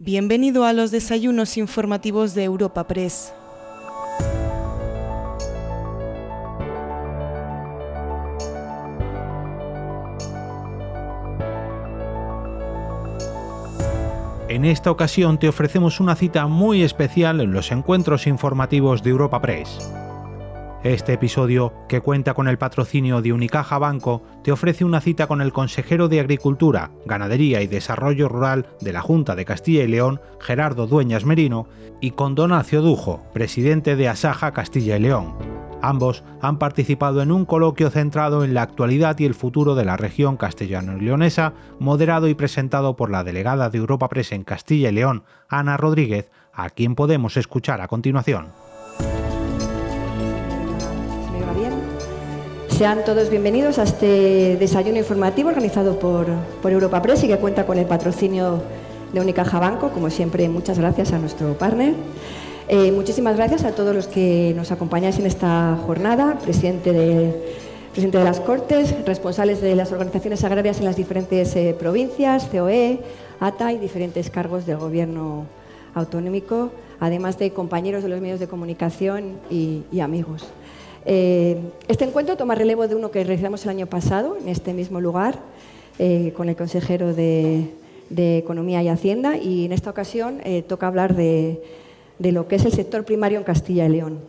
Bienvenido 0.00 0.64
a 0.64 0.72
los 0.72 0.92
desayunos 0.92 1.56
informativos 1.56 2.32
de 2.32 2.44
Europa 2.44 2.86
Press. 2.86 3.34
En 14.48 14.64
esta 14.64 14.92
ocasión 14.92 15.36
te 15.36 15.48
ofrecemos 15.48 15.98
una 15.98 16.14
cita 16.14 16.46
muy 16.46 16.84
especial 16.84 17.40
en 17.40 17.50
los 17.50 17.72
encuentros 17.72 18.28
informativos 18.28 19.02
de 19.02 19.10
Europa 19.10 19.42
Press. 19.42 19.80
Este 20.84 21.14
episodio, 21.14 21.72
que 21.88 22.00
cuenta 22.00 22.34
con 22.34 22.46
el 22.46 22.56
patrocinio 22.56 23.20
de 23.20 23.32
Unicaja 23.32 23.78
Banco, 23.78 24.22
te 24.44 24.52
ofrece 24.52 24.84
una 24.84 25.00
cita 25.00 25.26
con 25.26 25.40
el 25.40 25.52
consejero 25.52 26.08
de 26.08 26.20
Agricultura, 26.20 26.92
Ganadería 27.04 27.62
y 27.62 27.66
Desarrollo 27.66 28.28
Rural 28.28 28.68
de 28.80 28.92
la 28.92 29.00
Junta 29.00 29.34
de 29.34 29.44
Castilla 29.44 29.82
y 29.82 29.88
León, 29.88 30.20
Gerardo 30.38 30.86
Dueñas 30.86 31.24
Merino, 31.24 31.66
y 32.00 32.12
con 32.12 32.36
Donacio 32.36 32.80
Dujo, 32.80 33.24
presidente 33.32 33.96
de 33.96 34.08
Asaja 34.08 34.52
Castilla 34.52 34.96
y 34.96 35.00
León. 35.00 35.34
Ambos 35.82 36.22
han 36.40 36.60
participado 36.60 37.22
en 37.22 37.32
un 37.32 37.44
coloquio 37.44 37.90
centrado 37.90 38.44
en 38.44 38.54
la 38.54 38.62
actualidad 38.62 39.18
y 39.18 39.24
el 39.24 39.34
futuro 39.34 39.74
de 39.74 39.84
la 39.84 39.96
región 39.96 40.36
castellano-leonesa, 40.36 41.54
moderado 41.80 42.28
y 42.28 42.34
presentado 42.34 42.94
por 42.94 43.10
la 43.10 43.24
delegada 43.24 43.68
de 43.68 43.78
Europa 43.78 44.08
Press 44.08 44.30
en 44.30 44.44
Castilla 44.44 44.90
y 44.90 44.92
León, 44.92 45.24
Ana 45.48 45.76
Rodríguez, 45.76 46.30
a 46.52 46.70
quien 46.70 46.94
podemos 46.94 47.36
escuchar 47.36 47.80
a 47.80 47.88
continuación. 47.88 48.67
Sean 52.78 53.04
todos 53.04 53.28
bienvenidos 53.28 53.80
a 53.80 53.82
este 53.82 54.56
desayuno 54.56 54.98
informativo 54.98 55.48
organizado 55.48 55.98
por, 55.98 56.28
Europa 56.62 57.02
Press 57.02 57.24
y 57.24 57.26
que 57.26 57.36
cuenta 57.36 57.66
con 57.66 57.76
el 57.76 57.86
patrocinio 57.86 58.62
de 59.12 59.20
Unicaja 59.20 59.58
Banco. 59.58 59.90
Como 59.90 60.10
siempre, 60.10 60.48
muchas 60.48 60.78
gracias 60.78 61.12
a 61.12 61.18
nuestro 61.18 61.58
partner. 61.58 61.94
Eh, 62.68 62.92
muchísimas 62.92 63.36
gracias 63.36 63.64
a 63.64 63.72
todos 63.72 63.96
los 63.96 64.06
que 64.06 64.52
nos 64.54 64.70
acompañáis 64.70 65.18
en 65.18 65.26
esta 65.26 65.76
jornada, 65.86 66.38
presidente 66.38 66.92
de, 66.92 68.22
las 68.24 68.38
Cortes, 68.38 68.94
responsables 69.04 69.60
de 69.60 69.74
las 69.74 69.90
organizaciones 69.90 70.44
agrarias 70.44 70.78
en 70.78 70.84
las 70.84 70.94
diferentes 70.94 71.56
eh, 71.56 71.74
provincias, 71.76 72.44
COE, 72.44 73.00
ATA 73.40 73.72
y 73.72 73.78
diferentes 73.78 74.30
cargos 74.30 74.66
del 74.66 74.76
Gobierno 74.76 75.46
autonómico, 75.96 76.70
además 77.00 77.40
de 77.40 77.50
compañeros 77.50 78.04
de 78.04 78.08
los 78.08 78.20
medios 78.20 78.38
de 78.38 78.46
comunicación 78.46 79.40
y 79.50 79.98
amigos. 79.98 80.46
Eh, 81.10 81.56
este 81.88 82.04
encuentro 82.04 82.36
toma 82.36 82.54
relevo 82.54 82.86
de 82.86 82.94
uno 82.94 83.10
que 83.10 83.24
realizamos 83.24 83.64
el 83.64 83.70
año 83.70 83.86
pasado 83.86 84.36
en 84.36 84.46
este 84.46 84.74
mismo 84.74 85.00
lugar 85.00 85.38
eh, 85.98 86.34
con 86.36 86.50
el 86.50 86.56
consejero 86.56 87.14
de, 87.14 87.72
Economía 88.10 88.82
y 88.82 88.88
Hacienda 88.88 89.38
y 89.38 89.64
en 89.64 89.72
esta 89.72 89.88
ocasión 89.88 90.42
eh, 90.44 90.60
toca 90.60 90.86
hablar 90.86 91.16
de, 91.16 91.62
lo 92.18 92.46
que 92.46 92.56
es 92.56 92.66
el 92.66 92.72
sector 92.72 93.06
primario 93.06 93.38
en 93.38 93.44
Castilla 93.44 93.86
y 93.86 93.88
León. 93.88 94.20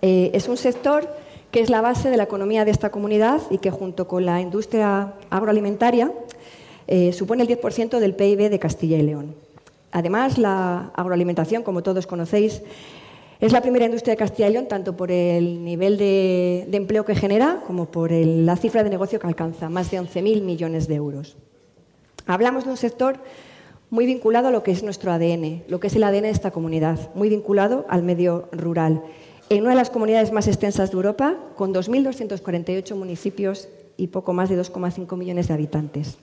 es 0.00 0.48
un 0.48 0.56
sector 0.56 1.08
que 1.50 1.60
es 1.60 1.70
la 1.70 1.80
base 1.80 2.08
de 2.08 2.16
la 2.16 2.24
economía 2.24 2.64
de 2.64 2.70
esta 2.70 2.90
comunidad 2.90 3.40
y 3.50 3.58
que 3.58 3.72
junto 3.72 4.06
con 4.06 4.24
la 4.24 4.40
industria 4.40 5.14
agroalimentaria 5.28 6.12
supone 7.12 7.42
el 7.42 7.48
10% 7.48 7.98
del 7.98 8.14
PIB 8.14 8.48
de 8.48 8.58
Castilla 8.60 8.96
y 8.96 9.02
León. 9.02 9.34
Además, 9.92 10.38
la 10.38 10.92
agroalimentación, 10.94 11.62
como 11.64 11.82
todos 11.82 12.06
conocéis, 12.06 12.62
es 13.40 13.52
la 13.52 13.62
primera 13.62 13.86
industria 13.86 14.12
de 14.12 14.18
Castilla 14.18 14.48
y 14.48 14.52
León, 14.52 14.68
tanto 14.68 14.96
por 14.96 15.10
el 15.10 15.64
nivel 15.64 15.96
de, 15.96 16.68
empleo 16.72 17.06
que 17.06 17.14
genera 17.14 17.62
como 17.66 17.86
por 17.86 18.12
la 18.12 18.56
cifra 18.56 18.84
de 18.84 18.90
negocio 18.90 19.18
que 19.18 19.26
alcanza, 19.26 19.70
más 19.70 19.90
de 19.90 19.98
11.000 19.98 20.42
millones 20.42 20.88
de 20.88 20.96
euros. 20.96 21.36
Hablamos 22.26 22.64
de 22.64 22.70
un 22.70 22.76
sector 22.76 23.18
muy 23.88 24.04
vinculado 24.04 24.48
a 24.48 24.50
lo 24.50 24.62
que 24.62 24.72
es 24.72 24.82
nuestro 24.82 25.10
ADN, 25.10 25.64
lo 25.68 25.80
que 25.80 25.86
es 25.86 25.96
el 25.96 26.04
ADN 26.04 26.22
de 26.22 26.30
esta 26.30 26.50
comunidad, 26.50 27.14
muy 27.14 27.30
vinculado 27.30 27.86
al 27.88 28.02
medio 28.02 28.48
rural. 28.52 29.02
En 29.48 29.62
una 29.62 29.70
de 29.70 29.76
las 29.76 29.90
comunidades 29.90 30.32
más 30.32 30.46
extensas 30.46 30.90
de 30.90 30.96
Europa, 30.96 31.36
con 31.56 31.72
2.248 31.72 32.94
municipios 32.94 33.68
y 33.96 34.08
poco 34.08 34.34
más 34.34 34.50
de 34.50 34.60
2,5 34.60 35.16
millones 35.16 35.48
de 35.48 35.54
habitantes. 35.54 36.18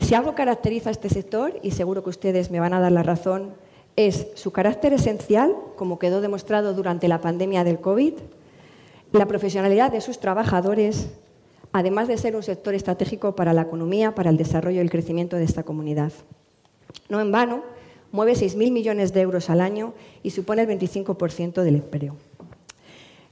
Si 0.00 0.14
algo 0.14 0.34
caracteriza 0.34 0.90
a 0.90 0.92
este 0.92 1.08
sector, 1.08 1.58
y 1.62 1.72
seguro 1.72 2.02
que 2.04 2.10
ustedes 2.10 2.50
me 2.50 2.60
van 2.60 2.72
a 2.72 2.80
dar 2.80 2.92
la 2.92 3.02
razón, 3.02 3.54
es 3.96 4.28
su 4.34 4.52
carácter 4.52 4.92
esencial, 4.92 5.54
como 5.76 5.98
quedó 5.98 6.20
demostrado 6.20 6.74
durante 6.74 7.08
la 7.08 7.20
pandemia 7.20 7.64
del 7.64 7.80
COVID, 7.80 8.14
la 9.12 9.26
profesionalidad 9.26 9.92
de 9.92 10.00
sus 10.00 10.18
trabajadores, 10.18 11.08
además 11.72 12.08
de 12.08 12.16
ser 12.18 12.34
un 12.34 12.42
sector 12.42 12.74
estratégico 12.74 13.34
para 13.34 13.52
la 13.52 13.62
economía, 13.62 14.14
para 14.14 14.30
el 14.30 14.36
desarrollo 14.36 14.78
y 14.78 14.80
el 14.80 14.90
crecimiento 14.90 15.36
de 15.36 15.44
esta 15.44 15.62
comunidad. 15.62 16.12
No 17.08 17.20
en 17.20 17.30
vano, 17.30 17.62
mueve 18.10 18.32
6.000 18.32 18.72
millones 18.72 19.12
de 19.12 19.20
euros 19.20 19.50
al 19.50 19.60
año 19.60 19.92
y 20.22 20.30
supone 20.30 20.62
el 20.62 20.68
25% 20.68 21.62
del 21.62 21.76
empleo. 21.76 22.16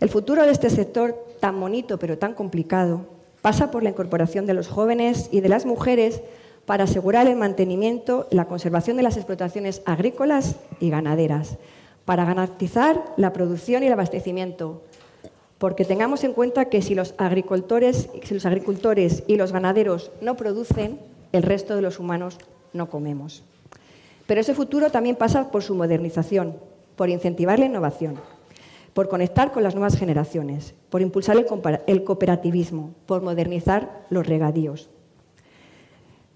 El 0.01 0.09
futuro 0.09 0.45
de 0.45 0.53
este 0.53 0.71
sector, 0.71 1.15
tan 1.41 1.61
bonito 1.61 1.99
pero 1.99 2.19
tan 2.19 2.35
complicado, 2.35 3.07
pasa 3.43 3.71
por 3.71 3.83
la 3.83 3.91
incorporación 3.91 4.47
de 4.47 4.55
los 4.55 4.69
jóvenes 4.69 5.29
y 5.31 5.41
de 5.41 5.49
las 5.49 5.65
mujeres 5.65 6.23
para 6.71 6.85
asegurar 6.85 7.27
el 7.27 7.35
mantenimiento 7.35 8.29
y 8.31 8.37
la 8.37 8.45
conservación 8.45 8.97
de 8.97 9.03
las 9.03 9.17
explotaciones 9.17 9.83
agrícolas 9.87 10.55
y 10.79 10.89
ganaderas, 10.89 11.57
para 12.05 12.25
garantizar 12.25 13.03
la 13.17 13.33
producción 13.33 13.83
y 13.83 13.89
el 13.89 13.93
abastecimiento. 13.93 14.81
Porque 15.59 15.85
tengamos 15.85 16.23
en 16.23 16.33
cuenta 16.33 16.67
que 16.67 16.81
si 16.81 16.95
los 16.95 17.17
agricultores, 17.19 18.09
si 18.23 18.35
los 18.35 18.47
agricultores 18.47 19.25
y 19.27 19.35
los 19.35 19.51
ganaderos 19.51 20.13
no 20.21 20.37
producen, 20.37 21.01
el 21.33 21.43
resto 21.43 21.75
de 21.75 21.83
los 21.83 21.99
humanos 21.99 22.39
no 22.73 22.89
comemos. 22.89 23.43
Pero 24.29 24.41
ese 24.41 24.55
futuro 24.55 24.91
también 24.91 25.17
pasa 25.17 25.51
por 25.51 25.65
su 25.65 25.75
modernización, 25.75 26.55
por 26.95 27.11
incentivar 27.11 27.59
la 27.59 27.67
innovación, 27.67 28.15
por 28.95 29.09
conectar 29.09 29.51
con 29.51 29.65
las 29.65 29.75
nuevas 29.75 29.97
generaciones, 29.97 30.77
por 30.89 31.03
impulsar 31.03 31.37
el 31.89 32.05
cooperativismo, 32.05 32.95
por 33.07 33.23
modernizar 33.23 34.07
los 34.09 34.25
regadíos. 34.25 34.89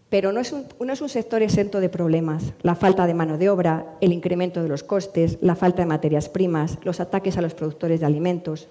Pero 0.09 0.33
no 0.33 0.41
es, 0.41 0.53
un, 0.53 1.09
sector 1.09 1.43
exento 1.43 1.81
de 1.81 1.89
problemas. 1.89 2.53
La 2.63 2.75
falta 2.75 3.07
de 3.07 3.15
mano 3.15 3.39
de 3.39 3.49
obra, 3.49 3.97
el 4.01 4.13
incremento 4.13 4.63
de 4.63 4.69
los 4.69 4.83
costes, 4.83 5.39
la 5.41 5.57
falta 5.57 5.83
de 5.83 5.87
materias 5.87 6.29
primas, 6.29 6.79
los 6.85 7.01
ataques 7.01 7.37
a 7.37 7.43
los 7.43 7.55
productores 7.55 8.01
de 8.01 8.07
alimentos, 8.07 8.69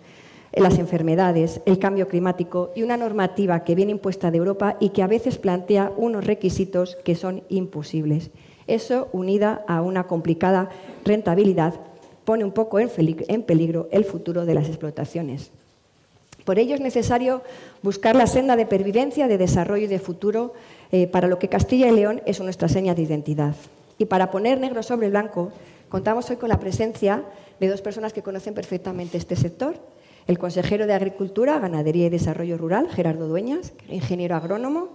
las 0.56 0.78
enfermedades, 0.78 1.62
el 1.66 1.80
cambio 1.80 2.08
climático 2.08 2.72
y 2.76 2.84
una 2.84 2.96
normativa 2.96 3.64
que 3.64 3.76
viene 3.76 3.92
impuesta 3.92 4.32
de 4.32 4.38
Europa 4.38 4.78
y 4.80 4.90
que 4.90 5.02
a 5.02 5.08
veces 5.08 5.38
plantea 5.38 5.92
unos 5.98 6.26
requisitos 6.26 6.96
que 7.04 7.16
son 7.16 7.44
imposibles. 7.50 8.30
Eso, 8.68 9.10
unida 9.12 9.66
a 9.68 9.82
una 9.82 10.06
complicada 10.06 10.70
rentabilidad, 11.04 11.74
pone 12.24 12.46
un 12.46 12.52
poco 12.52 12.80
en 12.80 13.44
peligro 13.44 13.90
el 13.92 14.06
futuro 14.06 14.46
de 14.46 14.54
las 14.54 14.68
explotaciones. 14.68 15.52
Por 16.46 16.60
ello 16.60 16.76
es 16.76 16.82
necesario 16.82 17.42
buscar 17.82 18.16
la 18.16 18.28
senda 18.28 18.56
de 18.56 18.66
pervivencia, 18.66 19.28
de 19.28 19.38
desarrollo 19.38 19.86
y 19.86 19.88
de 19.88 20.00
futuro 20.00 20.54
eh, 20.94 21.08
para 21.08 21.28
lo 21.28 21.40
que 21.40 21.50
Castilla 21.50 21.88
y 21.88 21.92
León 21.92 22.22
es 22.28 22.40
nuestra 22.40 22.70
seña 22.70 22.94
de 22.94 23.02
identidad. 23.02 23.56
Y 23.98 24.06
para 24.06 24.30
poner 24.30 24.60
negro 24.60 24.84
sobre 24.84 25.10
blanco, 25.10 25.52
contamos 25.90 26.30
hoy 26.30 26.36
con 26.36 26.50
la 26.50 26.60
presencia 26.60 27.24
de 27.60 27.68
dos 27.68 27.82
personas 27.82 28.14
que 28.14 28.22
conocen 28.22 28.54
perfectamente 28.54 29.18
este 29.18 29.36
sector. 29.36 29.74
El 30.28 30.38
consejero 30.38 30.86
de 30.86 30.94
Agricultura, 30.94 31.58
Ganadería 31.58 32.06
y 32.06 32.10
Desarrollo 32.12 32.60
Rural, 32.60 32.90
Gerardo 32.92 33.28
Dueñas, 33.28 33.74
ingeniero 33.90 34.36
agrónomo, 34.36 34.90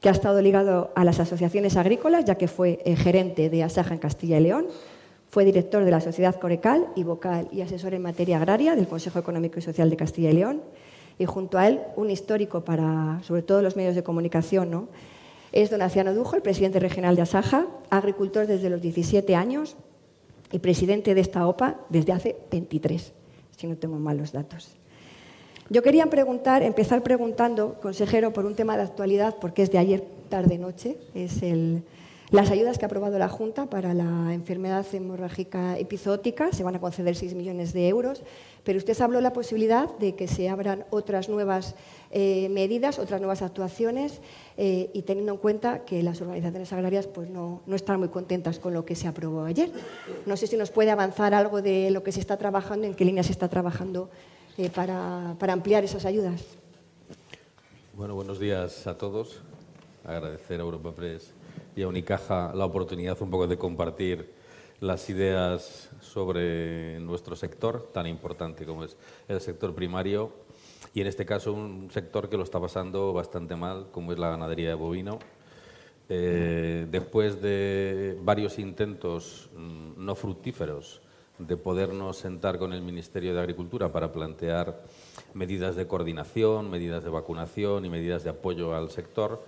que 0.00 0.08
ha 0.08 0.12
estado 0.12 0.40
ligado 0.40 0.90
a 0.94 1.04
las 1.04 1.20
asociaciones 1.20 1.76
agrícolas, 1.76 2.24
ya 2.24 2.36
que 2.36 2.48
fue 2.48 2.78
eh, 2.86 2.96
gerente 2.96 3.50
de 3.50 3.62
Asaja 3.62 3.92
en 3.92 4.00
Castilla 4.00 4.38
y 4.38 4.44
León, 4.44 4.68
fue 5.28 5.44
director 5.44 5.84
de 5.84 5.90
la 5.90 6.00
Sociedad 6.00 6.34
Corecal 6.40 6.86
y 6.96 7.02
vocal 7.02 7.48
y 7.52 7.60
asesor 7.60 7.92
en 7.92 8.00
materia 8.00 8.38
agraria 8.38 8.74
del 8.74 8.88
Consejo 8.88 9.18
Económico 9.18 9.58
y 9.58 9.62
Social 9.62 9.90
de 9.90 9.96
Castilla 9.98 10.30
y 10.30 10.34
León, 10.34 10.62
y 11.18 11.26
junto 11.26 11.58
a 11.58 11.68
él 11.68 11.80
un 11.96 12.08
histórico 12.08 12.64
para, 12.64 13.20
sobre 13.22 13.42
todo, 13.42 13.60
los 13.60 13.76
medios 13.76 13.94
de 13.94 14.02
comunicación, 14.02 14.70
¿no? 14.70 14.88
Es 15.52 15.70
don 15.70 15.82
Aciano 15.82 16.14
Dujo, 16.14 16.34
el 16.34 16.42
presidente 16.42 16.80
regional 16.80 17.14
de 17.14 17.22
Asaja, 17.22 17.66
agricultor 17.90 18.46
desde 18.46 18.70
los 18.70 18.80
17 18.80 19.34
años 19.34 19.76
y 20.50 20.58
presidente 20.58 21.14
de 21.14 21.20
esta 21.20 21.46
OPA 21.46 21.80
desde 21.90 22.12
hace 22.12 22.36
23, 22.50 23.12
si 23.56 23.66
no 23.66 23.76
tengo 23.76 23.98
mal 23.98 24.16
los 24.16 24.32
datos. 24.32 24.70
Yo 25.68 25.82
quería 25.82 26.06
preguntar, 26.06 26.62
empezar 26.62 27.02
preguntando, 27.02 27.78
consejero, 27.80 28.32
por 28.32 28.46
un 28.46 28.54
tema 28.54 28.76
de 28.76 28.82
actualidad, 28.82 29.36
porque 29.40 29.62
es 29.62 29.70
de 29.70 29.78
ayer 29.78 30.04
tarde-noche, 30.28 30.96
es 31.14 31.42
el, 31.42 31.82
las 32.32 32.50
ayudas 32.50 32.78
que 32.78 32.86
ha 32.86 32.88
aprobado 32.88 33.18
la 33.18 33.28
Junta 33.28 33.66
para 33.66 33.92
la 33.92 34.32
enfermedad 34.32 34.86
hemorrágica 34.94 35.78
epizootica. 35.78 36.50
Se 36.50 36.64
van 36.64 36.74
a 36.74 36.80
conceder 36.80 37.14
6 37.14 37.34
millones 37.34 37.74
de 37.74 37.88
euros, 37.88 38.22
pero 38.64 38.78
usted 38.78 38.98
habló 39.02 39.18
de 39.18 39.22
la 39.22 39.34
posibilidad 39.34 39.94
de 39.98 40.14
que 40.14 40.26
se 40.26 40.48
abran 40.48 40.86
otras 40.88 41.28
nuevas 41.28 41.74
eh, 42.10 42.48
medidas, 42.48 42.98
otras 42.98 43.20
nuevas 43.20 43.42
actuaciones, 43.42 44.22
eh, 44.56 44.90
y 44.94 45.02
teniendo 45.02 45.32
en 45.32 45.38
cuenta 45.38 45.84
que 45.84 46.02
las 46.02 46.22
organizaciones 46.22 46.72
agrarias 46.72 47.06
pues, 47.06 47.28
no, 47.28 47.60
están 47.70 47.98
muy 48.00 48.08
contentas 48.08 48.58
con 48.58 48.72
lo 48.72 48.86
que 48.86 48.96
se 48.96 49.08
aprobó 49.08 49.44
ayer. 49.44 49.70
No 50.24 50.38
sé 50.38 50.46
si 50.46 50.56
nos 50.56 50.70
puede 50.70 50.90
avanzar 50.90 51.34
algo 51.34 51.60
de 51.60 51.90
lo 51.90 52.02
que 52.02 52.12
se 52.12 52.20
está 52.20 52.38
trabajando, 52.38 52.86
en 52.86 52.94
qué 52.94 53.04
línea 53.04 53.22
se 53.22 53.32
está 53.32 53.48
trabajando 53.50 54.08
eh, 54.56 54.70
para, 54.70 55.36
para 55.38 55.52
ampliar 55.52 55.84
esas 55.84 56.06
ayudas. 56.06 56.42
Bueno, 57.92 58.14
buenos 58.14 58.38
días 58.38 58.86
a 58.86 58.96
todos. 58.96 59.42
Agradecer 60.02 60.60
a 60.60 60.62
Europa 60.64 60.92
Press 60.92 61.34
y 61.74 61.82
a 61.82 61.88
Unicaja 61.88 62.52
la 62.54 62.64
oportunidad 62.64 63.20
un 63.20 63.30
poco 63.30 63.46
de 63.46 63.56
compartir 63.56 64.30
las 64.80 65.08
ideas 65.10 65.90
sobre 66.00 66.98
nuestro 67.00 67.36
sector, 67.36 67.90
tan 67.92 68.06
importante 68.06 68.66
como 68.66 68.84
es 68.84 68.96
el 69.28 69.40
sector 69.40 69.74
primario, 69.74 70.32
y 70.92 71.00
en 71.00 71.06
este 71.06 71.24
caso 71.24 71.52
un 71.52 71.88
sector 71.92 72.28
que 72.28 72.36
lo 72.36 72.42
está 72.42 72.60
pasando 72.60 73.12
bastante 73.12 73.54
mal, 73.54 73.86
como 73.92 74.12
es 74.12 74.18
la 74.18 74.30
ganadería 74.30 74.70
de 74.70 74.74
bovino. 74.74 75.18
Eh, 76.08 76.86
después 76.90 77.40
de 77.40 78.18
varios 78.22 78.58
intentos 78.58 79.48
mm, 79.56 80.04
no 80.04 80.14
fructíferos 80.14 81.00
de 81.38 81.56
podernos 81.56 82.18
sentar 82.18 82.58
con 82.58 82.72
el 82.72 82.82
Ministerio 82.82 83.34
de 83.34 83.40
Agricultura 83.40 83.92
para 83.92 84.12
plantear 84.12 84.82
medidas 85.32 85.76
de 85.76 85.86
coordinación, 85.86 86.70
medidas 86.70 87.04
de 87.04 87.10
vacunación 87.10 87.84
y 87.84 87.88
medidas 87.88 88.24
de 88.24 88.30
apoyo 88.30 88.74
al 88.74 88.90
sector, 88.90 89.42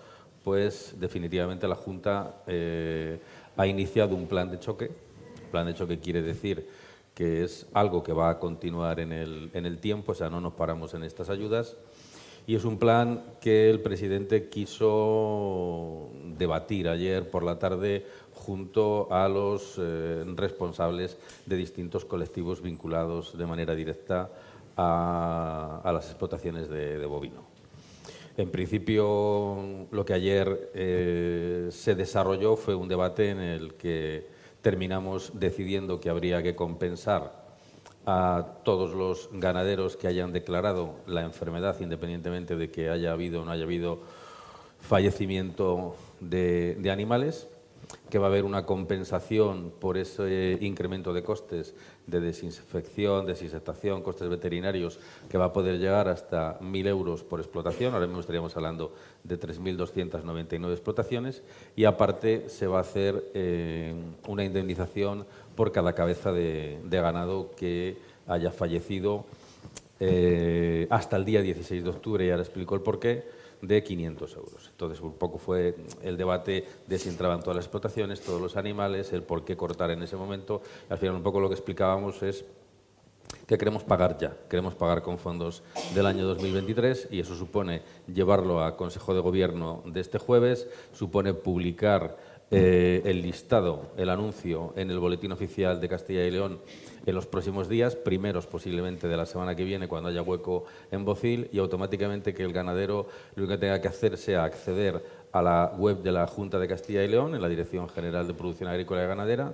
pues 0.44 0.94
definitivamente 1.00 1.66
la 1.66 1.74
Junta 1.74 2.42
eh, 2.46 3.18
ha 3.56 3.66
iniciado 3.66 4.14
un 4.14 4.26
plan 4.26 4.50
de 4.50 4.60
choque. 4.60 4.90
Plan 5.50 5.66
de 5.66 5.74
choque 5.74 5.98
quiere 5.98 6.22
decir 6.22 6.68
que 7.14 7.42
es 7.42 7.66
algo 7.72 8.02
que 8.02 8.12
va 8.12 8.28
a 8.28 8.38
continuar 8.38 9.00
en 9.00 9.12
el, 9.12 9.50
en 9.54 9.66
el 9.66 9.78
tiempo, 9.78 10.12
o 10.12 10.14
sea, 10.14 10.28
no 10.28 10.40
nos 10.40 10.52
paramos 10.52 10.94
en 10.94 11.04
estas 11.04 11.30
ayudas. 11.30 11.76
Y 12.46 12.54
es 12.56 12.64
un 12.64 12.78
plan 12.78 13.24
que 13.40 13.70
el 13.70 13.80
presidente 13.80 14.50
quiso 14.50 16.10
debatir 16.36 16.88
ayer 16.88 17.30
por 17.30 17.42
la 17.42 17.58
tarde 17.58 18.06
junto 18.34 19.10
a 19.10 19.28
los 19.28 19.76
eh, 19.78 20.24
responsables 20.36 21.16
de 21.46 21.56
distintos 21.56 22.04
colectivos 22.04 22.60
vinculados 22.60 23.38
de 23.38 23.46
manera 23.46 23.74
directa 23.74 24.30
a, 24.76 25.90
las 25.92 26.06
explotaciones 26.10 26.68
de, 26.68 27.06
bovino. 27.06 27.53
En 28.36 28.50
principio, 28.50 29.86
lo 29.90 30.04
que 30.04 30.12
ayer 30.12 30.70
eh, 30.74 31.68
se 31.70 31.94
desarrolló 31.94 32.56
fue 32.56 32.74
un 32.74 32.88
debate 32.88 33.30
en 33.30 33.38
el 33.38 33.74
que 33.74 34.26
terminamos 34.60 35.32
decidiendo 35.34 36.00
que 36.00 36.10
habría 36.10 36.42
que 36.42 36.56
compensar 36.56 37.44
a 38.06 38.58
todos 38.64 38.92
los 38.92 39.30
ganaderos 39.32 39.96
que 39.96 40.08
hayan 40.08 40.32
declarado 40.32 40.96
la 41.06 41.22
enfermedad, 41.22 41.76
independientemente 41.80 42.56
de 42.56 42.70
que 42.70 42.90
haya 42.90 43.12
habido 43.12 43.42
o 43.42 43.44
no 43.44 43.52
haya 43.52 43.64
habido 43.64 44.00
fallecimiento 44.80 45.94
de 46.20 46.90
animales 46.90 47.48
que 48.10 48.18
va 48.18 48.26
a 48.26 48.30
haber 48.30 48.44
una 48.44 48.64
compensación 48.66 49.72
por 49.80 49.96
ese 49.96 50.58
incremento 50.60 51.12
de 51.12 51.22
costes 51.22 51.74
de 52.06 52.20
desinfección, 52.20 53.26
desinfectación, 53.26 54.02
costes 54.02 54.28
veterinarios, 54.28 54.98
que 55.28 55.38
va 55.38 55.46
a 55.46 55.52
poder 55.52 55.78
llegar 55.78 56.08
hasta 56.08 56.58
1.000 56.60 56.86
euros 56.88 57.24
por 57.24 57.40
explotación. 57.40 57.94
Ahora 57.94 58.06
mismo 58.06 58.20
estaríamos 58.20 58.56
hablando 58.56 58.94
de 59.22 59.38
3.299 59.38 60.70
explotaciones. 60.70 61.42
Y 61.76 61.84
aparte 61.84 62.48
se 62.48 62.66
va 62.66 62.78
a 62.78 62.82
hacer 62.82 63.30
eh, 63.34 63.94
una 64.28 64.44
indemnización 64.44 65.26
por 65.56 65.72
cada 65.72 65.94
cabeza 65.94 66.32
de, 66.32 66.80
ganado 66.90 67.50
que 67.56 67.98
haya 68.26 68.50
fallecido 68.50 69.24
eh, 70.00 70.86
hasta 70.90 71.16
el 71.16 71.24
día 71.24 71.42
16 71.42 71.84
de 71.84 71.90
octubre. 71.90 72.26
Y 72.26 72.30
ahora 72.30 72.42
explico 72.42 72.74
el 72.74 72.82
porqué 72.82 73.24
de 73.66 73.82
500 73.82 74.36
euros. 74.36 74.68
Entonces, 74.70 75.00
un 75.00 75.14
poco 75.14 75.38
fue 75.38 75.76
el 76.02 76.16
debate 76.16 76.64
de 76.86 76.98
si 76.98 77.08
entraban 77.08 77.40
todas 77.40 77.56
las 77.56 77.64
explotaciones, 77.64 78.20
todos 78.20 78.40
los 78.40 78.56
animales, 78.56 79.12
el 79.12 79.22
por 79.22 79.44
qué 79.44 79.56
cortar 79.56 79.90
en 79.90 80.02
ese 80.02 80.16
momento. 80.16 80.62
al 80.88 80.98
final, 80.98 81.16
un 81.16 81.22
poco 81.22 81.40
lo 81.40 81.48
que 81.48 81.54
explicábamos 81.54 82.22
es 82.22 82.44
que 83.46 83.58
queremos 83.58 83.84
pagar 83.84 84.16
ya, 84.18 84.36
queremos 84.48 84.74
pagar 84.74 85.02
con 85.02 85.18
fondos 85.18 85.62
del 85.94 86.06
año 86.06 86.24
2023 86.24 87.08
y 87.10 87.20
eso 87.20 87.34
supone 87.34 87.82
llevarlo 88.06 88.62
a 88.62 88.76
Consejo 88.76 89.14
de 89.14 89.20
Gobierno 89.20 89.82
de 89.86 90.00
este 90.00 90.18
jueves, 90.18 90.68
supone 90.92 91.34
publicar 91.34 92.16
eh, 92.50 93.02
el 93.04 93.22
listado, 93.22 93.90
el 93.96 94.08
anuncio 94.08 94.72
en 94.76 94.90
el 94.90 94.98
Boletín 94.98 95.32
Oficial 95.32 95.80
de 95.80 95.88
Castilla 95.88 96.24
y 96.24 96.30
León 96.30 96.60
en 97.06 97.14
los 97.14 97.26
próximos 97.26 97.68
días, 97.68 97.96
primeros 97.96 98.46
posiblemente 98.46 99.08
de 99.08 99.16
la 99.16 99.26
semana 99.26 99.54
que 99.54 99.64
viene, 99.64 99.88
cuando 99.88 100.08
haya 100.08 100.22
hueco 100.22 100.64
en 100.90 101.04
Bocil, 101.04 101.48
y 101.52 101.58
automáticamente 101.58 102.34
que 102.34 102.42
el 102.42 102.52
ganadero 102.52 103.08
lo 103.36 103.46
que 103.46 103.58
tenga 103.58 103.80
que 103.80 103.88
hacer 103.88 104.16
sea 104.16 104.44
acceder 104.44 105.04
a 105.32 105.42
la 105.42 105.72
web 105.76 106.02
de 106.02 106.12
la 106.12 106.26
Junta 106.26 106.58
de 106.58 106.68
Castilla 106.68 107.02
y 107.02 107.08
León, 107.08 107.34
en 107.34 107.42
la 107.42 107.48
Dirección 107.48 107.88
General 107.88 108.26
de 108.26 108.34
Producción 108.34 108.68
Agrícola 108.68 109.04
y 109.04 109.06
Ganadera, 109.06 109.52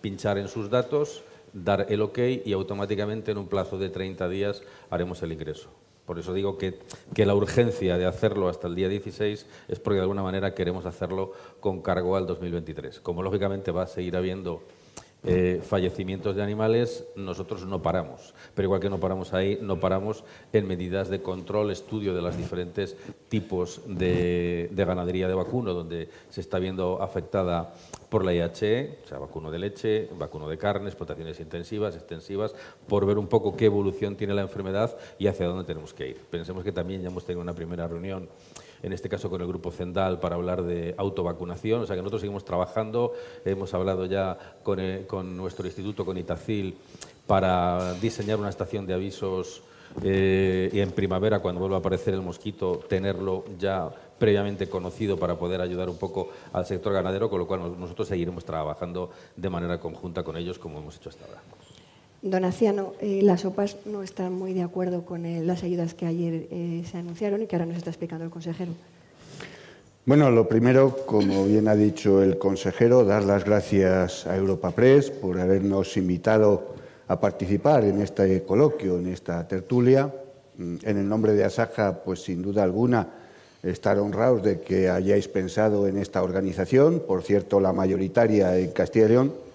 pinchar 0.00 0.38
en 0.38 0.48
sus 0.48 0.70
datos, 0.70 1.22
dar 1.52 1.86
el 1.88 2.02
OK 2.02 2.18
y 2.44 2.52
automáticamente 2.52 3.30
en 3.30 3.38
un 3.38 3.48
plazo 3.48 3.78
de 3.78 3.90
30 3.90 4.28
días 4.28 4.62
haremos 4.90 5.22
el 5.22 5.32
ingreso. 5.32 5.68
Por 6.06 6.18
eso 6.18 6.32
digo 6.32 6.56
que, 6.56 6.78
que, 7.14 7.26
la 7.26 7.34
urgencia 7.34 7.98
de 7.98 8.06
hacerlo 8.06 8.48
hasta 8.48 8.66
el 8.66 8.74
día 8.74 8.88
16 8.88 9.46
es 9.68 9.78
porque 9.78 9.96
de 9.96 10.02
alguna 10.02 10.22
manera 10.22 10.54
queremos 10.54 10.86
hacerlo 10.86 11.32
con 11.60 11.82
cargo 11.82 12.16
al 12.16 12.26
2023. 12.26 13.00
Como 13.00 13.22
lógicamente 13.22 13.72
va 13.72 13.82
a 13.82 13.86
seguir 13.86 14.16
habiendo 14.16 14.62
eh, 15.24 15.60
fallecimientos 15.66 16.36
de 16.36 16.42
animales, 16.44 17.04
nosotros 17.16 17.66
no 17.66 17.82
paramos. 17.82 18.34
Pero 18.54 18.66
igual 18.66 18.80
que 18.80 18.88
no 18.88 19.00
paramos 19.00 19.34
ahí, 19.34 19.58
no 19.60 19.80
paramos 19.80 20.22
en 20.52 20.68
medidas 20.68 21.08
de 21.08 21.22
control, 21.22 21.72
estudio 21.72 22.14
de 22.14 22.22
los 22.22 22.36
diferentes 22.36 22.96
tipos 23.28 23.80
de, 23.86 24.70
ganadería 24.72 25.26
de 25.26 25.34
vacuno, 25.34 25.74
donde 25.74 26.08
se 26.30 26.40
está 26.40 26.60
viendo 26.60 27.02
afectada 27.02 27.74
por 28.08 28.24
la 28.24 28.32
IHE, 28.32 28.98
o 29.04 29.08
sea, 29.08 29.18
vacuno 29.18 29.50
de 29.50 29.58
leche, 29.58 30.08
vacuno 30.16 30.48
de 30.48 30.56
carne, 30.56 30.86
explotaciones 30.86 31.40
intensivas, 31.40 31.96
extensivas, 31.96 32.54
por 32.86 33.04
ver 33.04 33.18
un 33.18 33.26
poco 33.26 33.56
qué 33.56 33.66
evolución 33.66 34.16
tiene 34.16 34.34
la 34.34 34.42
enfermedad 34.42 34.96
y 35.18 35.26
hacia 35.26 35.46
dónde 35.46 35.64
tenemos 35.64 35.92
que 35.92 36.10
ir. 36.10 36.20
Pensemos 36.30 36.62
que 36.62 36.72
también 36.72 37.02
ya 37.02 37.08
hemos 37.08 37.24
tenido 37.24 37.42
una 37.42 37.54
primera 37.54 37.88
reunión 37.88 38.28
en 38.82 38.92
este 38.92 39.08
caso 39.08 39.30
con 39.30 39.40
el 39.40 39.46
Grupo 39.46 39.70
Cendal, 39.70 40.20
para 40.20 40.36
hablar 40.36 40.62
de 40.62 40.94
autovacunación. 40.96 41.82
O 41.82 41.86
sea 41.86 41.96
que 41.96 42.02
nosotros 42.02 42.20
seguimos 42.20 42.44
trabajando, 42.44 43.12
hemos 43.44 43.72
hablado 43.74 44.06
ya 44.06 44.38
con, 44.62 44.80
eh, 44.80 45.06
nuestro 45.24 45.66
instituto, 45.66 46.04
con 46.04 46.18
Itacil, 46.18 46.76
para 47.26 47.94
diseñar 47.94 48.38
una 48.38 48.48
estación 48.48 48.86
de 48.86 48.94
avisos 48.94 49.62
eh, 50.02 50.70
y 50.72 50.80
en 50.80 50.92
primavera, 50.92 51.40
cuando 51.40 51.60
vuelva 51.60 51.76
a 51.76 51.80
aparecer 51.80 52.14
el 52.14 52.22
mosquito, 52.22 52.80
tenerlo 52.88 53.44
ya 53.58 53.90
previamente 54.18 54.68
conocido 54.68 55.16
para 55.16 55.36
poder 55.36 55.60
ayudar 55.60 55.88
un 55.88 55.96
poco 55.96 56.30
al 56.52 56.66
sector 56.66 56.92
ganadero, 56.92 57.30
con 57.30 57.38
lo 57.38 57.46
cual 57.46 57.78
nosotros 57.78 58.08
seguiremos 58.08 58.44
trabajando 58.44 59.10
de 59.36 59.48
manera 59.48 59.78
conjunta 59.78 60.22
con 60.22 60.36
ellos 60.36 60.58
como 60.58 60.78
hemos 60.78 60.96
hecho 60.96 61.08
hasta 61.08 61.24
ahora. 61.24 61.40
Don 62.20 62.44
Aciano, 62.44 62.94
eh, 63.00 63.20
las 63.22 63.44
OPAs 63.44 63.76
no 63.86 64.02
están 64.02 64.32
muy 64.32 64.52
de 64.52 64.62
acuerdo 64.62 65.02
con 65.02 65.22
las 65.46 65.62
ayudas 65.62 65.94
que 65.94 66.04
ayer 66.04 66.48
eh, 66.50 66.82
se 66.90 66.98
anunciaron 66.98 67.42
y 67.42 67.46
que 67.46 67.54
ahora 67.54 67.66
nos 67.66 67.76
está 67.76 67.90
explicando 67.90 68.24
el 68.24 68.30
consejero. 68.30 68.72
Bueno, 70.04 70.30
lo 70.30 70.48
primero, 70.48 70.96
como 71.06 71.44
bien 71.44 71.68
ha 71.68 71.76
dicho 71.76 72.22
el 72.22 72.38
consejero, 72.38 73.04
dar 73.04 73.22
las 73.22 73.44
gracias 73.44 74.26
a 74.26 74.36
Europa 74.36 74.72
Press 74.72 75.10
por 75.10 75.38
habernos 75.38 75.96
invitado 75.96 76.74
a 77.06 77.20
participar 77.20 77.84
en 77.84 78.00
este 78.00 78.42
coloquio, 78.42 78.98
en 78.98 79.06
esta 79.08 79.46
tertulia. 79.46 80.12
Mm, 80.56 80.76
en 80.82 80.96
el 80.98 81.08
nombre 81.08 81.34
de 81.34 81.44
Asaja, 81.44 82.02
pues 82.04 82.22
sin 82.22 82.42
duda 82.42 82.64
alguna, 82.64 83.06
estar 83.62 83.96
honrados 84.00 84.42
de 84.42 84.60
que 84.60 84.88
hayáis 84.88 85.28
pensado 85.28 85.86
en 85.86 85.98
esta 85.98 86.22
organización, 86.22 87.00
por 87.06 87.22
cierto, 87.22 87.60
la 87.60 87.72
mayoritaria 87.72 88.58
en 88.58 88.72
Castilla 88.72 89.06
y 89.06 89.08
León 89.08 89.47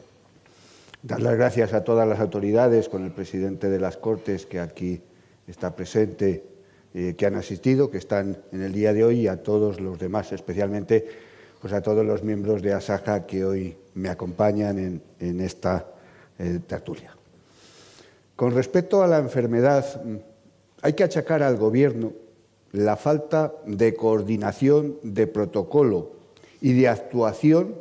Dar 1.03 1.21
las 1.21 1.35
gracias 1.35 1.73
a 1.73 1.83
todas 1.83 2.07
las 2.07 2.21
autoridades, 2.21 2.87
con 2.87 3.03
el 3.03 3.11
presidente 3.11 3.69
de 3.69 3.77
las 3.77 3.97
Cortes 3.97 4.45
que 4.45 4.61
aquí 4.61 5.01
está 5.45 5.75
presente, 5.75 6.45
eh, 6.93 7.15
que 7.17 7.25
han 7.25 7.35
asistido, 7.35 7.91
que 7.91 7.97
están 7.97 8.37
en 8.53 8.61
el 8.61 8.71
día 8.71 8.93
de 8.93 9.03
hoy, 9.03 9.19
y 9.19 9.27
a 9.27 9.43
todos 9.43 9.81
los 9.81 9.99
demás, 9.99 10.31
especialmente 10.31 11.05
pues 11.59 11.73
a 11.73 11.81
todos 11.81 12.05
los 12.05 12.23
miembros 12.23 12.61
de 12.61 12.71
ASAJA 12.71 13.25
que 13.25 13.43
hoy 13.43 13.75
me 13.95 14.07
acompañan 14.07 15.01
en, 15.19 15.41
esta 15.41 15.87
eh, 16.39 16.61
tertulia. 16.65 17.17
Con 18.37 18.53
respecto 18.53 19.03
a 19.03 19.07
la 19.07 19.17
enfermedad, 19.17 20.01
hay 20.81 20.93
que 20.93 21.03
achacar 21.03 21.43
al 21.43 21.57
Gobierno 21.57 22.13
la 22.71 22.95
falta 22.95 23.53
de 23.65 23.93
coordinación, 23.93 24.99
de 25.03 25.27
protocolo 25.27 26.11
y 26.61 26.71
de 26.71 26.87
actuación 26.87 27.75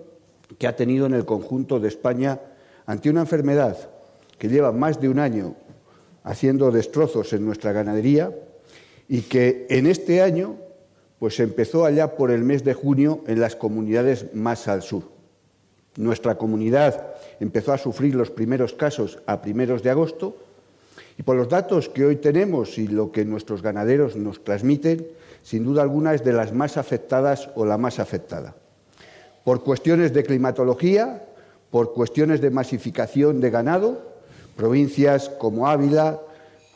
que 0.59 0.67
ha 0.67 0.75
tenido 0.75 1.07
en 1.07 1.15
el 1.15 1.25
conjunto 1.25 1.79
de 1.79 1.87
España 1.87 2.41
ante 2.93 3.09
una 3.09 3.23
enfermedad 3.23 3.89
que 4.39 4.49
lleva 4.49 4.71
más 4.71 5.01
de 5.01 5.09
un 5.09 5.19
año 5.19 5.55
haciendo 6.25 6.71
destrozos 6.71 7.33
en 7.33 7.43
nuestra 7.43 7.73
ganadería 7.73 8.37
y 9.09 9.23
que 9.23 9.67
en 9.71 9.87
este 9.87 10.21
año 10.21 10.57
pues 11.19 11.41
empezó 11.41 11.87
allá 11.87 12.17
por 12.17 12.31
el 12.31 12.45
mes 12.45 12.65
de 12.65 12.75
junio 12.75 13.25
en 13.27 13.41
las 13.41 13.57
comunidades 13.57 14.35
más 14.35 14.69
al 14.69 14.83
sur. 14.83 15.05
Nuestra 15.97 16.37
comunidad 16.37 17.15
empezó 17.41 17.73
a 17.73 17.79
sufrir 17.79 18.15
los 18.15 18.31
primeros 18.31 18.75
casos 18.75 19.21
a 19.25 19.41
primeros 19.41 19.83
de 19.83 19.89
agosto 19.89 20.37
y 21.17 21.23
por 21.23 21.37
los 21.37 21.49
datos 21.49 21.89
que 21.89 22.05
hoy 22.05 22.17
tenemos 22.17 22.77
y 22.77 22.89
lo 22.89 23.11
que 23.11 23.25
nuestros 23.25 23.63
ganaderos 23.63 24.17
nos 24.17 24.45
transmiten, 24.45 25.07
sin 25.43 25.65
duda 25.65 25.81
alguna 25.81 26.13
es 26.13 26.25
de 26.25 26.35
las 26.35 26.53
más 26.53 26.77
afectadas 26.77 27.49
o 27.55 27.65
la 27.65 27.79
más 27.79 27.99
afectada. 27.99 28.55
Por 29.45 29.65
cuestiones 29.65 30.13
de 30.13 30.25
climatología, 30.25 31.23
por 31.73 31.95
cuestiones 31.95 32.43
de 32.43 32.51
masificación 32.51 33.41
de 33.41 33.49
ganado, 33.49 34.13
provincias 34.55 35.31
como 35.31 35.67
Ávila, 35.67 36.21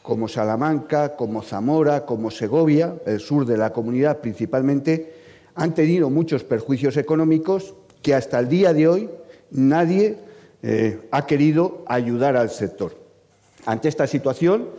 como 0.02 0.26
Salamanca, 0.26 1.16
como 1.16 1.42
Zamora, 1.42 2.06
como 2.06 2.30
Segovia, 2.30 2.96
el 3.04 3.20
sur 3.20 3.44
de 3.44 3.58
la 3.58 3.74
comunidad 3.74 4.20
principalmente, 4.20 5.12
han 5.54 5.74
tenido 5.74 6.08
muchos 6.08 6.44
perjuicios 6.44 6.96
económicos 6.96 7.74
que 8.00 8.14
hasta 8.14 8.38
el 8.38 8.48
día 8.48 8.72
de 8.72 8.88
hoy 8.88 9.10
nadie 9.50 10.16
eh, 10.62 11.00
ha 11.10 11.26
querido 11.26 11.84
ayudar 11.86 12.34
al 12.34 12.48
sector. 12.48 12.96
Ante 13.66 13.88
esta 13.88 14.06
situación, 14.06 14.70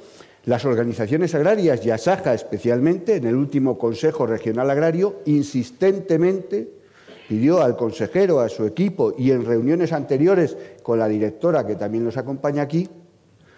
las 0.45 0.65
organizaciones 0.65 1.35
agrarias 1.35 1.85
y 1.85 1.91
ASAJA 1.91 2.33
especialmente, 2.33 3.17
en 3.17 3.27
el 3.27 3.35
último 3.35 3.77
Consejo 3.77 4.25
Regional 4.25 4.71
Agrario, 4.71 5.21
insistentemente 5.25 6.76
pidió 7.27 7.61
al 7.61 7.75
consejero, 7.75 8.39
a 8.39 8.49
su 8.49 8.65
equipo 8.65 9.13
y 9.17 9.31
en 9.31 9.45
reuniones 9.45 9.91
anteriores 9.91 10.57
con 10.81 10.99
la 10.99 11.07
directora 11.07 11.65
que 11.65 11.75
también 11.75 12.05
nos 12.05 12.17
acompaña 12.17 12.61
aquí, 12.61 12.89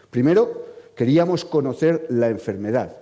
primero 0.09 0.65
queríamos 0.95 1.45
conocer 1.45 2.07
la 2.09 2.29
enfermedad, 2.29 2.97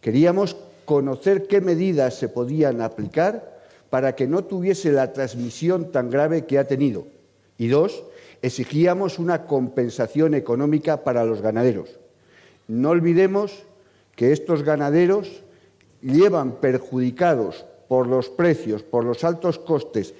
queríamos 0.00 0.56
conocer 0.84 1.46
qué 1.46 1.60
medidas 1.60 2.14
se 2.14 2.28
podían 2.28 2.80
aplicar 2.80 3.58
para 3.90 4.14
que 4.14 4.26
no 4.26 4.44
tuviese 4.44 4.92
la 4.92 5.12
transmisión 5.12 5.92
tan 5.92 6.10
grave 6.10 6.46
que 6.46 6.58
ha 6.58 6.66
tenido. 6.66 7.06
Y 7.58 7.68
dos, 7.68 8.04
exigíamos 8.42 9.18
una 9.18 9.46
compensación 9.46 10.34
económica 10.34 11.04
para 11.04 11.24
los 11.24 11.42
ganaderos. 11.42 11.98
No 12.66 12.90
olvidemos 12.90 13.64
que 14.14 14.32
estos 14.32 14.62
ganaderos 14.62 15.42
llevan 16.00 16.60
perjudicados 16.60 17.66
por 17.88 18.06
los 18.06 18.28
precios, 18.28 18.82
por 18.82 19.04
los 19.04 19.24
altos 19.24 19.58
costes, 19.58 20.14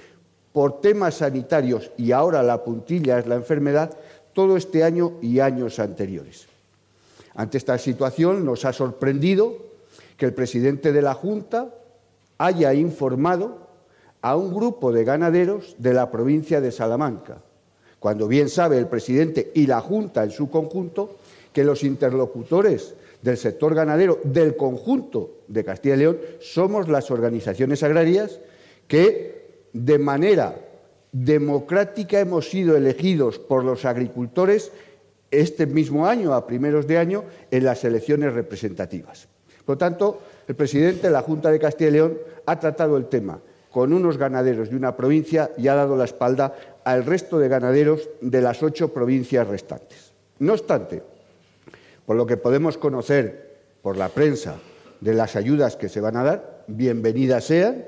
por 0.52 0.80
temas 0.80 1.16
sanitarios 1.16 1.92
y 1.96 2.12
ahora 2.12 2.42
la 2.42 2.64
puntilla 2.64 3.18
es 3.18 3.26
la 3.26 3.36
enfermedad, 3.36 3.96
todo 4.32 4.56
este 4.56 4.82
año 4.82 5.12
y 5.20 5.40
años 5.40 5.78
anteriores. 5.78 6.46
Ante 7.34 7.58
esta 7.58 7.78
situación 7.78 8.44
nos 8.44 8.64
ha 8.64 8.72
sorprendido 8.72 9.56
que 10.16 10.26
el 10.26 10.34
presidente 10.34 10.92
de 10.92 11.02
la 11.02 11.14
Junta 11.14 11.72
haya 12.38 12.74
informado 12.74 13.68
a 14.20 14.36
un 14.36 14.52
grupo 14.52 14.90
de 14.90 15.04
ganaderos 15.04 15.76
de 15.78 15.94
la 15.94 16.10
provincia 16.10 16.60
de 16.60 16.72
Salamanca, 16.72 17.38
cuando 18.00 18.26
bien 18.26 18.48
sabe 18.48 18.78
el 18.78 18.88
presidente 18.88 19.52
y 19.54 19.66
la 19.66 19.80
Junta 19.80 20.24
en 20.24 20.30
su 20.30 20.50
conjunto 20.50 21.16
que 21.52 21.64
los 21.64 21.84
interlocutores 21.84 22.94
del 23.22 23.36
sector 23.36 23.74
ganadero 23.74 24.20
del 24.24 24.56
conjunto 24.56 25.38
de 25.48 25.64
Castilla 25.64 25.94
y 25.94 25.98
León 25.98 26.18
somos 26.40 26.88
las 26.88 27.10
organizaciones 27.10 27.82
agrarias 27.82 28.40
que 28.86 29.62
de 29.72 29.98
manera 29.98 30.56
democrática 31.12 32.20
hemos 32.20 32.50
sido 32.50 32.76
elegidos 32.76 33.38
por 33.38 33.64
los 33.64 33.84
agricultores 33.84 34.72
este 35.30 35.66
mismo 35.66 36.06
año, 36.06 36.32
a 36.32 36.46
primeros 36.46 36.86
de 36.86 36.98
año, 36.98 37.24
en 37.50 37.64
las 37.64 37.84
elecciones 37.84 38.32
representativas. 38.32 39.28
Por 39.64 39.74
lo 39.74 39.78
tanto, 39.78 40.20
el 40.46 40.54
presidente 40.54 41.08
de 41.08 41.12
la 41.12 41.22
Junta 41.22 41.50
de 41.50 41.58
Castilla 41.58 41.90
y 41.90 41.92
León 41.92 42.18
ha 42.46 42.58
tratado 42.58 42.96
el 42.96 43.06
tema 43.06 43.40
con 43.70 43.92
unos 43.92 44.16
ganaderos 44.16 44.70
de 44.70 44.76
una 44.76 44.96
provincia 44.96 45.50
y 45.58 45.68
ha 45.68 45.74
dado 45.74 45.96
la 45.96 46.04
espalda 46.04 46.54
al 46.84 47.04
resto 47.04 47.38
de 47.38 47.48
ganaderos 47.48 48.08
de 48.22 48.40
las 48.40 48.62
ocho 48.62 48.92
provincias 48.94 49.46
restantes. 49.46 50.14
No 50.38 50.54
obstante, 50.54 51.02
por 52.08 52.16
lo 52.16 52.24
que 52.24 52.38
podemos 52.38 52.78
conocer 52.78 53.58
por 53.82 53.98
la 53.98 54.08
prensa 54.08 54.56
de 55.02 55.12
las 55.12 55.36
ayudas 55.36 55.76
que 55.76 55.90
se 55.90 56.00
van 56.00 56.16
a 56.16 56.24
dar, 56.24 56.64
bienvenidas 56.66 57.44
sean. 57.44 57.84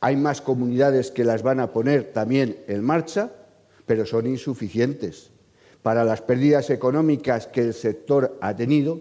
Hay 0.00 0.16
más 0.16 0.40
comunidades 0.40 1.10
que 1.10 1.22
las 1.22 1.42
van 1.42 1.60
a 1.60 1.70
poner 1.70 2.14
también 2.14 2.64
en 2.66 2.82
marcha, 2.82 3.30
pero 3.84 4.06
son 4.06 4.26
insuficientes. 4.26 5.32
Para 5.82 6.02
las 6.02 6.22
pérdidas 6.22 6.70
económicas 6.70 7.46
que 7.46 7.60
el 7.60 7.74
sector 7.74 8.38
ha 8.40 8.56
tenido, 8.56 9.00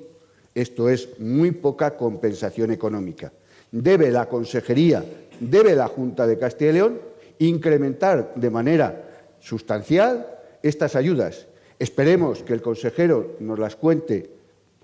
esto 0.53 0.89
es 0.89 1.17
muy 1.17 1.51
poca 1.51 1.95
compensación 1.95 2.71
económica. 2.71 3.31
Debe 3.71 4.11
la 4.11 4.27
Consejería, 4.27 5.01
debe 5.39 5.77
la 5.77 5.87
Junta 5.87 6.27
de 6.27 6.37
Castilla 6.37 6.71
y 6.71 6.73
León 6.73 7.01
incrementar 7.39 8.33
de 8.35 8.49
manera 8.49 9.29
sustancial 9.39 10.27
estas 10.61 10.97
ayudas. 10.97 11.47
Esperemos 11.79 12.43
que 12.43 12.51
el 12.51 12.61
consejero 12.61 13.37
nos 13.39 13.57
las 13.57 13.77
cuente 13.77 14.40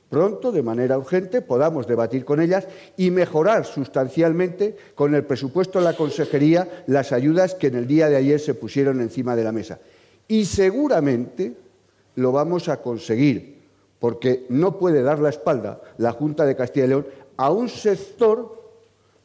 pronto, 0.09 0.51
de 0.51 0.63
manera 0.63 0.97
urgente, 0.97 1.41
podamos 1.41 1.87
debatir 1.87 2.25
con 2.25 2.39
ellas 2.39 2.67
y 2.95 3.11
mejorar 3.11 3.65
sustancialmente 3.65 4.75
con 4.95 5.13
el 5.15 5.25
presupuesto 5.25 5.79
de 5.79 5.85
la 5.85 5.97
Consejería 5.97 6.83
las 6.87 7.11
ayudas 7.11 7.55
que 7.55 7.67
en 7.67 7.75
el 7.75 7.87
día 7.87 8.09
de 8.09 8.15
ayer 8.15 8.39
se 8.39 8.53
pusieron 8.53 9.01
encima 9.01 9.35
de 9.35 9.43
la 9.43 9.51
mesa. 9.51 9.79
Y 10.27 10.45
seguramente 10.45 11.53
lo 12.15 12.31
vamos 12.31 12.69
a 12.69 12.81
conseguir, 12.81 13.57
porque 13.99 14.45
no 14.49 14.77
puede 14.77 15.01
dar 15.01 15.19
la 15.19 15.29
espalda 15.29 15.81
la 15.97 16.11
Junta 16.11 16.45
de 16.45 16.55
Castilla 16.55 16.85
y 16.85 16.89
León 16.89 17.07
a 17.37 17.51
un 17.51 17.69
sector 17.69 18.71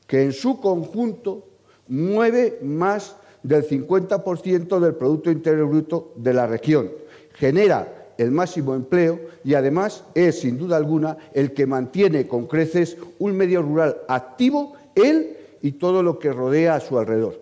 que 0.07 0.23
en 0.23 0.33
su 0.33 0.61
conjunto 0.61 1.49
mueve 1.89 2.59
más 2.63 3.17
del 3.43 3.67
50% 3.67 4.79
del 4.79 4.95
Producto 4.95 5.31
Interior 5.31 5.69
Bruto 5.69 6.13
de 6.17 6.35
la 6.35 6.47
región, 6.47 6.91
genera 7.35 8.02
el 8.23 8.31
máximo 8.31 8.75
empleo 8.75 9.21
y 9.45 9.55
además 9.55 10.05
es, 10.15 10.41
sin 10.41 10.59
duda 10.59 10.77
alguna, 10.77 11.17
el 11.33 11.53
que 11.53 11.67
mantiene 11.67 12.27
con 12.27 12.47
creces 12.47 12.97
un 13.19 13.37
medio 13.37 13.63
rural 13.63 13.99
activo, 14.09 14.75
él 14.95 15.37
y 15.61 15.73
todo 15.73 16.03
lo 16.03 16.19
que 16.19 16.33
rodea 16.33 16.77
a 16.77 16.81
su 16.81 16.99
alrededor. 16.99 17.41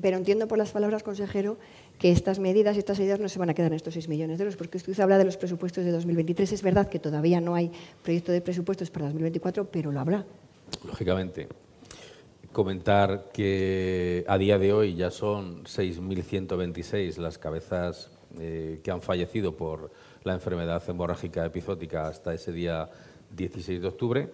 Pero 0.00 0.16
entiendo 0.16 0.48
por 0.48 0.58
las 0.58 0.70
palabras, 0.70 1.02
consejero, 1.02 1.58
que 1.98 2.10
estas 2.10 2.38
medidas 2.38 2.76
y 2.76 2.78
estas 2.78 2.98
ayudas 2.98 3.20
no 3.20 3.28
se 3.28 3.38
van 3.38 3.50
a 3.50 3.54
quedar 3.54 3.72
en 3.72 3.76
estos 3.76 3.92
6 3.92 4.08
millones 4.08 4.38
de 4.38 4.44
euros, 4.44 4.56
porque 4.56 4.78
usted 4.78 4.98
habla 5.00 5.18
de 5.18 5.24
los 5.24 5.36
presupuestos 5.36 5.84
de 5.84 5.92
2023. 5.92 6.50
Es 6.52 6.62
verdad 6.62 6.88
que 6.88 6.98
todavía 6.98 7.40
no 7.40 7.54
hay 7.54 7.70
proyecto 8.02 8.32
de 8.32 8.40
presupuestos 8.40 8.90
para 8.90 9.06
2024, 9.06 9.66
pero 9.70 9.92
lo 9.92 10.00
habrá. 10.00 10.24
Lógicamente. 10.86 11.48
Comentar 12.52 13.30
que 13.32 14.24
a 14.26 14.38
día 14.38 14.58
de 14.58 14.72
hoy 14.72 14.94
ya 14.94 15.10
son 15.10 15.64
6.126 15.64 17.18
las 17.18 17.38
cabezas 17.38 18.10
eh, 18.38 18.80
que 18.82 18.90
han 18.90 19.02
fallecido 19.02 19.56
por 19.56 19.90
la 20.24 20.34
enfermedad 20.34 20.82
hemorrágica 20.88 21.44
epizótica 21.44 22.06
hasta 22.06 22.34
ese 22.34 22.52
día 22.52 22.90
16 23.36 23.80
de 23.80 23.88
octubre, 23.88 24.30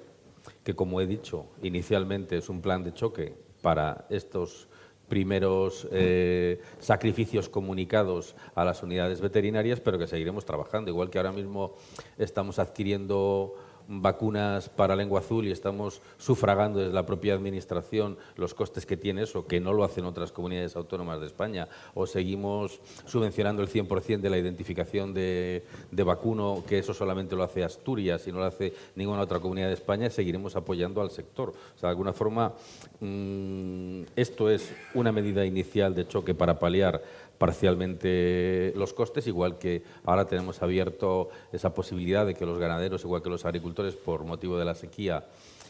que 0.65 0.75
como 0.75 1.01
he 1.01 1.07
dicho, 1.07 1.47
inicialmente 1.63 2.37
es 2.37 2.49
un 2.49 2.61
plan 2.61 2.83
de 2.83 2.93
choque 2.93 3.35
para 3.63 4.07
estos 4.11 4.69
primeros 5.09 5.87
eh, 5.93 6.61
sacrificios 6.79 7.49
comunicados 7.49 8.35
a 8.55 8.65
las 8.65 8.83
unidades 8.83 9.21
veterinarias, 9.21 9.81
pero 9.81 9.99
que 9.99 10.07
seguiremos 10.07 10.45
trabajando, 10.45 10.91
igual 10.91 11.11
que 11.11 11.19
ahora 11.19 11.33
mismo 11.33 11.75
estamos 12.19 12.59
adquiriendo 12.59 13.55
vacunas 13.89 14.69
para 14.69 14.97
lengua 14.97 15.21
azul 15.21 15.47
y 15.47 15.53
estamos 15.53 16.03
sufragando 16.19 16.81
desde 16.81 16.93
la 16.93 17.07
propia 17.07 17.35
Administración 17.35 18.17
los 18.37 18.55
costes 18.55 18.87
que 18.87 18.97
tiene 18.97 19.23
eso, 19.23 19.47
que 19.47 19.61
no 19.61 19.73
lo 19.73 19.85
hacen 19.85 20.05
otras 20.05 20.33
comunidades 20.33 20.77
autónomas 20.77 21.21
de 21.21 21.27
España, 21.27 21.69
o 21.95 22.07
seguimos 22.07 22.81
subvencionando 23.05 23.63
el 23.63 23.69
100% 23.69 24.21
de 24.21 24.31
la 24.31 24.39
identificación 24.39 25.15
de, 25.15 25.63
vacuno, 25.91 26.63
que 26.67 26.79
eso 26.79 26.95
solamente 26.95 27.37
lo 27.37 27.43
hace 27.43 27.65
Asturias 27.65 28.27
y 28.27 28.33
no 28.33 28.39
lo 28.39 28.45
hace 28.45 28.73
ninguna 28.95 29.23
otra 29.23 29.41
comunidad 29.41 29.69
de 29.69 29.75
España, 29.75 30.11
seguiremos 30.11 30.57
apoyando 30.57 31.01
al 31.01 31.11
sector. 31.11 31.51
O 31.51 31.79
sea, 31.79 31.89
de 31.89 31.91
alguna 31.91 32.13
forma, 32.13 32.53
mm, 33.01 34.03
esto 34.15 34.51
es 34.51 34.73
una 34.95 35.13
medida 35.13 35.45
inicial 35.45 35.95
de 35.95 36.07
choque 36.07 36.35
para 36.35 36.59
paliar 36.59 37.03
parcialmente 37.39 38.73
los 38.77 38.93
costes, 38.93 39.27
igual 39.27 39.59
que 39.59 39.83
ahora 40.05 40.27
tenemos 40.27 40.63
abierto 40.63 41.29
esa 41.53 41.75
posibilidad 41.75 42.27
de 42.27 42.35
que 42.35 42.47
los 42.47 42.59
ganaderos, 42.59 43.05
igual 43.05 43.23
que 43.23 43.31
los 43.31 43.45
agricultores, 43.45 43.95
por 43.95 44.25
motivo 44.25 44.59
de 44.59 44.65
la 44.65 44.75
sequía, 44.75 45.25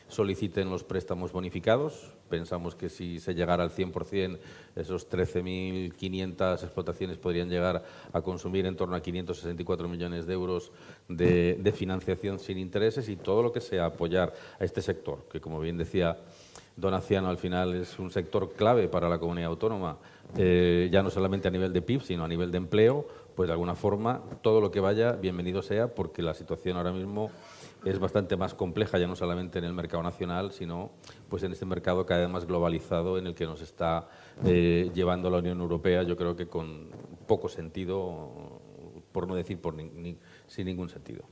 soliciten 0.09 0.71
los 0.71 0.85
préstamos 0.85 1.33
bonificados. 1.33 2.13
Pensamos 2.29 2.75
que 2.75 2.89
si 2.89 3.21
se 3.21 3.35
llegara 3.35 3.65
al 3.65 3.71
100%, 3.71 4.39
esos 4.77 5.09
13.500 5.11 6.63
explotaciones 6.63 7.19
podrían 7.19 7.49
llegar 7.49 7.85
a 8.13 8.23
consumir 8.23 8.67
en 8.67 8.77
torno 8.77 8.97
a 8.97 9.01
564 9.01 9.89
millones 9.89 10.27
de 10.27 10.33
euros 10.33 10.73
de, 11.09 11.55
de 11.55 11.73
financiación 11.73 12.39
sin 12.39 12.59
intereses 12.59 13.09
y 13.09 13.17
todo 13.17 13.43
lo 13.43 13.53
que 13.53 13.61
sea 13.61 13.87
apoyar 13.87 14.33
a 14.59 14.65
este 14.65 14.83
sector, 14.83 15.27
que 15.31 15.41
como 15.41 15.61
bien 15.61 15.79
decía 15.79 16.19
Don 16.77 16.93
Aciano, 16.93 17.29
al 17.29 17.39
final 17.39 17.75
es 17.75 17.99
un 17.99 18.11
sector 18.11 18.53
clave 18.53 18.89
para 18.89 19.09
la 19.09 19.19
comunidad 19.19 19.49
autónoma 19.49 19.99
eh, 20.37 20.89
ya 20.93 21.03
no 21.03 21.11
solamente 21.11 21.49
a 21.49 21.51
nivel 21.51 21.73
de 21.73 21.83
PIB, 21.83 22.03
sino 22.03 22.25
a 22.25 22.29
nivel 22.29 22.51
de 22.51 22.59
empleo, 22.59 23.07
pues 23.35 23.47
de 23.49 23.53
alguna 23.53 23.75
forma 23.75 24.23
todo 24.43 24.61
lo 24.61 24.71
que 24.71 24.81
vaya, 24.81 25.13
bienvenido 25.13 25.63
sea, 25.63 25.95
porque 25.95 26.23
la 26.23 26.35
situación 26.35 26.77
ahora 26.77 26.93
mismo 26.93 27.31
es 27.85 27.99
bastante 27.99 28.37
más 28.37 28.53
compleja, 28.53 28.99
ya 28.99 29.07
no 29.07 29.17
solamente 29.17 29.59
en 29.59 29.65
el 29.65 29.73
mercado 29.73 30.03
nacional, 30.03 30.53
sino 30.53 30.91
pues 31.29 31.43
en 31.45 31.53
este 31.53 31.65
mercado 31.65 32.05
cada 32.05 32.23
vez 32.23 32.31
más 32.31 32.47
globalizado 32.47 33.19
en 33.19 33.27
el 33.27 33.35
que 33.35 33.47
nos 33.47 33.63
está 33.63 34.09
eh, 34.45 34.91
llevando 34.95 35.31
la 35.31 35.39
Unión 35.39 35.61
Europea, 35.61 36.03
yo 36.03 36.17
creo 36.17 36.37
que 36.37 36.49
con 36.49 36.91
poco 37.27 37.49
sentido, 37.49 38.61
por 39.13 39.29
no 39.29 39.35
decir 39.35 39.61
por 39.61 39.75
sin 40.47 40.67
ningún 40.67 40.89
sentido. 40.89 41.25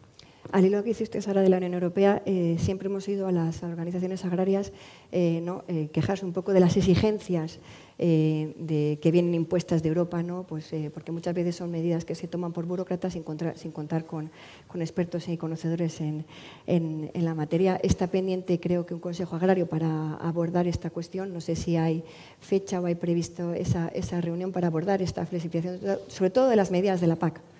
Al 0.52 0.64
hilo 0.66 0.82
que 0.82 0.90
dice 0.90 1.04
usted 1.04 1.26
ahora 1.26 1.40
de 1.40 1.48
la 1.48 1.56
Unión 1.56 1.74
Europea, 1.74 2.22
eh, 2.26 2.56
siempre 2.58 2.86
hemos 2.86 3.08
ido 3.08 3.26
a 3.26 3.32
las 3.32 3.62
organizaciones 3.62 4.24
agrarias 4.24 4.72
eh. 5.10 5.42
Eh, 5.68 5.88
quejarse 5.92 6.24
un 6.24 6.32
poco 6.32 6.52
de 6.52 6.60
las 6.60 6.76
exigencias 6.76 7.58
de, 7.98 8.98
que 9.00 9.10
vienen 9.12 9.34
impuestas 9.34 9.82
de 9.82 9.88
Europa, 9.88 10.22
¿no? 10.22 10.44
pues, 10.44 10.72
porque 10.92 11.12
muchas 11.12 11.32
veces 11.32 11.54
son 11.54 11.70
medidas 11.70 12.04
que 12.04 12.16
se 12.16 12.26
toman 12.26 12.52
por 12.52 12.66
burócratas 12.66 13.12
sin, 13.12 13.24
sin 13.54 13.70
contar 13.70 14.04
con, 14.04 14.30
con, 14.66 14.82
expertos 14.82 15.28
y 15.28 15.36
conocedores 15.36 16.00
en, 16.00 16.24
en, 16.66 17.10
en, 17.14 17.24
la 17.24 17.34
materia. 17.34 17.78
Está 17.82 18.08
pendiente, 18.08 18.58
creo 18.58 18.84
que, 18.84 18.94
un 18.94 19.00
Consejo 19.00 19.36
Agrario 19.36 19.68
para 19.68 20.14
abordar 20.16 20.66
esta 20.66 20.90
cuestión. 20.90 21.32
No 21.32 21.40
sé 21.40 21.54
si 21.54 21.76
hay 21.76 22.02
fecha 22.40 22.80
o 22.80 22.86
hay 22.86 22.96
previsto 22.96 23.54
esa, 23.54 23.88
esa 23.88 24.20
reunión 24.20 24.50
para 24.50 24.66
abordar 24.66 25.00
esta 25.00 25.24
flexibilización, 25.24 25.98
sobre 26.08 26.30
todo 26.30 26.48
de 26.48 26.56
las 26.56 26.72
medidas 26.72 27.00
de 27.00 27.06
la 27.06 27.16
PAC. 27.16 27.53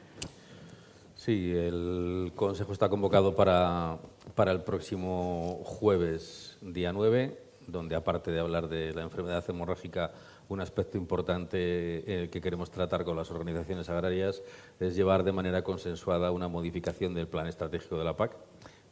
Sí, 1.24 1.54
el 1.56 2.32
Consejo 2.34 2.74
está 2.74 2.90
convocado 2.90 3.34
para, 3.34 3.96
para 4.34 4.52
el 4.52 4.60
próximo 4.60 5.62
jueves, 5.64 6.58
día 6.60 6.92
9, 6.92 7.40
donde 7.66 7.96
aparte 7.96 8.30
de 8.30 8.40
hablar 8.40 8.68
de 8.68 8.92
la 8.92 9.00
enfermedad 9.00 9.42
hemorrágica, 9.48 10.12
un 10.50 10.60
aspecto 10.60 10.98
importante 10.98 11.56
eh, 11.56 12.28
que 12.28 12.42
queremos 12.42 12.70
tratar 12.70 13.06
con 13.06 13.16
las 13.16 13.30
organizaciones 13.30 13.88
agrarias 13.88 14.42
es 14.78 14.96
llevar 14.96 15.24
de 15.24 15.32
manera 15.32 15.64
consensuada 15.64 16.30
una 16.30 16.48
modificación 16.48 17.14
del 17.14 17.26
plan 17.26 17.46
estratégico 17.46 17.96
de 17.96 18.04
la 18.04 18.18
PAC. 18.18 18.36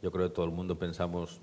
Yo 0.01 0.11
creo 0.11 0.29
que 0.29 0.33
todo 0.33 0.47
el 0.47 0.51
mundo 0.53 0.79
pensamos 0.79 1.39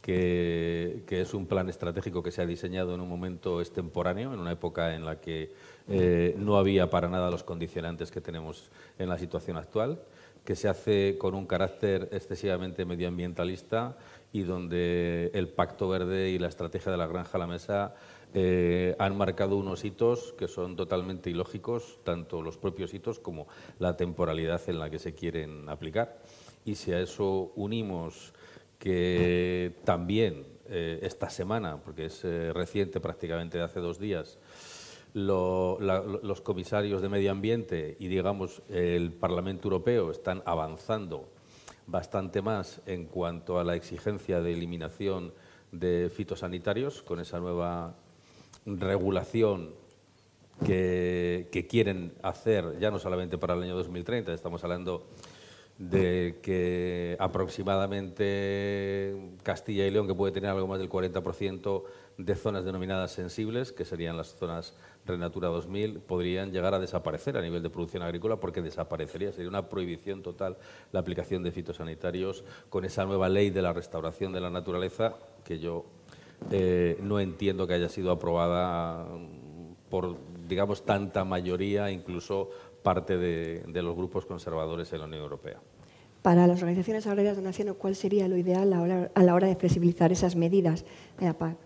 que, 0.00 1.04
es 1.06 1.34
un 1.34 1.44
plan 1.44 1.68
estratégico 1.68 2.22
que 2.22 2.30
se 2.30 2.40
ha 2.40 2.46
diseñado 2.46 2.94
en 2.94 3.02
un 3.02 3.10
momento 3.10 3.60
extemporáneo, 3.60 4.32
en 4.32 4.40
una 4.40 4.52
época 4.52 4.94
en 4.94 5.04
la 5.04 5.20
que 5.20 5.52
eh, 5.86 6.34
no 6.38 6.56
había 6.56 6.88
para 6.88 7.10
nada 7.10 7.30
los 7.30 7.44
condicionantes 7.44 8.10
que 8.10 8.22
tenemos 8.22 8.70
en 8.98 9.10
la 9.10 9.18
situación 9.18 9.58
actual 9.58 10.00
que 10.44 10.56
se 10.56 10.68
hace 10.68 11.16
con 11.18 11.34
un 11.34 11.46
carácter 11.46 12.08
excesivamente 12.12 12.84
medioambientalista 12.84 13.96
y 14.32 14.42
donde 14.42 15.30
el 15.34 15.48
Pacto 15.48 15.88
Verde 15.88 16.30
y 16.30 16.38
la 16.38 16.48
estrategia 16.48 16.92
de 16.92 16.98
la 16.98 17.06
granja 17.06 17.36
a 17.36 17.38
la 17.38 17.46
mesa 17.46 17.94
eh, 18.32 18.94
han 18.98 19.16
marcado 19.16 19.56
unos 19.56 19.84
hitos 19.84 20.34
que 20.38 20.46
son 20.46 20.76
totalmente 20.76 21.30
ilógicos, 21.30 21.98
tanto 22.04 22.42
los 22.42 22.56
propios 22.56 22.94
hitos 22.94 23.18
como 23.18 23.48
la 23.78 23.96
temporalidad 23.96 24.60
en 24.68 24.78
la 24.78 24.88
que 24.88 24.98
se 24.98 25.14
quieren 25.14 25.68
aplicar. 25.68 26.20
Y 26.64 26.76
si 26.76 26.92
a 26.92 27.00
eso 27.00 27.52
unimos 27.56 28.32
que 28.78 29.74
también 29.84 30.46
eh, 30.68 31.00
esta 31.02 31.28
semana, 31.28 31.78
porque 31.82 32.06
es 32.06 32.24
eh, 32.24 32.52
reciente 32.52 33.00
prácticamente 33.00 33.58
de 33.58 33.64
hace 33.64 33.80
dos 33.80 33.98
días, 33.98 34.38
los 35.14 36.40
comisarios 36.42 37.02
de 37.02 37.08
medio 37.08 37.30
ambiente 37.32 37.96
y, 37.98 38.08
digamos, 38.08 38.62
el 38.68 39.12
Parlamento 39.12 39.68
Europeo 39.68 40.10
están 40.10 40.42
avanzando 40.46 41.28
bastante 41.86 42.42
más 42.42 42.80
en 42.86 43.06
cuanto 43.06 43.58
a 43.58 43.64
la 43.64 43.74
exigencia 43.74 44.40
de 44.40 44.52
eliminación 44.52 45.32
de 45.72 46.10
fitosanitarios 46.14 47.02
con 47.02 47.20
esa 47.20 47.40
nueva 47.40 47.96
regulación 48.64 49.70
que, 50.64 51.48
que, 51.50 51.66
quieren 51.66 52.12
hacer 52.22 52.78
ya 52.78 52.90
no 52.90 52.98
solamente 52.98 53.38
para 53.38 53.54
el 53.54 53.62
año 53.62 53.76
2030, 53.76 54.32
estamos 54.32 54.62
hablando 54.62 55.06
de 55.80 56.38
que 56.42 57.16
aproximadamente 57.18 59.16
Castilla 59.42 59.86
y 59.86 59.90
León, 59.90 60.06
que 60.06 60.14
puede 60.14 60.30
tener 60.30 60.50
algo 60.50 60.66
más 60.66 60.78
del 60.78 60.90
40% 60.90 61.84
de 62.18 62.34
zonas 62.34 62.66
denominadas 62.66 63.12
sensibles, 63.12 63.72
que 63.72 63.86
serían 63.86 64.18
las 64.18 64.36
zonas 64.36 64.74
Renatura 65.06 65.48
2000, 65.48 66.00
podrían 66.00 66.52
llegar 66.52 66.74
a 66.74 66.78
desaparecer 66.78 67.38
a 67.38 67.40
nivel 67.40 67.62
de 67.62 67.70
producción 67.70 68.02
agrícola 68.02 68.36
porque 68.36 68.60
desaparecería, 68.60 69.32
sería 69.32 69.48
una 69.48 69.70
prohibición 69.70 70.22
total 70.22 70.58
la 70.92 71.00
aplicación 71.00 71.42
de 71.42 71.50
fitosanitarios 71.50 72.44
con 72.68 72.84
esa 72.84 73.06
nueva 73.06 73.30
ley 73.30 73.48
de 73.48 73.62
la 73.62 73.72
restauración 73.72 74.34
de 74.34 74.40
la 74.42 74.50
naturaleza 74.50 75.14
que 75.44 75.58
yo 75.58 75.86
eh, 76.50 76.98
no 77.02 77.20
entiendo 77.20 77.66
que 77.66 77.72
haya 77.72 77.88
sido 77.88 78.10
aprobada 78.10 79.06
por, 79.88 80.16
digamos, 80.46 80.84
tanta 80.84 81.24
mayoría, 81.24 81.90
incluso 81.90 82.50
parte 82.82 83.16
de, 83.16 83.82
los 83.82 83.96
grupos 83.96 84.26
conservadores 84.26 84.92
en 84.92 85.00
la 85.00 85.06
Unión 85.06 85.22
Europea. 85.22 85.58
Para 86.22 86.46
las 86.46 86.60
organizaciones 86.60 87.06
agrarias 87.06 87.36
de 87.36 87.42
nación, 87.42 87.74
¿cuál 87.78 87.96
sería 87.96 88.28
lo 88.28 88.36
ideal 88.36 88.72
a 89.14 89.22
la 89.22 89.34
hora 89.34 89.46
de 89.46 89.56
flexibilizar 89.56 90.12
esas 90.12 90.36
medidas 90.36 90.84
de 91.18 91.26
la 91.26 91.32
PAC? 91.32 91.56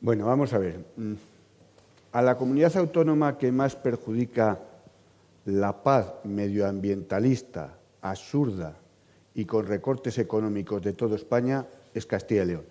Bueno, 0.00 0.26
vamos 0.26 0.52
a 0.52 0.58
ver. 0.58 0.84
Mm, 0.96 1.14
a 2.12 2.22
la 2.22 2.36
comunidad 2.36 2.76
autónoma 2.76 3.38
que 3.38 3.50
más 3.52 3.76
perjudica 3.76 4.60
la 5.46 5.82
paz 5.82 6.12
medioambientalista, 6.24 7.78
absurda 8.02 8.76
y 9.34 9.44
con 9.44 9.66
recortes 9.66 10.18
económicos 10.18 10.82
de 10.82 10.92
toda 10.92 11.16
España 11.16 11.66
es 11.92 12.06
Castilla 12.06 12.42
y 12.42 12.46
León. 12.46 12.64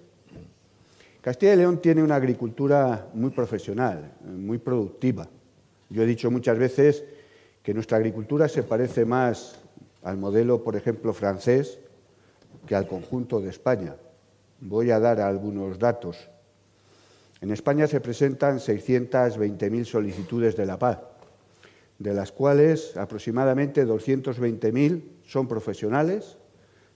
Castilla 1.22 1.54
y 1.54 1.58
León 1.58 1.82
tiene 1.82 2.04
una 2.04 2.16
agricultura 2.16 3.08
muy 3.14 3.32
profesional, 3.32 4.14
muy 4.26 4.58
productiva. 4.58 5.28
Yo 5.90 6.04
he 6.04 6.06
dicho 6.06 6.30
muchas 6.30 6.58
veces 6.58 7.04
que 7.62 7.74
nuestra 7.74 7.98
agricultura 7.98 8.50
se 8.50 8.64
parece 8.64 9.06
más 9.06 9.63
al 10.04 10.18
modelo, 10.18 10.64
por 10.64 10.76
ejemplo, 10.76 11.14
francés 11.14 11.80
que 12.68 12.76
al 12.76 12.88
conjunto 12.88 13.42
de 13.42 13.50
España. 13.50 13.96
Voy 14.60 14.92
a 14.92 15.00
dar 15.00 15.20
algunos 15.20 15.80
datos. 15.80 16.30
En 17.42 17.52
España 17.52 17.88
se 17.88 18.00
presentan 18.00 18.60
620.000 18.60 19.84
solicitudes 19.86 20.56
de 20.56 20.66
la 20.66 20.80
paz, 20.80 21.00
de 22.00 22.14
las 22.14 22.32
cuales 22.32 22.96
aproximadamente 22.96 23.86
220.000 23.86 25.04
son 25.26 25.48
profesionales, 25.48 26.38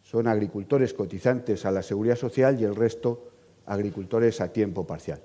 son 0.03 0.27
agricultores 0.27 0.93
cotizantes 0.93 1.65
a 1.65 1.71
la 1.71 1.83
seguridad 1.83 2.15
social 2.15 2.59
y 2.59 2.63
el 2.63 2.75
resto 2.75 3.31
agricultores 3.65 4.39
a 4.39 4.53
tiempo 4.53 4.87
parcial. 4.87 5.21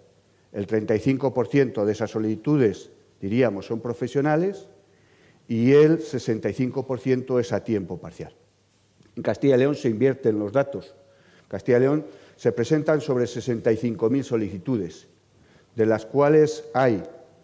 El 0.50 0.66
35% 0.66 1.84
de 1.84 1.92
esas 1.92 2.10
solicitudes, 2.10 2.90
diríamos, 3.20 3.66
son 3.66 3.80
profesionales 3.80 4.68
y 5.52 5.74
el 5.74 5.98
65% 5.98 7.38
es 7.38 7.52
a 7.52 7.62
tiempo 7.62 7.98
parcial. 8.00 8.32
En 9.14 9.22
Castilla 9.22 9.56
y 9.56 9.58
León 9.58 9.74
se 9.74 9.90
invierten 9.90 10.38
los 10.38 10.50
datos. 10.50 10.94
En 11.42 11.48
Castilla 11.48 11.76
y 11.76 11.80
León 11.80 12.06
se 12.36 12.52
presentan 12.52 13.02
sobre 13.02 13.26
65.000 13.26 14.22
solicitudes 14.22 15.08
de 15.76 15.84
las 15.84 16.06
cuales 16.06 16.64
hay 16.72 17.02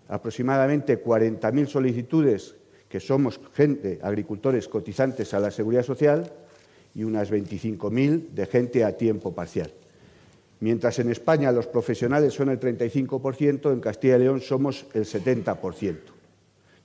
aproximadamente 0.08 1.04
40.000 1.04 1.66
solicitudes 1.66 2.54
que 2.88 2.98
somos 2.98 3.40
gente, 3.52 3.98
agricultores 4.02 4.68
cotizantes 4.68 5.34
a 5.34 5.40
la 5.40 5.50
seguridad 5.50 5.82
social 5.82 6.32
y 6.94 7.04
unas 7.04 7.30
25.000 7.30 8.30
de 8.30 8.46
gente 8.46 8.84
a 8.84 8.96
tiempo 8.96 9.34
parcial. 9.34 9.70
Mientras 10.60 10.98
en 10.98 11.10
España 11.10 11.52
los 11.52 11.66
profesionales 11.66 12.32
son 12.32 12.48
el 12.48 12.58
35%, 12.58 13.70
en 13.70 13.80
Castilla 13.80 14.16
y 14.16 14.20
León 14.20 14.40
somos 14.40 14.86
el 14.94 15.04
70%. 15.04 16.17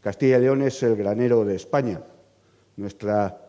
Castilla 0.03 0.37
y 0.37 0.41
León 0.41 0.61
es 0.63 0.83
el 0.83 0.97
granero 0.97 1.45
de 1.45 1.55
España. 1.55 2.01
Nuestra 2.75 3.39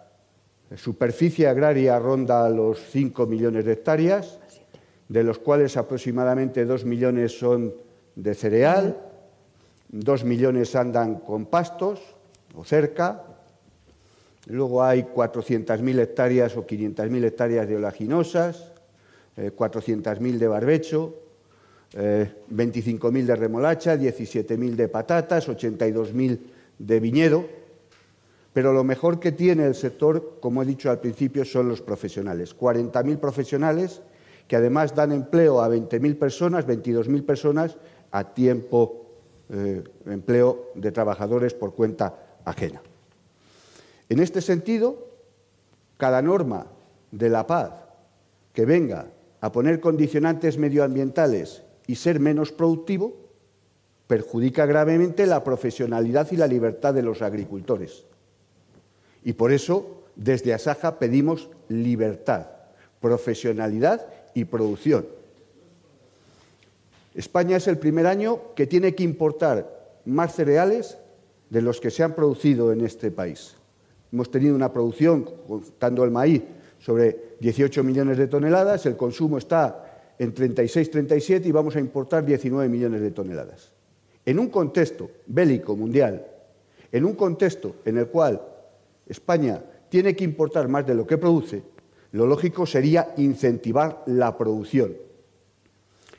superficie 0.77 1.49
agraria 1.49 1.99
ronda 1.99 2.49
los 2.49 2.79
5 2.91 3.27
millones 3.27 3.65
de 3.65 3.73
hectáreas, 3.73 4.39
de 5.09 5.25
los 5.25 5.41
cuales 5.41 5.77
aproximadamente 5.77 6.65
2 6.65 6.85
millones 6.85 7.37
son 7.37 7.75
de 8.15 8.35
cereal, 8.35 8.97
dos 9.89 10.23
millones 10.23 10.77
andan 10.77 11.17
con 11.17 11.47
pastos 11.47 12.01
o 12.55 12.65
cerca, 12.65 13.25
luego 14.47 14.85
hay 14.85 15.03
400.000 15.03 15.99
hectáreas 15.99 16.57
o 16.57 16.65
500.000 16.65 17.25
hectáreas 17.25 17.69
de 17.69 17.77
olaginosas, 17.77 18.73
400.000 19.37 20.35
eh, 20.35 20.39
de 20.39 20.47
barbecho, 20.47 21.24
25.000 21.95 23.17
eh, 23.17 23.23
de 23.23 23.37
remolacha, 23.37 23.97
17.000 23.97 24.75
de 24.75 24.89
patatas, 24.89 25.49
82.000 25.49 26.39
de 26.79 27.01
viñedo. 27.01 27.45
Pero 28.53 28.73
lo 28.73 28.85
mejor 28.85 29.19
que 29.19 29.33
tiene 29.33 29.67
el 29.67 29.75
sector, 29.75 30.39
como 30.41 30.63
he 30.63 30.67
dicho 30.67 30.91
al 30.91 31.01
principio, 31.01 31.45
son 31.45 31.69
los 31.69 31.83
profesionales. 31.83 32.57
40.000 32.57 33.19
profesionales 33.19 34.01
que 34.49 34.57
además 34.57 34.95
dan 34.95 35.13
empleo 35.13 35.61
a 35.61 35.69
20.000 35.69 36.19
personas, 36.19 36.67
22.000 36.67 37.25
personas 37.25 37.77
a 38.11 38.35
tiempo, 38.35 39.07
eh, 39.49 39.83
empleo 40.07 40.71
de 40.75 40.93
trabajadores 40.93 41.55
por 41.55 41.75
cuenta 41.75 42.41
ajena. 42.45 42.83
En 44.09 44.21
este 44.21 44.41
sentido, 44.41 45.09
cada 45.97 46.21
norma 46.21 46.67
de 47.11 47.31
la 47.31 47.47
paz 47.47 47.73
que 48.53 48.65
venga 48.65 49.07
a 49.41 49.51
poner 49.51 49.81
condicionantes 49.81 50.59
medioambientales 50.59 51.63
y 51.87 51.97
ser 51.97 52.21
menos 52.21 52.53
productivo, 52.53 53.15
perjudica 54.07 54.67
gravemente 54.67 55.27
la 55.27 55.43
profesionalidad 55.45 56.31
y 56.31 56.37
la 56.37 56.47
libertad 56.47 56.95
de 56.95 57.03
los 57.03 57.23
agricultores. 57.23 58.05
Y 59.25 59.33
por 59.33 59.53
eso, 59.53 60.05
desde 60.17 60.55
Asaja 60.55 60.99
pedimos 60.99 61.49
libertad, 61.69 62.47
profesionalidad 63.01 64.07
y 64.35 64.45
producción. 64.45 65.07
España 67.15 67.57
es 67.57 67.69
el 67.69 67.79
primer 67.79 68.07
año 68.07 68.55
que 68.55 68.67
tiene 68.67 68.95
que 68.95 69.05
importar 69.05 70.01
más 70.05 70.35
cereales 70.35 70.99
de 71.49 71.63
los 71.63 71.81
que 71.81 71.91
se 71.91 72.03
han 72.03 72.15
producido 72.15 72.73
en 72.73 72.85
este 72.85 73.11
país. 73.11 73.57
hemos 74.13 74.31
tenido 74.31 74.55
una 74.55 74.73
producción, 74.73 75.29
contando 75.47 76.05
el 76.05 76.11
maíz, 76.11 76.43
sobre 76.79 77.37
18 77.41 77.83
millones 77.83 78.19
de 78.19 78.27
toneladas, 78.27 78.87
el 78.87 78.97
consumo 78.97 79.39
está 79.39 79.84
en 80.19 80.33
36, 80.33 80.91
37 80.91 81.49
y 81.49 81.53
vamos 81.53 81.77
a 81.77 81.81
importar 81.81 82.25
19 82.25 82.69
millones 82.69 83.01
de 83.01 83.11
toneladas. 83.11 83.73
En 84.25 84.39
un 84.39 84.49
contexto 84.49 85.11
bélico 85.27 85.77
mundial, 85.77 86.27
en 86.93 87.05
un 87.05 87.15
contexto 87.15 87.77
en 87.85 87.99
el 87.99 88.07
cual 88.09 88.41
España 89.07 89.63
tiene 89.89 90.17
que 90.17 90.25
importar 90.25 90.69
más 90.69 90.87
de 90.87 90.95
lo 90.95 91.07
que 91.07 91.19
produce, 91.19 91.63
lo 92.13 92.27
lógico 92.27 92.65
sería 92.65 93.13
incentivar 93.17 94.03
la 94.07 94.39
producción. 94.39 94.95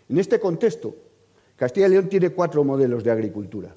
En 0.09 0.17
este 0.17 0.39
contexto, 0.39 0.95
Castilla 1.55 1.87
y 1.87 1.91
León 1.91 2.09
tiene 2.09 2.31
cuatro 2.31 2.63
modelos 2.63 3.03
de 3.03 3.11
agricultura. 3.11 3.73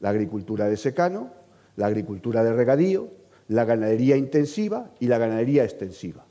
La 0.00 0.10
agricultura 0.10 0.68
de 0.68 0.76
secano, 0.76 1.30
la 1.76 1.86
agricultura 1.86 2.42
de 2.42 2.52
regadío, 2.52 3.08
la 3.48 3.64
ganadería 3.64 4.16
intensiva 4.16 4.90
y 4.98 5.06
la 5.06 5.18
ganadería 5.18 5.64
extensiva. 5.64 6.24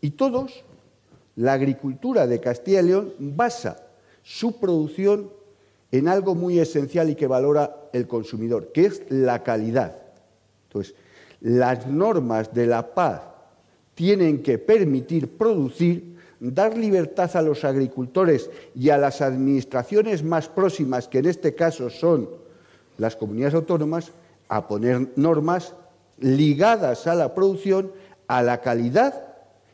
Y 0.00 0.10
todos, 0.10 0.64
la 1.36 1.54
agricultura 1.54 2.26
de 2.26 2.40
Castilla 2.40 2.80
y 2.80 2.86
León 2.86 3.14
basa 3.18 3.86
su 4.22 4.58
producción 4.58 5.30
en 5.90 6.08
algo 6.08 6.34
muy 6.34 6.58
esencial 6.58 7.10
y 7.10 7.14
que 7.14 7.26
valora 7.26 7.88
el 7.92 8.06
consumidor, 8.06 8.72
que 8.72 8.86
es 8.86 9.02
la 9.10 9.42
calidad. 9.42 9.96
Entonces, 10.68 10.94
las 11.40 11.86
normas 11.86 12.54
de 12.54 12.66
la 12.66 12.94
paz 12.94 13.22
tienen 13.94 14.42
que 14.42 14.58
permitir 14.58 15.36
producir, 15.36 16.16
dar 16.40 16.76
libertad 16.76 17.30
a 17.36 17.42
los 17.42 17.64
agricultores 17.64 18.48
y 18.74 18.90
a 18.90 18.98
las 18.98 19.20
administraciones 19.20 20.22
más 20.22 20.48
próximas, 20.48 21.08
que 21.08 21.18
en 21.18 21.26
este 21.26 21.54
caso 21.54 21.90
son 21.90 22.28
las 22.96 23.16
comunidades 23.16 23.54
autónomas, 23.54 24.12
a 24.48 24.66
poner 24.66 25.08
normas 25.16 25.74
ligadas 26.18 27.06
a 27.06 27.14
la 27.14 27.34
producción, 27.34 27.92
a 28.28 28.42
la 28.42 28.60
calidad 28.60 29.26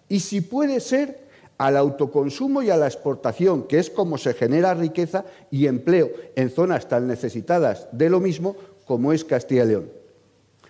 y, 0.08 0.20
si 0.20 0.40
puede 0.40 0.80
ser, 0.80 1.27
al 1.58 1.76
autoconsumo 1.76 2.62
y 2.62 2.70
a 2.70 2.76
la 2.76 2.86
exportación, 2.86 3.64
que 3.64 3.78
es 3.78 3.90
como 3.90 4.16
se 4.16 4.32
genera 4.32 4.74
riqueza 4.74 5.24
y 5.50 5.66
empleo 5.66 6.10
en 6.36 6.50
zonas 6.50 6.88
tan 6.88 7.06
necesitadas 7.06 7.88
de 7.92 8.08
lo 8.08 8.20
mismo 8.20 8.56
como 8.86 9.12
es 9.12 9.24
Castilla 9.24 9.64
y 9.64 9.68
León. 9.68 9.90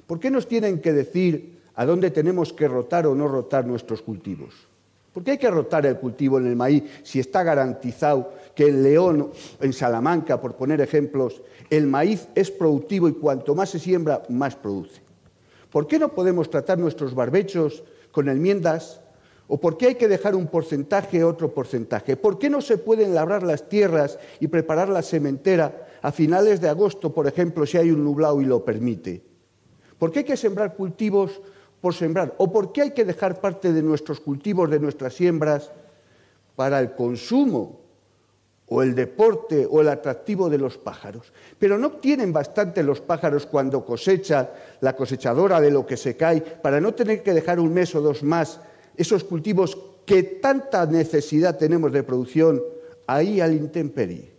¿Por 0.06 0.18
qué 0.18 0.30
nos 0.30 0.48
tienen 0.48 0.80
que 0.80 0.94
decir 0.94 1.60
a 1.74 1.84
dónde 1.84 2.10
tenemos 2.10 2.52
que 2.52 2.66
rotar 2.66 3.06
o 3.06 3.14
no 3.14 3.28
rotar 3.28 3.66
nuestros 3.66 4.02
cultivos? 4.02 4.54
¿Por 5.12 5.22
qué 5.22 5.32
hay 5.32 5.38
que 5.38 5.50
rotar 5.50 5.84
el 5.84 5.98
cultivo 5.98 6.38
en 6.38 6.46
el 6.46 6.56
maíz 6.56 6.84
si 7.02 7.20
está 7.20 7.42
garantizado 7.42 8.32
que 8.54 8.68
en 8.68 8.82
León, 8.82 9.30
en 9.60 9.72
Salamanca, 9.72 10.40
por 10.40 10.56
poner 10.56 10.80
ejemplos, 10.80 11.42
el 11.70 11.86
maíz 11.86 12.28
es 12.34 12.50
productivo 12.50 13.08
y 13.08 13.12
cuanto 13.12 13.54
más 13.54 13.70
se 13.70 13.78
siembra, 13.78 14.22
más 14.28 14.56
produce? 14.56 15.00
¿Por 15.70 15.86
qué 15.86 15.98
no 15.98 16.08
podemos 16.08 16.48
tratar 16.48 16.78
nuestros 16.78 17.14
barbechos 17.14 17.84
con 18.10 18.28
enmiendas? 18.28 19.00
¿O 19.48 19.58
por 19.58 19.78
qué 19.78 19.86
hay 19.86 19.94
que 19.94 20.08
dejar 20.08 20.36
un 20.36 20.46
porcentaje 20.46 21.24
otro 21.24 21.54
porcentaje? 21.54 22.16
¿Por 22.16 22.38
qué 22.38 22.50
no 22.50 22.60
se 22.60 22.76
pueden 22.76 23.14
labrar 23.14 23.42
las 23.42 23.66
tierras 23.66 24.18
y 24.40 24.48
preparar 24.48 24.90
la 24.90 25.00
sementera 25.00 25.88
a 26.02 26.12
finales 26.12 26.60
de 26.60 26.68
agosto, 26.68 27.14
por 27.14 27.26
ejemplo, 27.26 27.64
si 27.64 27.78
hay 27.78 27.90
un 27.90 28.04
nublado 28.04 28.42
y 28.42 28.44
lo 28.44 28.62
permite? 28.62 29.22
¿Por 29.98 30.12
qué 30.12 30.20
hay 30.20 30.24
que 30.26 30.36
sembrar 30.36 30.76
cultivos 30.76 31.40
por 31.80 31.94
sembrar? 31.94 32.34
¿O 32.36 32.52
por 32.52 32.72
qué 32.72 32.82
hay 32.82 32.90
que 32.90 33.06
dejar 33.06 33.40
parte 33.40 33.72
de 33.72 33.82
nuestros 33.82 34.20
cultivos, 34.20 34.70
de 34.70 34.80
nuestras 34.80 35.14
siembras, 35.14 35.72
para 36.54 36.78
el 36.78 36.92
consumo 36.92 37.80
o 38.70 38.82
el 38.82 38.94
deporte 38.94 39.66
o 39.70 39.80
el 39.80 39.88
atractivo 39.88 40.50
de 40.50 40.58
los 40.58 40.76
pájaros? 40.76 41.32
Pero 41.58 41.78
no 41.78 41.92
tienen 41.92 42.34
bastante 42.34 42.82
los 42.82 43.00
pájaros 43.00 43.46
cuando 43.46 43.82
cosecha 43.82 44.50
la 44.80 44.94
cosechadora 44.94 45.58
de 45.58 45.70
lo 45.70 45.86
que 45.86 45.96
se 45.96 46.18
cae 46.18 46.42
para 46.42 46.82
no 46.82 46.92
tener 46.92 47.22
que 47.22 47.32
dejar 47.32 47.58
un 47.58 47.72
mes 47.72 47.94
o 47.94 48.02
dos 48.02 48.22
más 48.22 48.60
esos 48.98 49.24
cultivos 49.24 49.78
que 50.04 50.22
tanta 50.22 50.84
necesidad 50.84 51.56
tenemos 51.56 51.92
de 51.92 52.02
producción 52.02 52.62
ahí 53.06 53.40
al 53.40 53.54
intemperie. 53.54 54.32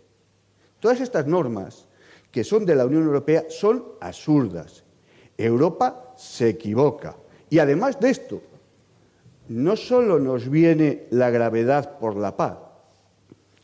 Todas 0.78 1.00
estas 1.00 1.26
normas 1.26 1.86
que 2.30 2.44
son 2.44 2.64
de 2.64 2.76
la 2.76 2.86
Unión 2.86 3.02
Europea 3.02 3.46
son 3.48 3.84
absurdas 4.00 4.84
Europa 5.44 6.12
se 6.16 6.50
equivoca. 6.50 7.16
Y 7.48 7.58
además 7.58 7.98
de 7.98 8.10
esto, 8.10 8.42
no 9.48 9.74
solo 9.76 10.18
nos 10.18 10.48
viene 10.48 11.06
la 11.10 11.30
gravedad 11.30 11.98
por 11.98 12.16
la 12.16 12.36
paz. 12.36 12.58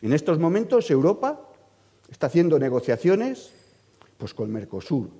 En 0.02 0.12
estos 0.12 0.38
momentos 0.38 0.90
Europa 0.90 1.48
está 2.11 2.26
haciendo 2.26 2.59
negociaciones 2.59 3.52
pues 4.16 4.32
con 4.32 4.50
Mercosur, 4.50 5.11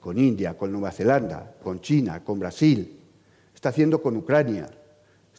con 0.00 0.18
India, 0.18 0.56
con 0.56 0.72
Nueva 0.72 0.90
Zelanda, 0.90 1.54
con 1.62 1.80
China, 1.80 2.24
con 2.24 2.38
Brasil, 2.38 3.00
está 3.54 3.68
haciendo 3.68 4.00
con 4.00 4.16
Ucrania, 4.16 4.68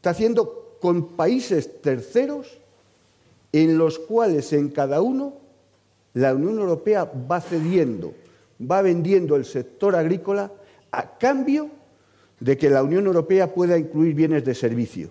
está 0.06 0.12
haciendo 0.12 0.78
con 0.80 1.16
países 1.16 1.82
terceros 1.82 2.60
en 3.52 3.76
los 3.76 3.98
cuales 3.98 4.54
en 4.54 4.70
cada 4.70 5.02
uno 5.02 5.34
la 6.14 6.36
Unión 6.36 6.60
Europea 6.60 7.06
va 7.06 7.42
cediendo 7.42 8.14
va 8.62 8.84
vendiendo 8.84 9.36
el 9.36 9.46
sector 9.46 9.96
agrícola 9.96 10.52
a 10.92 11.18
cambio 11.18 11.72
de 12.40 12.56
que 12.56 12.70
la 12.70 12.84
Unión 12.84 13.08
Europea 13.08 13.52
pueda 13.52 13.80
incluir 13.80 14.14
bienes 14.14 14.46
de 14.46 14.54
servicio. 14.54 15.10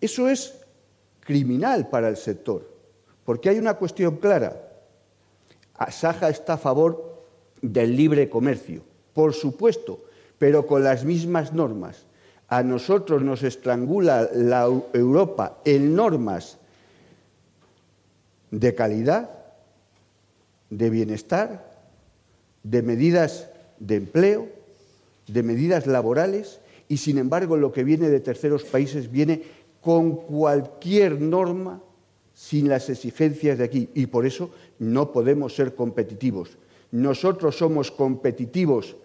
Eso 0.00 0.28
es 0.28 0.54
criminal 1.18 1.88
para 1.88 2.08
el 2.08 2.16
sector, 2.16 2.70
porque 3.24 3.48
hay 3.48 3.58
una 3.58 3.74
cuestión 3.74 4.18
clara. 4.18 4.70
Asaja 5.74 6.28
está 6.28 6.52
a 6.52 6.58
favor 6.58 7.24
del 7.60 7.96
libre 7.96 8.30
comercio, 8.30 8.84
por 9.12 9.34
supuesto, 9.34 10.04
pero 10.38 10.64
con 10.64 10.84
las 10.84 11.04
mismas 11.04 11.52
normas. 11.52 12.06
A 12.50 12.62
nosotros 12.62 13.22
nos 13.22 13.42
estrangula 13.42 14.28
la 14.34 14.68
Europa 14.92 15.58
en 15.64 15.94
normas 15.94 16.58
de 18.50 18.74
calidad, 18.74 19.30
de 20.68 20.90
bienestar 20.90 21.70
de 22.62 22.82
medidas 22.82 23.48
de 23.78 23.96
empleo, 23.96 24.48
de 25.26 25.42
medidas 25.42 25.86
laborales, 25.86 26.60
y 26.88 26.98
sin 26.98 27.18
embargo 27.18 27.56
lo 27.56 27.72
que 27.72 27.84
viene 27.84 28.08
de 28.08 28.20
terceros 28.20 28.64
países 28.64 29.10
viene 29.10 29.42
con 29.80 30.16
cualquier 30.16 31.20
norma 31.20 31.80
sin 32.34 32.68
las 32.68 32.90
exigencias 32.90 33.58
de 33.58 33.64
aquí. 33.64 33.88
Y 33.94 34.06
por 34.06 34.26
eso 34.26 34.50
no 34.78 35.12
podemos 35.12 35.54
ser 35.54 35.74
competitivos. 35.74 36.58
Nosotros 36.90 37.56
somos 37.56 37.90
competitivos 37.90 38.96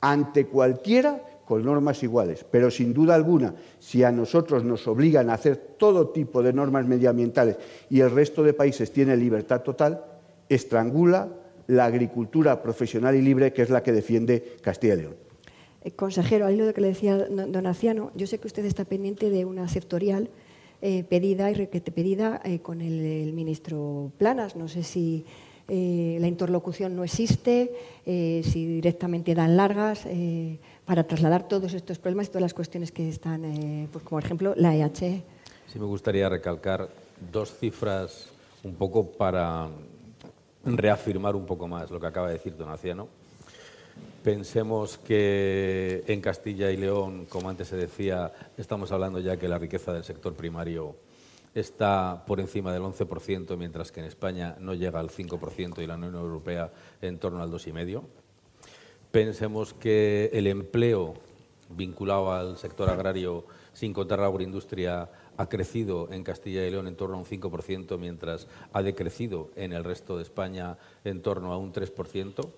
ante 0.00 0.46
cualquiera 0.46 1.22
con 1.48 1.64
normas 1.64 2.02
iguales, 2.02 2.44
pero 2.50 2.70
sin 2.70 2.92
duda 2.92 3.14
alguna, 3.14 3.54
si 3.78 4.04
a 4.04 4.12
nosotros 4.12 4.64
nos 4.64 4.86
obligan 4.86 5.30
a 5.30 5.32
hacer 5.32 5.56
todo 5.78 6.10
tipo 6.10 6.42
de 6.42 6.52
normas 6.52 6.86
medioambientales 6.86 7.56
y 7.88 8.00
el 8.00 8.10
resto 8.10 8.42
de 8.42 8.52
países 8.52 8.92
tiene 8.92 9.16
libertad 9.16 9.62
total, 9.62 10.04
estrangula 10.46 11.30
la 11.68 11.86
agricultura 11.86 12.60
profesional 12.62 13.16
y 13.16 13.22
libre, 13.22 13.54
que 13.54 13.62
es 13.62 13.70
la 13.70 13.82
que 13.82 13.92
defiende 13.92 14.56
Castilla 14.60 14.92
y 14.92 14.96
León. 14.98 15.16
Eh, 15.84 15.92
consejero, 15.92 16.44
al 16.44 16.58
de 16.58 16.66
lo 16.66 16.74
que 16.74 16.82
le 16.82 16.88
decía 16.88 17.16
don 17.16 17.66
Aciano, 17.66 18.10
yo 18.14 18.26
sé 18.26 18.38
que 18.38 18.46
usted 18.46 18.66
está 18.66 18.84
pendiente 18.84 19.30
de 19.30 19.46
una 19.46 19.68
sectorial 19.68 20.28
eh, 20.82 21.02
pedida 21.04 21.50
y 21.50 21.54
requete 21.54 21.92
pedida 21.92 22.42
eh, 22.44 22.58
con 22.58 22.82
el, 22.82 23.32
ministro 23.32 24.12
Planas. 24.18 24.54
No 24.54 24.68
sé 24.68 24.82
si 24.82 25.24
la 25.70 26.26
interlocución 26.26 26.96
no 26.96 27.04
existe, 27.04 27.70
si 28.06 28.66
directamente 28.66 29.34
dan 29.34 29.58
largas 29.58 30.06
para 30.88 31.04
trasladar 31.04 31.46
todos 31.46 31.74
estos 31.74 31.98
problemas 31.98 32.28
y 32.28 32.30
todas 32.30 32.40
las 32.40 32.54
cuestiones 32.54 32.92
que 32.92 33.10
están, 33.10 33.42
pues 33.92 34.02
como 34.04 34.16
por 34.16 34.24
ejemplo 34.24 34.54
la 34.56 34.74
EH. 34.74 35.22
Sí, 35.66 35.78
me 35.78 35.84
gustaría 35.84 36.30
recalcar 36.30 36.88
dos 37.30 37.52
cifras 37.58 38.30
un 38.64 38.74
poco 38.74 39.12
para 39.12 39.68
reafirmar 40.64 41.36
un 41.36 41.44
poco 41.44 41.68
más 41.68 41.90
lo 41.90 42.00
que 42.00 42.06
acaba 42.06 42.28
de 42.28 42.32
decir 42.32 42.56
Donaciano. 42.56 43.06
Pensemos 44.24 44.96
que 44.96 46.04
en 46.06 46.22
Castilla 46.22 46.70
y 46.70 46.78
León, 46.78 47.26
como 47.28 47.50
antes 47.50 47.68
se 47.68 47.76
decía, 47.76 48.32
estamos 48.56 48.90
hablando 48.90 49.20
ya 49.20 49.36
que 49.36 49.46
la 49.46 49.58
riqueza 49.58 49.92
del 49.92 50.04
sector 50.04 50.32
primario 50.32 50.96
está 51.54 52.24
por 52.26 52.40
encima 52.40 52.72
del 52.72 52.82
11%, 52.82 53.58
mientras 53.58 53.92
que 53.92 54.00
en 54.00 54.06
España 54.06 54.56
no 54.58 54.72
llega 54.72 55.00
al 55.00 55.10
5% 55.10 55.82
y 55.82 55.86
la 55.86 55.96
Unión 55.96 56.14
Europea 56.14 56.72
en 57.02 57.18
torno 57.18 57.42
al 57.42 57.50
2,5%. 57.50 58.04
Pensemos 59.18 59.74
que 59.74 60.30
el 60.32 60.46
empleo 60.46 61.14
vinculado 61.70 62.30
al 62.30 62.56
sector 62.56 62.88
agrario, 62.88 63.44
sin 63.72 63.92
contar 63.92 64.20
la 64.20 64.26
agroindustria, 64.26 65.10
ha 65.36 65.48
crecido 65.48 66.08
en 66.12 66.22
Castilla 66.22 66.64
y 66.64 66.70
León 66.70 66.86
en 66.86 66.94
torno 66.94 67.16
a 67.16 67.18
un 67.18 67.24
5%, 67.24 67.98
mientras 67.98 68.46
ha 68.72 68.80
decrecido 68.80 69.50
en 69.56 69.72
el 69.72 69.82
resto 69.82 70.16
de 70.16 70.22
España 70.22 70.78
en 71.02 71.20
torno 71.20 71.52
a 71.52 71.58
un 71.58 71.72
3%, 71.72 72.48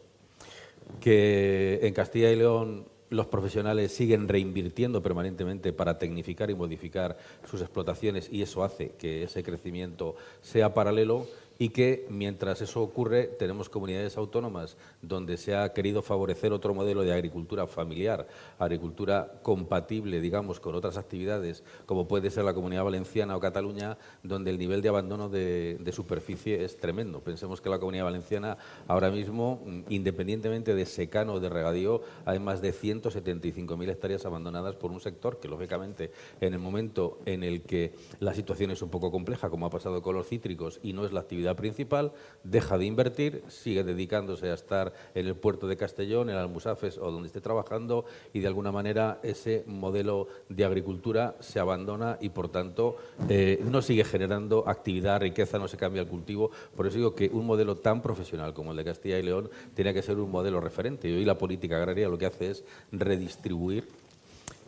que 1.00 1.78
en 1.80 1.94
Castilla 1.94 2.30
y 2.30 2.36
León 2.36 2.84
los 3.08 3.26
profesionales 3.26 3.92
siguen 3.92 4.28
reinvirtiendo 4.28 5.02
permanentemente 5.02 5.72
para 5.72 5.98
tecnificar 5.98 6.50
y 6.50 6.54
modificar 6.54 7.16
sus 7.48 7.62
explotaciones 7.62 8.28
y 8.30 8.42
eso 8.42 8.62
hace 8.62 8.90
que 8.98 9.22
ese 9.22 9.42
crecimiento 9.42 10.14
sea 10.42 10.74
paralelo 10.74 11.26
y 11.60 11.68
que 11.68 12.06
mientras 12.08 12.62
eso 12.62 12.80
ocurre 12.80 13.26
tenemos 13.26 13.68
comunidades 13.68 14.16
autónomas 14.16 14.78
donde 15.02 15.36
se 15.36 15.54
ha 15.54 15.74
querido 15.74 16.00
favorecer 16.00 16.54
otro 16.54 16.72
modelo 16.72 17.02
de 17.02 17.12
agricultura 17.12 17.66
familiar, 17.66 18.26
agricultura 18.58 19.40
compatible, 19.42 20.22
digamos, 20.22 20.58
con 20.58 20.74
otras 20.74 20.96
actividades, 20.96 21.62
como 21.84 22.08
puede 22.08 22.30
ser 22.30 22.44
la 22.44 22.54
Comunidad 22.54 22.84
Valenciana 22.84 23.36
o 23.36 23.40
Cataluña, 23.40 23.98
donde 24.22 24.50
el 24.50 24.58
nivel 24.58 24.80
de 24.80 24.88
abandono 24.88 25.28
de, 25.28 25.78
superficie 25.92 26.64
es 26.64 26.78
tremendo. 26.78 27.20
Pensemos 27.20 27.60
que 27.60 27.68
la 27.68 27.78
Comunidad 27.78 28.04
Valenciana 28.04 28.56
ahora 28.88 29.10
mismo, 29.10 29.62
independientemente 29.90 30.74
de 30.74 30.86
secano 30.86 31.34
o 31.34 31.40
de 31.40 31.50
regadío, 31.50 32.00
hay 32.24 32.38
más 32.38 32.62
de 32.62 32.72
175.000 32.72 33.90
hectáreas 33.90 34.24
abandonadas 34.24 34.76
por 34.76 34.92
un 34.92 35.00
sector 35.00 35.40
que, 35.40 35.48
lógicamente, 35.48 36.10
en 36.40 36.54
el 36.54 36.58
momento 36.58 37.18
en 37.26 37.42
el 37.42 37.60
que 37.62 37.92
la 38.18 38.32
situación 38.32 38.70
es 38.70 38.80
un 38.80 38.88
poco 38.88 39.10
compleja, 39.10 39.50
como 39.50 39.66
ha 39.66 39.70
pasado 39.70 40.00
con 40.00 40.14
los 40.14 40.26
cítricos, 40.26 40.80
y 40.82 40.94
no 40.94 41.04
es 41.04 41.12
la 41.12 41.20
actividad 41.20 41.49
principal, 41.54 42.12
deja 42.44 42.78
de 42.78 42.86
invertir, 42.86 43.42
sigue 43.48 43.84
dedicándose 43.84 44.50
a 44.50 44.54
estar 44.54 44.92
en 45.14 45.26
el 45.26 45.34
puerto 45.34 45.66
de 45.66 45.76
Castellón, 45.76 46.30
en 46.30 46.36
Almusafes 46.36 46.98
o 46.98 47.10
donde 47.10 47.26
esté 47.26 47.40
trabajando 47.40 48.04
y 48.32 48.40
de 48.40 48.46
alguna 48.46 48.72
manera 48.72 49.18
ese 49.22 49.64
modelo 49.66 50.28
de 50.48 50.64
agricultura 50.64 51.36
se 51.40 51.60
abandona 51.60 52.18
y 52.20 52.30
por 52.30 52.48
tanto 52.48 52.96
eh, 53.28 53.60
no 53.64 53.82
sigue 53.82 54.04
generando 54.04 54.68
actividad, 54.68 55.20
riqueza, 55.20 55.58
no 55.58 55.68
se 55.68 55.76
cambia 55.76 56.02
el 56.02 56.08
cultivo. 56.08 56.50
Por 56.76 56.86
eso 56.86 56.96
digo 56.96 57.14
que 57.14 57.28
un 57.32 57.46
modelo 57.46 57.76
tan 57.76 58.02
profesional 58.02 58.54
como 58.54 58.70
el 58.70 58.76
de 58.76 58.84
Castilla 58.84 59.18
y 59.18 59.22
León 59.22 59.50
tiene 59.74 59.94
que 59.94 60.02
ser 60.02 60.18
un 60.18 60.30
modelo 60.30 60.60
referente 60.60 61.08
y 61.08 61.14
hoy 61.14 61.24
la 61.24 61.38
política 61.38 61.76
agraria 61.76 62.08
lo 62.08 62.18
que 62.18 62.26
hace 62.26 62.50
es 62.50 62.64
redistribuir 62.92 63.88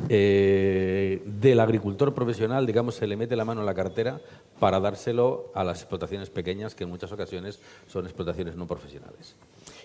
eh, 0.09 1.23
del 1.25 1.61
agricultor 1.61 2.15
profesional, 2.15 2.67
digamos, 2.67 2.97
se 2.97 3.07
le 3.07 3.17
mete 3.17 3.37
la 3.37 3.45
mano 3.45 3.61
en 3.61 3.67
la 3.67 3.75
cartera 3.75 4.21
para 4.59 4.81
dárselo 4.81 5.51
a 5.55 5.65
las 5.65 5.81
explotaciones 5.81 6.31
pequeñas, 6.31 6.75
que 6.75 6.85
en 6.85 6.91
muchas 6.91 7.13
ocasiones 7.13 7.61
son 7.87 8.05
explotaciones 8.05 8.57
no 8.57 8.67
profesionales. 8.67 9.37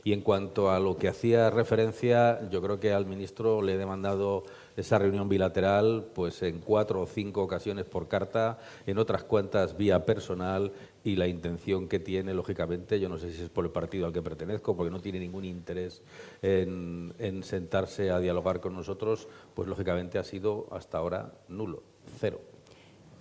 Y 0.04 0.13
en 0.13 0.22
cuanto 0.22 0.72
a 0.72 0.80
lo 0.80 0.98
que 0.98 1.08
hacía 1.08 1.50
referencia, 1.50 2.50
yo 2.50 2.62
creo 2.62 2.80
que 2.80 2.93
al 2.93 3.06
ministro 3.06 3.62
le 3.62 3.74
he 3.74 3.78
demandado 3.78 4.43
esa 4.76 5.00
reunión 5.00 5.28
bilateral 5.28 6.06
pues 6.13 6.41
en 6.43 6.60
cuatro 6.60 7.02
o 7.02 7.08
cinco 7.08 7.41
ocasiones 7.41 7.86
por 7.86 8.08
carta, 8.08 8.60
en 8.86 9.00
otras 9.00 9.24
cuantas 9.24 9.76
vía 9.76 10.06
personal 10.06 10.72
y 11.08 11.15
la 11.15 11.26
intención 11.26 11.88
que 11.88 12.00
tiene, 12.00 12.34
lógicamente, 12.34 13.00
yo 13.00 13.08
no 13.08 13.17
sé 13.17 13.32
si 13.32 13.41
es 13.41 13.50
por 13.50 13.63
el 13.63 13.72
partido 13.72 14.06
al 14.06 14.12
que 14.12 14.22
pertenezco, 14.22 14.76
porque 14.76 14.91
no 14.91 15.00
tiene 15.00 15.20
ningún 15.20 15.46
interés 15.46 16.02
en, 16.41 17.13
en 17.17 17.43
sentarse 17.43 18.12
a 18.12 18.20
dialogar 18.20 18.60
con 18.60 18.74
nosotros, 18.74 19.30
pues 19.54 19.70
lógicamente 19.70 20.20
ha 20.20 20.24
sido 20.26 20.67
hasta 20.70 20.98
ahora 20.98 21.32
nulo, 21.48 21.82
cero. 22.20 22.41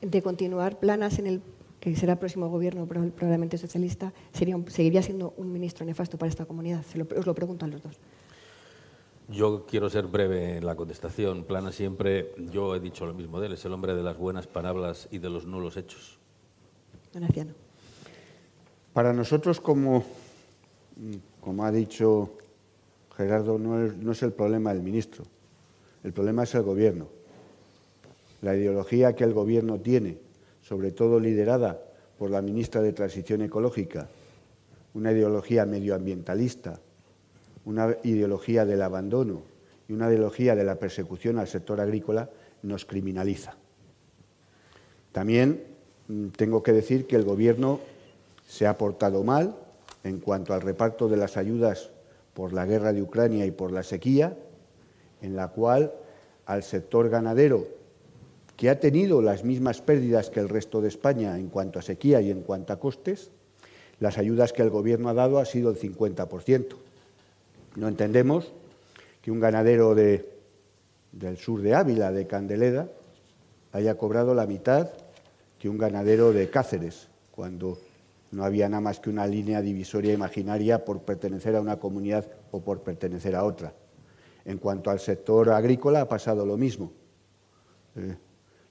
De 0.01 0.21
continuar 0.21 0.81
planas 0.81 1.21
en 1.21 1.29
el 1.29 1.43
que 1.79 1.95
será 1.95 2.15
el 2.15 2.19
próximo 2.19 2.49
gobierno 2.49 2.87
probablemente 2.87 3.57
socialista, 3.57 4.13
sería 4.33 4.59
seguiría 4.67 5.03
siendo 5.03 5.33
un 5.37 5.53
ministro 5.53 5.87
nefasto 5.87 6.19
para 6.19 6.29
esta 6.29 6.45
comunidad. 6.45 6.85
os 7.17 7.25
lo 7.25 7.35
pregunto 7.37 7.67
a 7.67 7.69
los 7.69 7.85
dos. 7.85 8.01
Yo 9.29 9.65
quiero 9.65 9.89
ser 9.91 10.09
breve 10.09 10.57
en 10.57 10.67
la 10.67 10.75
contestación. 10.75 11.45
Plana 11.45 11.71
siempre, 11.71 12.33
yo 12.51 12.75
he 12.75 12.81
dicho 12.81 13.07
lo 13.07 13.15
mismo 13.15 13.39
de 13.39 13.47
él, 13.47 13.53
es 13.53 13.65
el 13.65 13.73
hombre 13.73 13.95
de 13.95 14.03
las 14.03 14.19
buenas 14.19 14.49
palabras 14.49 15.07
y 15.13 15.19
de 15.19 15.31
los 15.31 15.47
nulos 15.47 15.77
hechos. 15.77 16.19
Gracias. 17.15 17.66
Para 18.97 19.13
nosotros, 19.13 19.61
como, 19.61 20.07
como 21.43 21.67
ha 21.67 21.71
dicho 21.71 22.31
Gerardo, 23.15 23.59
no 23.59 24.11
es, 24.11 24.23
el 24.23 24.33
problema 24.33 24.73
del 24.73 24.83
ministro, 24.83 25.27
el 26.03 26.15
problema 26.15 26.45
es 26.45 26.55
el 26.55 26.63
gobierno. 26.63 27.07
La 28.41 28.57
ideología 28.57 29.15
que 29.15 29.25
el 29.25 29.35
gobierno 29.35 29.79
tiene, 29.81 30.17
sobre 30.63 30.93
todo 30.93 31.21
liderada 31.21 31.79
por 32.19 32.31
la 32.31 32.41
ministra 32.41 32.81
de 32.81 32.95
Transición 32.95 33.43
Ecológica, 33.43 34.09
una 34.95 35.13
ideología 35.13 35.67
medioambientalista, 35.67 36.81
una 37.67 37.95
ideología 38.03 38.65
del 38.65 38.81
abandono 38.81 39.43
y 39.91 39.93
una 39.93 40.09
ideología 40.09 40.57
de 40.57 40.65
la 40.65 40.77
persecución 40.77 41.39
al 41.39 41.49
sector 41.49 41.83
agrícola 41.83 42.31
nos 42.63 42.87
criminaliza. 42.87 43.57
También 45.13 45.65
mm, 46.09 46.29
tengo 46.29 46.63
que 46.63 46.73
decir 46.73 47.07
que 47.07 47.17
el 47.17 47.25
Gobierno 47.25 47.79
se 48.47 48.67
ha 48.67 48.79
portado 48.79 49.23
mal 49.25 49.57
en 50.05 50.21
cuanto 50.21 50.55
al 50.55 50.61
reparto 50.61 51.09
de 51.09 51.17
las 51.17 51.37
ayudas 51.37 51.91
por 52.33 52.53
la 52.53 52.67
guerra 52.67 52.93
de 52.93 53.03
Ucrania 53.03 53.47
y 53.47 53.51
por 53.51 53.73
la 53.73 53.83
sequía, 53.83 54.37
en 55.23 55.37
la 55.37 55.49
cual 55.49 55.93
al 56.45 56.63
sector 56.63 57.09
ganadero, 57.09 57.67
que 58.57 58.71
ha 58.71 58.81
tenido 58.81 59.21
las 59.21 59.45
mismas 59.45 59.83
pérdidas 59.83 60.31
que 60.31 60.41
el 60.41 60.49
resto 60.49 60.81
de 60.81 60.89
España 60.89 61.39
en 61.39 61.49
cuanto 61.49 61.79
a 61.79 61.83
sequía 61.83 62.21
y 62.21 62.31
en 62.31 62.43
cuanto 62.43 62.73
a 62.73 62.79
costes, 62.79 63.31
las 64.01 64.19
ayudas 64.19 64.53
que 64.53 64.63
el 64.63 64.71
Gobierno 64.71 65.09
ha 65.09 65.15
dado 65.15 65.39
ha 65.39 65.45
sido 65.45 65.71
el 65.71 65.79
50%. 65.79 66.77
No 67.77 67.89
entendemos 67.89 68.53
que 69.23 69.31
un 69.31 69.41
ganadero 69.41 69.95
del 69.95 71.37
sur 71.39 71.61
de 71.61 71.75
Ávila, 71.75 72.13
de 72.13 72.27
Candeleda, 72.27 72.89
haya 73.73 73.97
cobrado 73.97 74.35
la 74.35 74.47
mitad 74.47 74.91
que 75.59 75.69
un 75.69 75.79
ganadero 75.79 76.33
de 76.33 76.49
Cáceres, 76.49 77.09
cuando 77.31 77.79
no 78.37 78.45
había 78.45 78.69
nada 78.69 78.83
más 78.83 79.01
que 79.01 79.09
una 79.09 79.27
línea 79.27 79.63
divisoria 79.63 80.13
imaginaria 80.13 80.85
por 80.85 81.01
pertenecer 81.01 81.57
a 81.57 81.61
una 81.63 81.79
comunidad 81.79 82.29
o 82.51 82.61
por 82.61 82.83
pertenecer 82.83 83.35
a 83.35 83.45
otra. 83.45 83.73
En 84.45 84.59
cuanto 84.59 84.91
al 84.91 85.01
sector 85.01 85.49
agrícola 85.49 86.03
ha 86.03 86.09
pasado 86.09 86.45
lo 86.45 86.59
mismo. 86.59 86.93
Eh, 87.97 88.15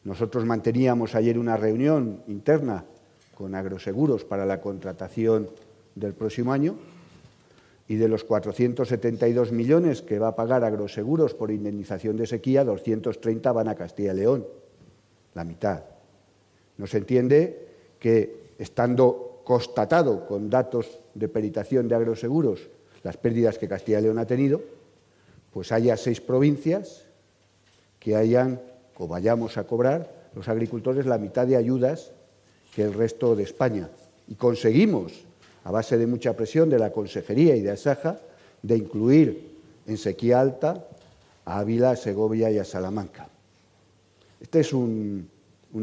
nosotros 0.04 0.46
manteníamos 0.46 1.16
ayer 1.16 1.40
una 1.40 1.58
reunión 1.58 2.22
interna 2.28 2.86
con 3.34 3.56
agroseguros 3.56 4.24
para 4.24 4.46
la 4.46 4.62
contratación 4.62 5.50
del 5.96 6.14
próximo 6.14 6.54
año 6.54 6.76
y 7.88 7.96
de 7.96 8.08
los 8.08 8.24
472 8.24 9.52
millones 9.52 10.04
que 10.04 10.20
va 10.20 10.28
a 10.28 10.36
pagar 10.36 10.64
Agroseguros 10.64 11.34
por 11.34 11.50
indemnización 11.50 12.18
de 12.18 12.28
sequía, 12.28 12.64
230 12.64 13.52
van 13.52 13.68
a 13.68 13.74
Castilla 13.74 14.14
y 14.14 14.18
León, 14.18 14.46
la 15.34 15.44
mitad. 15.44 15.86
No 16.78 16.86
se 16.86 17.00
entiende 17.00 17.68
que, 17.98 18.54
estando 18.60 19.25
constatado 19.46 20.28
con 20.28 20.50
datos 20.50 21.00
de 21.14 21.30
peritación 21.30 21.88
de 21.88 21.96
Agroseguros 21.96 22.68
las 23.04 23.16
pérdidas 23.18 23.60
que 23.60 23.70
Castilla 23.70 24.00
y 24.00 24.02
León 24.02 24.18
ha 24.18 24.26
tenido, 24.26 24.62
pues 25.54 25.72
haya 25.72 25.96
seis 25.96 26.20
provincias 26.20 27.06
que 28.00 28.16
hayan 28.16 28.60
o 28.98 29.08
vayamos 29.08 29.58
a 29.58 29.66
cobrar 29.66 30.32
los 30.34 30.50
agricultores 30.50 31.06
la 31.06 31.20
mitad 31.20 31.46
de 31.46 31.56
ayudas 31.56 32.12
que 32.74 32.82
el 32.82 32.94
resto 32.94 33.36
de 33.36 33.44
España. 33.44 33.90
Y 34.28 34.34
conseguimos 34.34 35.14
a 35.64 35.72
base 35.72 35.98
de 35.98 36.08
mucha 36.08 36.34
presión 36.34 36.70
de 36.70 36.80
la 36.80 36.92
Consejería 36.92 37.56
y 37.56 37.62
de 37.62 37.72
Asaja, 37.72 38.20
de 38.64 38.76
incluir 38.76 39.56
en 39.86 39.98
sequía 39.98 40.42
alta 40.42 40.88
a 41.46 41.60
Ávila, 41.60 41.92
a 41.92 41.96
Segovia 41.96 42.50
y 42.50 42.58
a 42.58 42.66
Salamanca. 42.66 43.30
Este 44.42 44.62
es 44.62 44.74
un, 44.74 45.30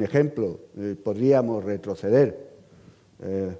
ejemplo, 0.01 0.59
eh, 0.77 0.97
podríamos 1.03 1.65
retroceder. 1.65 2.52
Eh, 3.23 3.57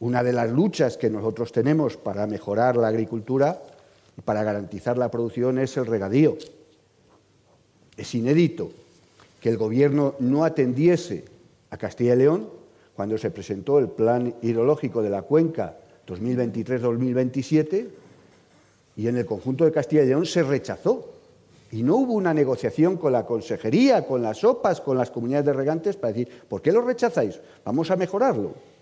una 0.00 0.22
de 0.22 0.32
las 0.32 0.50
luchas 0.50 0.96
que 0.96 1.08
nosotros 1.08 1.52
tenemos 1.52 1.96
para 1.96 2.26
mejorar 2.26 2.76
la 2.76 2.88
agricultura 2.88 3.62
y 4.16 4.20
para 4.20 4.42
garantizar 4.42 4.98
la 4.98 5.10
producción 5.10 5.58
es 5.58 5.76
el 5.76 5.86
regadío. 5.86 6.36
Es 7.96 8.14
inédito 8.14 8.70
que 9.40 9.48
el 9.48 9.56
Gobierno 9.56 10.14
no 10.18 10.44
atendiese 10.44 11.24
a 11.70 11.78
Castilla 11.78 12.14
y 12.14 12.18
León 12.18 12.48
cuando 12.94 13.16
se 13.16 13.30
presentó 13.30 13.78
el 13.78 13.88
Plan 13.88 14.34
Hidrológico 14.42 15.02
de 15.02 15.10
la 15.10 15.22
Cuenca 15.22 15.76
2023-2027 16.06 17.88
y 18.96 19.08
en 19.08 19.16
el 19.16 19.26
conjunto 19.26 19.64
de 19.64 19.72
Castilla 19.72 20.02
y 20.02 20.08
León 20.08 20.26
se 20.26 20.42
rechazó. 20.42 21.12
Y 21.72 21.82
no 21.82 21.96
hubo 21.96 22.12
una 22.12 22.32
negociación 22.32 22.96
con 22.96 23.12
la 23.12 23.26
consejería, 23.26 24.06
con 24.06 24.22
las 24.22 24.44
OPAs, 24.44 24.80
con 24.80 24.96
las 24.96 25.10
comunidades 25.10 25.46
de 25.46 25.52
regantes 25.52 25.96
para 25.96 26.12
decir, 26.12 26.42
¿por 26.48 26.62
qué 26.62 26.70
lo 26.70 26.80
rechazáis? 26.82 27.40
Vamos 27.64 27.90
a 27.90 27.96
mejorarlo. 27.96 28.75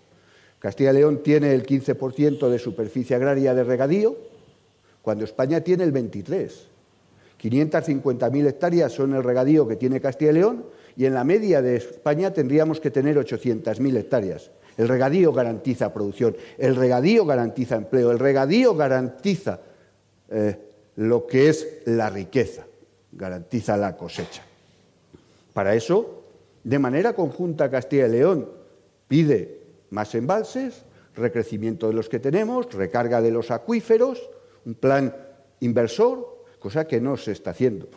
Castilla 0.65 0.89
y 0.89 0.95
León 0.95 1.21
tiene 1.21 1.53
el 1.53 1.63
15% 1.63 2.49
de 2.49 2.57
superficie 2.57 3.15
agraria 3.15 3.53
de 3.53 3.63
regadío, 3.63 4.15
cuando 5.03 5.23
España 5.23 5.61
tiene 5.61 5.83
el 5.83 5.93
23%. 5.93 6.49
550.000 7.39 8.47
hectáreas 8.47 8.91
son 8.91 9.13
el 9.13 9.23
regadío 9.23 9.67
que 9.67 9.75
tiene 9.75 10.01
Castilla 10.01 10.31
y 10.31 10.33
León 10.33 10.65
y 10.97 11.05
en 11.05 11.13
la 11.13 11.23
media 11.23 11.61
de 11.61 11.75
España 11.75 12.33
tendríamos 12.33 12.79
que 12.79 12.89
tener 12.89 13.15
800.000 13.15 13.95
hectáreas. 13.95 14.49
El 14.75 14.87
regadío 14.87 15.31
garantiza 15.33 15.93
producción, 15.93 16.35
el 16.57 16.75
regadío 16.75 17.27
garantiza 17.27 17.75
empleo, 17.75 18.09
el 18.09 18.17
regadío 18.17 18.73
garantiza 18.73 19.59
eh, 20.31 20.57
lo 20.95 21.27
que 21.27 21.49
es 21.49 21.83
la 21.85 22.09
riqueza, 22.09 22.65
garantiza 23.11 23.77
la 23.77 23.95
cosecha. 23.95 24.41
Para 25.53 25.75
eso, 25.75 26.23
de 26.63 26.79
manera 26.79 27.13
conjunta, 27.13 27.69
Castilla 27.69 28.07
y 28.07 28.11
León 28.13 28.49
pide 29.07 29.64
más 29.95 30.13
embalses, 30.13 30.83
recrecimiento 31.15 31.87
de 31.87 31.93
los 31.93 32.09
que 32.09 32.19
tenemos, 32.19 32.71
recarga 32.73 33.21
de 33.21 33.31
los 33.31 33.49
acuíferos, 33.49 34.29
un 34.65 34.75
plan 34.75 35.15
inversor, 35.61 36.43
cosa 36.59 36.85
que 36.85 37.01
no 37.01 37.17
se 37.17 37.31
está 37.31 37.51
haciendo. 37.51 37.87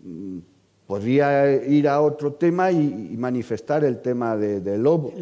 Mm, 0.00 0.38
Podría 0.86 1.52
ir 1.66 1.88
a 1.88 2.00
otro 2.00 2.34
tema 2.34 2.70
y, 2.70 3.16
manifestar 3.18 3.84
el 3.84 4.00
tema 4.00 4.36
del 4.36 4.82
lobo. 4.82 5.12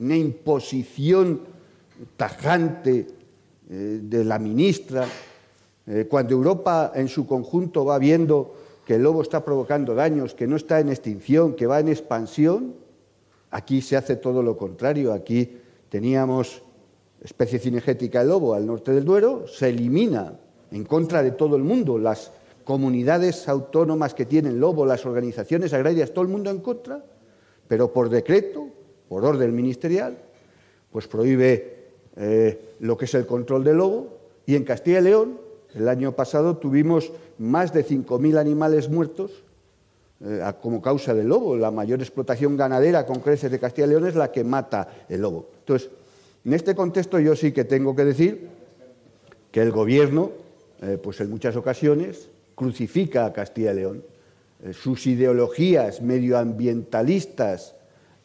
Una 0.00 0.16
imposición 0.16 1.40
tajante 2.16 3.06
eh, 3.68 4.00
de 4.02 4.24
la 4.24 4.38
ministra, 4.38 5.06
eh, 5.86 6.06
cuando 6.08 6.32
Europa 6.32 6.92
en 6.94 7.08
su 7.08 7.26
conjunto 7.26 7.84
va 7.84 7.98
viendo 7.98 8.54
que 8.86 8.94
el 8.94 9.02
lobo 9.02 9.20
está 9.20 9.44
provocando 9.44 9.94
daños, 9.94 10.34
que 10.34 10.46
no 10.46 10.56
está 10.56 10.80
en 10.80 10.88
extinción, 10.88 11.54
que 11.54 11.66
va 11.66 11.80
en 11.80 11.88
expansión, 11.88 12.74
aquí 13.54 13.80
se 13.80 13.96
hace 13.96 14.16
todo 14.16 14.42
lo 14.42 14.56
contrario. 14.56 15.12
Aquí 15.12 15.58
teníamos 15.88 16.62
especie 17.22 17.58
cinegética 17.58 18.18
del 18.18 18.28
lobo 18.28 18.52
al 18.52 18.66
norte 18.66 18.92
del 18.92 19.04
Duero, 19.04 19.46
se 19.46 19.68
elimina 19.68 20.38
en 20.72 20.84
contra 20.84 21.22
de 21.22 21.30
todo 21.30 21.56
el 21.56 21.62
mundo, 21.62 21.96
las 21.96 22.32
comunidades 22.64 23.48
autónomas 23.48 24.12
que 24.12 24.26
tienen 24.26 24.58
lobo, 24.58 24.84
las 24.84 25.06
organizaciones 25.06 25.72
agrarias, 25.72 26.12
todo 26.12 26.22
el 26.22 26.30
mundo 26.30 26.50
en 26.50 26.58
contra, 26.58 27.04
pero 27.68 27.92
por 27.92 28.08
decreto, 28.08 28.66
por 29.08 29.24
orden 29.24 29.54
ministerial, 29.54 30.18
pues 30.90 31.06
prohíbe 31.06 31.92
eh, 32.16 32.74
lo 32.80 32.96
que 32.96 33.04
es 33.04 33.14
el 33.14 33.24
control 33.24 33.62
del 33.62 33.76
lobo 33.76 34.18
y 34.46 34.56
en 34.56 34.64
Castilla 34.64 34.98
y 34.98 35.04
León 35.04 35.38
el 35.74 35.88
año 35.88 36.12
pasado 36.12 36.56
tuvimos 36.56 37.12
más 37.38 37.72
de 37.72 37.86
5.000 37.86 38.36
animales 38.36 38.88
muertos 38.88 39.43
eh, 40.20 40.40
como 40.60 40.80
causa 40.80 41.12
del 41.14 41.28
lobo. 41.28 41.56
La 41.56 41.70
mayor 41.70 42.00
explotación 42.00 42.56
ganadera 42.56 43.04
con 43.04 43.20
creces 43.20 43.50
de 43.50 43.58
Castilla 43.58 43.86
y 43.86 43.90
León 43.90 44.06
es 44.06 44.14
la 44.14 44.30
que 44.30 44.44
mata 44.44 44.88
el 45.08 45.20
lobo. 45.20 45.50
Entonces, 45.58 45.90
en 46.44 46.52
este 46.52 46.74
contexto 46.74 47.18
yo 47.18 47.34
sí 47.34 47.52
que 47.52 47.64
tengo 47.64 47.94
que 47.96 48.04
decir 48.04 48.48
que 49.50 49.60
el 49.62 49.72
Gobierno, 49.72 50.30
eh, 50.82 50.98
pues 51.02 51.20
en 51.20 51.30
muchas 51.30 51.56
ocasiones, 51.56 52.28
crucifica 52.54 53.26
a 53.26 53.32
Castilla 53.32 53.72
y 53.72 53.76
León. 53.76 54.04
Eh, 54.62 54.72
sus 54.72 55.06
ideologías 55.06 56.00
medioambientalistas 56.00 57.76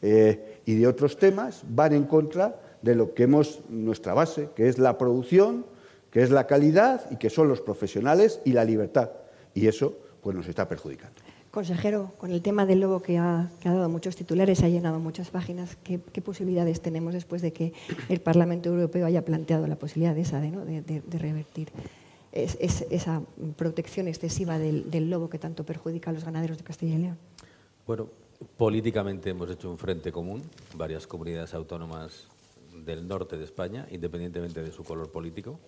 y 0.02 0.76
de 0.76 0.88
otros 0.88 1.18
temas 1.18 1.64
van 1.68 1.92
en 1.92 2.06
contra 2.06 2.56
de 2.82 2.96
lo 2.96 3.14
que 3.14 3.24
hemos 3.24 3.60
nuestra 3.68 4.14
base, 4.14 4.48
que 4.56 4.70
es 4.70 4.78
la 4.78 4.98
producción, 4.98 5.66
que 6.12 6.22
es 6.22 6.30
la 6.30 6.48
calidad 6.48 7.10
y 7.12 7.18
que 7.18 7.30
son 7.30 7.48
los 7.48 7.62
profesionales 7.62 8.40
y 8.46 8.54
la 8.54 8.64
libertad. 8.64 9.12
Y 9.54 9.68
eso 9.68 9.94
pues 10.22 10.36
nos 10.36 10.48
está 10.48 10.68
perjudicando. 10.68 11.19
Consejero, 11.52 12.12
con 12.20 12.32
el 12.32 12.44
tema 12.44 12.68
del 12.68 12.80
lobo 12.80 13.02
que 13.02 13.18
ha, 13.18 13.50
dado 13.64 13.90
muchos 13.90 14.16
titulares, 14.16 14.62
ha 14.62 14.70
llenado 14.70 15.00
muchas 15.00 15.32
páginas, 15.32 15.78
¿qué, 15.84 15.98
posibilidades 16.22 16.80
tenemos 16.80 17.14
después 17.14 17.42
de 17.42 17.54
que 17.54 17.74
el 18.08 18.22
Parlamento 18.22 18.70
Europeo 18.70 19.08
haya 19.08 19.26
planteado 19.26 19.66
la 19.66 19.76
posibilidad 19.76 20.14
de, 20.14 20.22
esa, 20.22 20.40
de, 20.40 21.02
revertir 21.18 21.70
esa 22.32 23.24
protección 23.58 24.08
excesiva 24.08 24.60
del, 24.60 25.10
lobo 25.10 25.28
que 25.30 25.40
tanto 25.40 25.66
perjudica 25.66 26.12
a 26.12 26.14
los 26.14 26.24
ganaderos 26.24 26.60
de 26.60 26.64
Castilla 26.64 26.96
y 26.96 27.00
León? 27.00 27.18
Bueno, 27.88 28.08
políticamente 28.56 29.32
hemos 29.32 29.50
hecho 29.50 29.72
un 29.72 29.80
frente 29.80 30.12
común, 30.12 30.44
varias 30.76 31.08
comunidades 31.08 31.56
autónomas 31.56 32.28
del 32.86 33.08
norte 33.08 33.40
de 33.40 33.46
España, 33.46 33.88
independientemente 33.90 34.62
de 34.62 34.72
su 34.72 34.84
color 34.84 35.12
político 35.12 35.60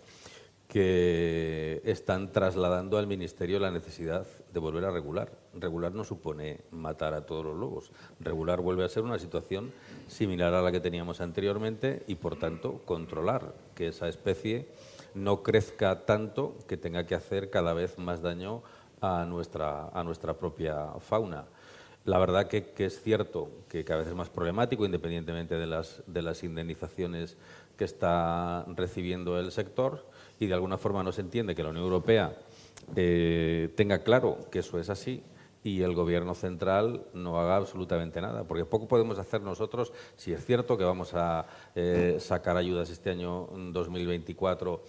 que 0.71 1.81
están 1.83 2.31
trasladando 2.31 2.97
al 2.97 3.05
Ministerio 3.05 3.59
la 3.59 3.71
necesidad 3.71 4.25
de 4.53 4.59
volver 4.61 4.85
a 4.85 4.91
regular. 4.91 5.29
Regular 5.53 5.93
no 5.93 6.05
supone 6.05 6.61
matar 6.71 7.13
a 7.13 7.25
todos 7.25 7.43
los 7.43 7.57
lobos. 7.57 7.91
Regular 8.21 8.61
vuelve 8.61 8.85
a 8.85 8.87
ser 8.87 9.03
una 9.03 9.19
situación 9.19 9.73
similar 10.07 10.53
a 10.53 10.61
la 10.61 10.71
que 10.71 10.79
teníamos 10.79 11.19
anteriormente 11.19 12.03
y, 12.07 12.15
por 12.15 12.39
tanto, 12.39 12.79
controlar 12.85 13.53
que 13.75 13.89
esa 13.89 14.07
especie 14.07 14.69
no 15.13 15.43
crezca 15.43 16.05
tanto 16.05 16.55
que 16.69 16.77
tenga 16.77 17.05
que 17.05 17.15
hacer 17.15 17.49
cada 17.49 17.73
vez 17.73 17.97
más 17.97 18.21
daño 18.21 18.63
a 19.01 19.25
nuestra, 19.25 19.89
a 19.89 20.05
nuestra 20.05 20.35
propia 20.35 20.85
fauna. 20.99 21.47
La 22.05 22.17
verdad 22.17 22.47
que, 22.47 22.73
es 22.77 23.01
cierto 23.01 23.51
que 23.67 23.83
cada 23.83 23.99
vez 23.99 24.07
es 24.07 24.15
más 24.15 24.29
problemático, 24.29 24.85
independientemente 24.85 25.55
de 25.55 25.67
las, 25.67 26.01
de 26.07 26.21
las 26.21 26.45
indemnizaciones 26.45 27.35
que 27.75 27.83
está 27.83 28.63
recibiendo 28.69 29.37
el 29.37 29.51
sector 29.51 30.09
y 30.41 30.47
de 30.47 30.55
alguna 30.55 30.79
forma 30.79 31.03
no 31.03 31.11
se 31.11 31.21
entiende 31.21 31.53
que 31.53 31.61
la 31.61 31.69
Unión 31.69 31.85
Europea 31.85 32.35
eh, 32.95 33.69
tenga 33.75 33.99
claro 33.99 34.39
que 34.49 34.59
eso 34.59 34.79
es 34.79 34.89
así 34.89 35.23
y 35.63 35.83
el 35.83 35.93
gobierno 35.93 36.33
central 36.33 37.05
no 37.13 37.39
haga 37.39 37.57
absolutamente 37.57 38.19
nada, 38.21 38.45
porque 38.45 38.65
poco 38.65 38.87
podemos 38.87 39.19
hacer 39.19 39.41
nosotros, 39.41 39.93
si 40.15 40.33
es 40.33 40.43
cierto 40.43 40.79
que 40.79 40.83
vamos 40.83 41.13
a 41.13 41.45
eh, 41.75 42.17
sacar 42.19 42.57
ayudas 42.57 42.89
este 42.89 43.11
año 43.11 43.49
2024 43.53 44.81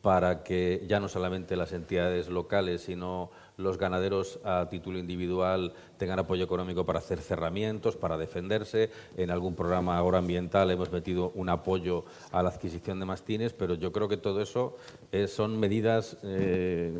para 0.00 0.42
que 0.42 0.86
ya 0.88 1.00
no 1.00 1.10
solamente 1.10 1.54
las 1.54 1.74
entidades 1.74 2.30
locales, 2.30 2.80
sino 2.80 3.30
los 3.56 3.78
ganaderos 3.78 4.40
a 4.44 4.68
título 4.68 4.98
individual 4.98 5.72
tengan 5.96 6.18
apoyo 6.18 6.44
económico 6.44 6.84
para 6.84 6.98
hacer 6.98 7.20
cerramientos, 7.20 7.96
para 7.96 8.18
defenderse. 8.18 8.90
En 9.16 9.30
algún 9.30 9.54
programa 9.54 9.98
agroambiental 9.98 10.70
hemos 10.70 10.90
metido 10.90 11.30
un 11.34 11.48
apoyo 11.48 12.04
a 12.32 12.42
la 12.42 12.50
adquisición 12.50 13.00
de 13.00 13.06
mastines, 13.06 13.52
pero 13.52 13.74
yo 13.74 13.92
creo 13.92 14.08
que 14.08 14.16
todo 14.16 14.40
eso 14.40 14.76
eh, 15.12 15.28
son 15.28 15.58
medidas, 15.58 16.16
eh, 16.22 16.92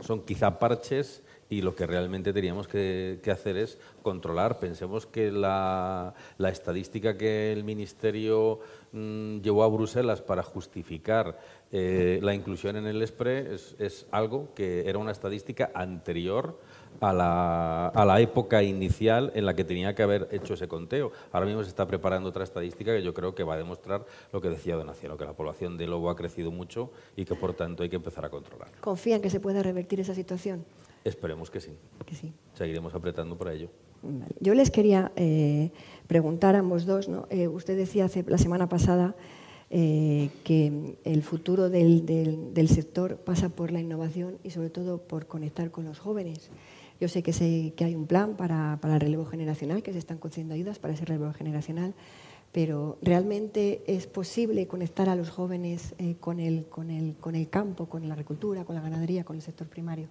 son 0.00 0.22
quizá 0.22 0.58
parches 0.58 1.22
y 1.48 1.62
lo 1.62 1.74
que 1.74 1.86
realmente 1.86 2.32
teníamos 2.32 2.66
que, 2.66 3.20
hacer 3.30 3.56
es 3.56 3.78
controlar. 4.02 4.58
Pensemos 4.58 5.06
que 5.06 5.30
la, 5.30 6.14
estadística 6.38 7.16
que 7.16 7.52
el 7.52 7.64
Ministerio 7.64 8.60
mm, 8.92 9.38
llevó 9.40 9.64
a 9.64 9.68
Bruselas 9.68 10.22
para 10.22 10.42
justificar 10.42 11.38
eh, 11.72 12.20
la 12.22 12.34
inclusión 12.34 12.76
en 12.76 12.86
el 12.86 13.06
SPRE 13.06 13.54
es, 13.54 14.06
algo 14.10 14.54
que 14.54 14.88
era 14.88 14.98
una 14.98 15.10
estadística 15.10 15.70
anterior 15.74 16.58
a 17.00 17.12
la, 17.12 17.88
a 17.88 18.04
la, 18.04 18.20
época 18.20 18.62
inicial 18.62 19.32
en 19.34 19.44
la 19.44 19.54
que 19.54 19.64
tenía 19.64 19.94
que 19.94 20.02
haber 20.02 20.28
hecho 20.30 20.54
ese 20.54 20.68
conteo. 20.68 21.12
Ahora 21.32 21.46
mismo 21.46 21.62
se 21.62 21.68
está 21.68 21.86
preparando 21.86 22.28
otra 22.28 22.44
estadística 22.44 22.94
que 22.94 23.02
yo 23.02 23.12
creo 23.12 23.34
que 23.34 23.42
va 23.42 23.54
a 23.54 23.58
demostrar 23.58 24.06
lo 24.32 24.40
que 24.40 24.48
decía 24.48 24.76
Don 24.76 24.88
Aciano, 24.88 25.16
que 25.16 25.24
la 25.24 25.34
población 25.34 25.76
de 25.76 25.86
lobo 25.86 26.08
ha 26.08 26.16
crecido 26.16 26.50
mucho 26.50 26.90
y 27.16 27.24
que 27.24 27.34
por 27.34 27.54
tanto 27.54 27.82
hay 27.82 27.88
que 27.88 27.96
empezar 27.96 28.24
a 28.24 28.30
controlar. 28.30 28.68
¿Confían 28.80 29.20
que 29.20 29.28
se 29.28 29.40
pueda 29.40 29.62
revertir 29.62 30.00
esa 30.00 30.14
situación? 30.14 30.64
Esperemos 31.04 31.50
que 31.50 31.60
sí. 31.60 31.76
Seguiremos 32.54 32.94
apretando 32.94 33.36
para 33.36 33.52
ello. 33.52 33.68
Yo 34.40 34.54
les 34.54 34.70
quería 34.70 35.12
eh, 35.16 35.70
preguntar 36.06 36.56
a 36.56 36.60
ambos 36.60 36.86
dos, 36.86 37.08
¿no? 37.08 37.26
Eh, 37.30 37.48
usted 37.48 37.76
decía 37.76 38.06
hace, 38.06 38.24
la 38.26 38.38
semana 38.38 38.68
pasada 38.68 39.14
eh, 39.70 40.30
que 40.44 40.96
el 41.04 41.22
futuro 41.22 41.68
del, 41.70 42.68
sector 42.68 43.16
pasa 43.16 43.48
por 43.48 43.72
la 43.72 43.80
innovación 43.80 44.38
y 44.44 44.50
sobre 44.50 44.70
todo 44.70 44.98
por 44.98 45.26
conectar 45.26 45.70
con 45.70 45.84
los 45.84 45.98
jóvenes. 45.98 46.50
Yo 47.00 47.08
sé 47.08 47.22
que, 47.22 47.74
hay 47.84 47.94
un 47.94 48.06
plan 48.06 48.36
para, 48.36 48.78
para, 48.80 48.94
el 48.94 49.00
relevo 49.00 49.26
generacional, 49.26 49.82
que 49.82 49.92
se 49.92 49.98
están 49.98 50.18
concediendo 50.18 50.54
ayudas 50.54 50.78
para 50.78 50.94
ese 50.94 51.04
relevo 51.04 51.32
generacional, 51.32 51.94
pero 52.52 52.96
realmente 53.02 53.82
es 53.86 54.06
posible 54.06 54.66
conectar 54.66 55.08
a 55.08 55.16
los 55.16 55.30
jóvenes 55.30 55.94
con, 56.20 56.40
el, 56.40 56.66
con, 56.66 56.90
el, 56.90 57.14
con 57.20 57.34
el 57.34 57.50
campo, 57.50 57.86
con 57.86 58.08
la 58.08 58.14
agricultura, 58.14 58.64
con 58.64 58.76
la 58.76 58.80
ganadería, 58.80 59.24
con 59.24 59.36
el 59.36 59.42
sector 59.42 59.66
primario. 59.66 60.08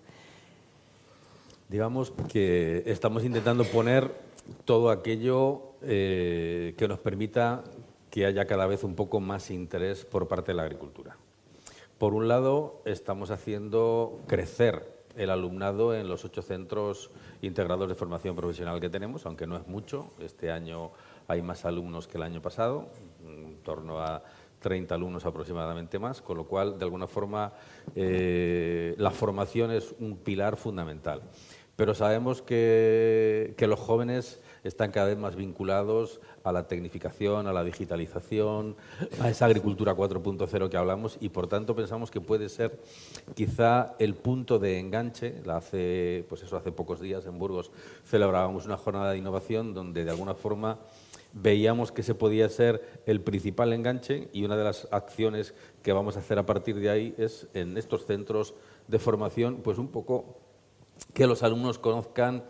Digamos 1.70 2.14
que 2.32 2.84
estamos 2.86 3.24
intentando 3.24 3.64
poner 3.64 4.12
todo 4.66 4.92
aquello 4.92 5.74
eh, 5.82 6.76
que 6.78 6.88
nos 6.88 7.00
permita 7.00 7.64
que 8.16 8.26
haya 8.26 8.46
cada 8.46 8.66
vez 8.66 8.86
un 8.86 8.96
poco 8.96 9.20
más 9.20 9.52
interés 9.52 10.06
por 10.06 10.30
parte 10.30 10.54
de 10.54 10.56
la 10.56 10.64
agricultura. 10.64 11.18
Por 11.98 12.14
un 12.14 12.30
lado, 12.30 12.82
estamos 12.86 13.30
haciendo 13.30 14.22
crecer 14.26 15.04
el 15.18 15.30
alumnado 15.30 15.94
en 15.94 16.08
los 16.08 16.24
ocho 16.24 16.42
centros 16.42 17.12
integrados 17.42 17.90
de 17.90 17.96
formación 17.96 18.34
profesional 18.34 18.80
que 18.80 18.88
tenemos, 18.88 19.26
aunque 19.26 19.46
no 19.46 19.58
es 19.58 19.68
mucho. 19.68 20.14
Este 20.22 20.50
año 20.50 20.92
hay 21.28 21.42
más 21.42 21.66
alumnos 21.66 22.08
que 22.08 22.16
el 22.16 22.24
año 22.24 22.42
pasado, 22.42 22.88
en 23.22 23.58
torno 23.64 24.00
a 24.00 24.24
30 24.62 24.96
alumnos 24.96 25.26
aproximadamente 25.26 26.00
más, 26.00 26.22
con 26.22 26.38
lo 26.38 26.46
cual, 26.46 26.80
de 26.80 26.86
alguna 26.86 27.08
forma, 27.08 27.52
eh, 27.98 28.96
la 28.98 29.12
formación 29.12 29.72
es 29.72 29.94
un 30.00 30.16
pilar 30.16 30.56
fundamental. 30.56 31.22
Pero 31.76 31.94
sabemos 31.94 32.42
que, 32.42 33.54
los 33.60 33.80
jóvenes 33.80 34.42
están 34.66 34.92
cada 34.92 35.08
vez 35.08 35.18
más 35.18 35.36
vinculados 35.36 36.20
a 36.44 36.52
la 36.52 36.68
tecnificación, 36.68 37.48
a 37.48 37.54
la 37.54 37.64
digitalización, 37.64 38.76
a 39.22 39.30
esa 39.30 39.46
agricultura 39.46 39.96
4.0 39.96 40.70
que 40.70 40.78
hablamos 40.78 41.18
y 41.22 41.30
por 41.30 41.48
tanto 41.48 41.76
pensamos 41.76 42.10
que 42.10 42.20
puede 42.20 42.50
ser 42.50 42.80
quizá 43.36 43.96
el 44.00 44.16
punto 44.16 44.58
de 44.60 44.80
enganche. 44.80 45.42
Hace, 45.48 46.26
pues 46.28 46.42
eso, 46.42 46.58
hace 46.58 46.72
pocos 46.72 47.00
días 47.00 47.26
en 47.28 47.38
Burgos 47.38 47.72
celebrábamos 48.06 48.66
una 48.66 48.78
jornada 48.78 49.12
de 49.12 49.20
innovación 49.20 49.74
donde 49.74 50.04
de 50.04 50.12
alguna 50.12 50.34
forma 50.34 50.80
veíamos 51.34 51.92
que 51.92 52.02
se 52.02 52.16
podía 52.16 52.50
ser 52.50 53.04
el 53.06 53.22
principal 53.22 53.72
enganche 53.72 54.30
y 54.34 54.46
una 54.46 54.58
de 54.58 54.64
las 54.64 54.88
acciones 54.92 55.54
que 55.84 55.94
vamos 55.94 56.16
a 56.16 56.20
hacer 56.20 56.40
a 56.40 56.46
partir 56.46 56.80
de 56.80 56.90
ahí 56.90 57.14
es 57.18 57.48
en 57.54 57.78
estos 57.78 58.06
centros 58.06 58.56
de 58.88 58.98
formación, 59.00 59.58
pues 59.58 59.78
un 59.78 59.90
poco 59.90 60.40
que 61.14 61.28
los 61.28 61.44
alumnos 61.44 61.78
conozcan 61.78 62.44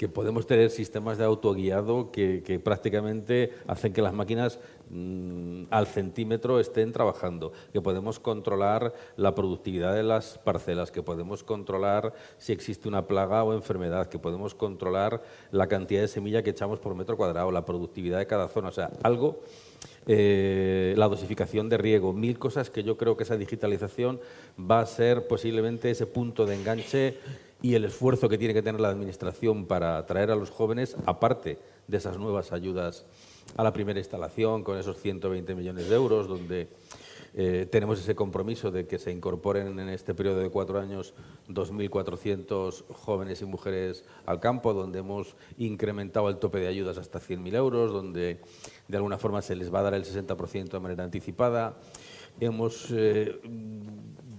que 0.00 0.08
podemos 0.08 0.46
tener 0.46 0.70
sistemas 0.70 1.18
de 1.18 1.24
autoguiado 1.24 2.10
que, 2.10 2.42
que 2.42 2.58
prácticamente 2.58 3.52
hacen 3.66 3.92
que 3.92 4.00
las 4.00 4.14
máquinas 4.14 4.58
mm, 4.88 5.64
al 5.68 5.86
centímetro 5.86 6.58
estén 6.58 6.90
trabajando, 6.90 7.52
que 7.70 7.82
podemos 7.82 8.18
controlar 8.18 8.94
la 9.18 9.34
productividad 9.34 9.94
de 9.94 10.02
las 10.02 10.38
parcelas, 10.38 10.90
que 10.90 11.02
podemos 11.02 11.44
controlar 11.44 12.14
si 12.38 12.54
existe 12.54 12.88
una 12.88 13.06
plaga 13.06 13.44
o 13.44 13.52
enfermedad, 13.52 14.08
que 14.08 14.18
podemos 14.18 14.54
controlar 14.54 15.22
la 15.52 15.66
cantidad 15.66 16.00
de 16.00 16.08
semilla 16.08 16.42
que 16.42 16.48
echamos 16.48 16.78
por 16.78 16.94
metro 16.94 17.18
cuadrado, 17.18 17.50
la 17.50 17.66
productividad 17.66 18.20
de 18.20 18.26
cada 18.26 18.48
zona, 18.48 18.68
o 18.70 18.72
sea, 18.72 18.90
algo 19.02 19.42
eh, 20.06 20.94
la 20.96 21.08
dosificación 21.08 21.68
de 21.68 21.76
riego, 21.76 22.14
mil 22.14 22.38
cosas 22.38 22.70
que 22.70 22.82
yo 22.82 22.96
creo 22.96 23.18
que 23.18 23.24
esa 23.24 23.36
digitalización 23.36 24.18
va 24.58 24.80
a 24.80 24.86
ser 24.86 25.26
posiblemente 25.26 25.90
ese 25.90 26.06
punto 26.06 26.46
de 26.46 26.54
enganche 26.54 27.18
y 27.62 27.74
el 27.74 27.84
esfuerzo 27.84 28.28
que 28.28 28.38
tiene 28.38 28.54
que 28.54 28.62
tener 28.62 28.80
la 28.80 28.88
Administración 28.88 29.66
para 29.66 29.98
atraer 29.98 30.30
a 30.30 30.36
los 30.36 30.50
jóvenes, 30.50 30.96
aparte 31.06 31.58
de 31.86 31.96
esas 31.96 32.18
nuevas 32.18 32.52
ayudas 32.52 33.04
a 33.56 33.64
la 33.64 33.72
primera 33.72 33.98
instalación, 33.98 34.62
con 34.62 34.78
esos 34.78 34.96
120 34.98 35.54
millones 35.54 35.88
de 35.88 35.94
euros, 35.94 36.28
donde 36.28 36.68
eh, 37.34 37.68
tenemos 37.70 38.00
ese 38.00 38.14
compromiso 38.14 38.70
de 38.70 38.86
que 38.86 38.98
se 38.98 39.12
incorporen 39.12 39.78
en 39.78 39.88
este 39.88 40.14
periodo 40.14 40.40
de 40.40 40.50
cuatro 40.50 40.80
años 40.80 41.14
2.400 41.48 42.84
jóvenes 42.88 43.42
y 43.42 43.44
mujeres 43.44 44.04
al 44.26 44.40
campo, 44.40 44.72
donde 44.74 45.00
hemos 45.00 45.36
incrementado 45.56 46.28
el 46.28 46.38
tope 46.38 46.58
de 46.58 46.68
ayudas 46.68 46.98
hasta 46.98 47.20
100.000 47.20 47.54
euros, 47.54 47.92
donde 47.92 48.40
de 48.88 48.96
alguna 48.96 49.18
forma 49.18 49.42
se 49.42 49.54
les 49.54 49.72
va 49.72 49.80
a 49.80 49.82
dar 49.82 49.94
el 49.94 50.04
60% 50.04 50.70
de 50.70 50.80
manera 50.80 51.04
anticipada. 51.04 51.76
Hemos 52.40 52.88
eh, 52.90 53.38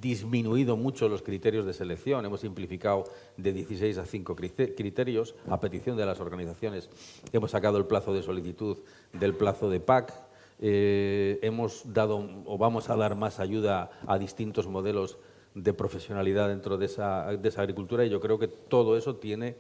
disminuido 0.02 0.76
mucho 0.76 1.08
los 1.08 1.22
criterios 1.22 1.66
de 1.66 1.74
selección, 1.74 2.26
hemos 2.26 2.42
simplificado 2.42 3.04
de 3.38 3.54
16 3.54 4.00
a 4.00 4.06
5 4.06 4.36
criterios 4.36 5.36
a 5.48 5.60
petición 5.60 5.96
de 5.96 6.06
las 6.06 6.20
organizaciones. 6.20 6.90
Hemos 7.32 7.52
sacado 7.52 7.78
el 7.78 7.86
plazo 7.86 8.14
de 8.14 8.24
solicitud 8.24 8.80
del 9.14 9.36
plazo 9.36 9.70
de 9.70 9.80
PAC, 9.80 10.14
eh, 10.60 11.40
hemos 11.44 11.94
dado 11.94 12.28
o 12.46 12.58
vamos 12.58 12.90
a 12.90 12.96
dar 12.96 13.16
más 13.16 13.40
ayuda 13.40 13.92
a 14.06 14.18
distintos 14.18 14.68
modelos 14.68 15.18
de 15.54 15.74
profesionalidad 15.74 16.50
dentro 16.50 16.78
de 16.78 16.86
esa, 16.86 17.26
de 17.38 17.50
esa 17.50 17.62
agricultura 17.62 18.06
y 18.06 18.10
yo 18.10 18.20
creo 18.20 18.40
que 18.40 18.48
todo 18.48 18.98
eso 18.98 19.16
tiene 19.16 19.58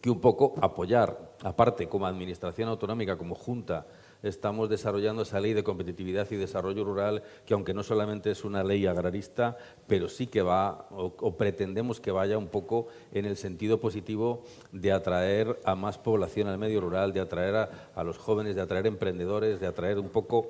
que 0.00 0.10
un 0.10 0.20
poco 0.20 0.54
apoyar, 0.60 1.34
aparte 1.42 1.88
como 1.88 2.06
Administración 2.06 2.68
Autonómica, 2.68 3.16
como 3.16 3.34
Junta 3.34 3.86
estamos 4.24 4.68
desarrollando 4.68 5.22
esa 5.22 5.40
ley 5.40 5.52
de 5.52 5.62
competitividad 5.62 6.30
y 6.30 6.36
desarrollo 6.36 6.84
rural, 6.84 7.22
que 7.46 7.54
aunque 7.54 7.74
no 7.74 7.82
solamente 7.82 8.30
es 8.30 8.44
una 8.44 8.64
ley 8.64 8.86
agrarista, 8.86 9.56
pero 9.86 10.08
sí 10.08 10.26
que 10.26 10.42
va, 10.42 10.88
o, 10.90 11.36
pretendemos 11.36 12.00
que 12.00 12.10
vaya 12.10 12.38
un 12.38 12.48
poco 12.48 12.88
en 13.12 13.26
el 13.26 13.36
sentido 13.36 13.78
positivo 13.80 14.44
de 14.72 14.92
atraer 14.92 15.60
a 15.64 15.74
más 15.74 15.98
población 15.98 16.48
al 16.48 16.58
medio 16.58 16.80
rural, 16.80 17.12
de 17.12 17.20
atraer 17.20 17.68
a, 17.94 18.04
los 18.04 18.18
jóvenes, 18.18 18.56
de 18.56 18.62
atraer 18.62 18.86
emprendedores, 18.86 19.60
de 19.60 19.66
atraer 19.66 19.98
un 19.98 20.08
poco 20.08 20.48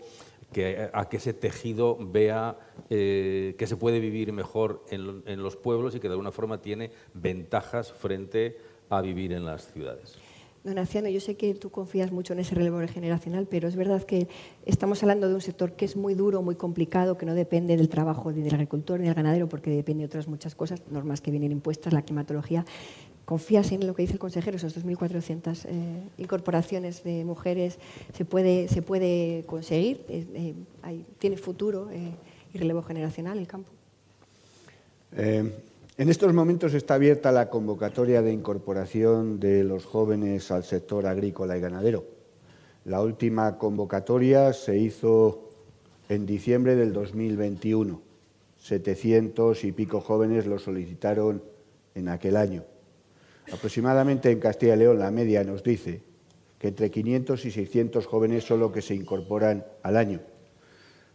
que, 0.52 0.88
a 0.92 1.08
que 1.08 1.16
ese 1.16 1.34
tejido 1.34 1.98
vea 2.00 2.56
eh, 2.90 3.56
que 3.58 3.66
se 3.66 3.76
puede 3.76 3.98
vivir 3.98 4.32
mejor 4.32 4.84
en, 4.90 5.22
en 5.26 5.42
los 5.42 5.56
pueblos 5.56 5.94
y 5.94 6.00
que 6.00 6.08
de 6.08 6.12
alguna 6.12 6.30
forma 6.30 6.62
tiene 6.62 6.92
ventajas 7.12 7.92
frente 7.92 8.56
a 8.88 9.00
vivir 9.00 9.32
en 9.32 9.44
las 9.44 9.72
ciudades. 9.72 10.23
Don 10.64 10.78
Aciano, 10.78 11.10
yo 11.10 11.20
sé 11.20 11.36
que 11.36 11.54
tú 11.54 11.68
confías 11.68 12.10
mucho 12.10 12.32
en 12.32 12.38
ese 12.38 12.54
relevo 12.54 12.80
generacional, 12.88 13.46
pero 13.46 13.68
es 13.68 13.76
verdad 13.76 14.02
que 14.02 14.28
estamos 14.64 15.02
hablando 15.02 15.28
de 15.28 15.34
un 15.34 15.42
sector 15.42 15.72
que 15.72 15.84
es 15.84 15.94
muy 15.94 16.14
duro, 16.14 16.40
muy 16.40 16.54
complicado, 16.54 17.18
que 17.18 17.26
no 17.26 17.34
depende 17.34 17.76
del 17.76 17.90
trabajo 17.90 18.32
ni 18.32 18.40
del 18.40 18.54
agricultor 18.54 18.98
ni 18.98 19.04
del 19.04 19.14
ganadero, 19.14 19.46
porque 19.46 19.68
depende 19.68 20.00
de 20.00 20.06
otras 20.06 20.26
muchas 20.26 20.54
cosas, 20.54 20.80
normas 20.90 21.20
que 21.20 21.30
vienen 21.30 21.52
impuestas, 21.52 21.92
la 21.92 22.00
climatología. 22.00 22.64
¿Confías 23.26 23.72
en 23.72 23.86
lo 23.86 23.94
que 23.94 24.02
dice 24.02 24.14
el 24.14 24.18
consejero, 24.18 24.56
esas 24.56 24.74
2.400 24.82 25.66
eh, 25.66 26.02
incorporaciones 26.16 27.04
de 27.04 27.26
mujeres? 27.26 27.78
¿Se 28.14 28.24
puede, 28.24 28.68
se 28.68 28.80
puede 28.80 29.44
conseguir? 29.44 30.00
Eh, 30.08 30.24
eh, 30.32 31.04
¿Tiene 31.18 31.36
futuro 31.36 31.90
y 32.54 32.56
relevo 32.56 32.80
generacional 32.82 33.36
el 33.36 33.46
campo? 33.46 33.70
En 35.96 36.08
estos 36.08 36.34
momentos 36.34 36.74
está 36.74 36.94
abierta 36.94 37.30
la 37.30 37.48
convocatoria 37.48 38.20
de 38.20 38.32
incorporación 38.32 39.38
de 39.38 39.62
los 39.62 39.84
jóvenes 39.84 40.50
al 40.50 40.64
sector 40.64 41.06
agrícola 41.06 41.56
y 41.56 41.60
ganadero. 41.60 42.04
La 42.84 43.00
última 43.00 43.58
convocatoria 43.58 44.52
se 44.54 44.76
hizo 44.76 45.50
en 46.08 46.26
diciembre 46.26 46.74
del 46.74 46.92
2021. 46.92 48.02
700 48.58 49.62
y 49.62 49.70
pico 49.70 50.00
jóvenes 50.00 50.46
lo 50.46 50.58
solicitaron 50.58 51.44
en 51.94 52.08
aquel 52.08 52.38
año. 52.38 52.64
Aproximadamente 53.52 54.32
en 54.32 54.40
Castilla 54.40 54.74
y 54.74 54.78
León 54.78 54.98
la 54.98 55.12
media 55.12 55.44
nos 55.44 55.62
dice 55.62 56.02
que 56.58 56.68
entre 56.68 56.90
500 56.90 57.44
y 57.44 57.52
600 57.52 58.04
jóvenes 58.06 58.42
son 58.42 58.58
los 58.58 58.72
que 58.72 58.82
se 58.82 58.96
incorporan 58.96 59.64
al 59.84 59.96
año. 59.96 60.20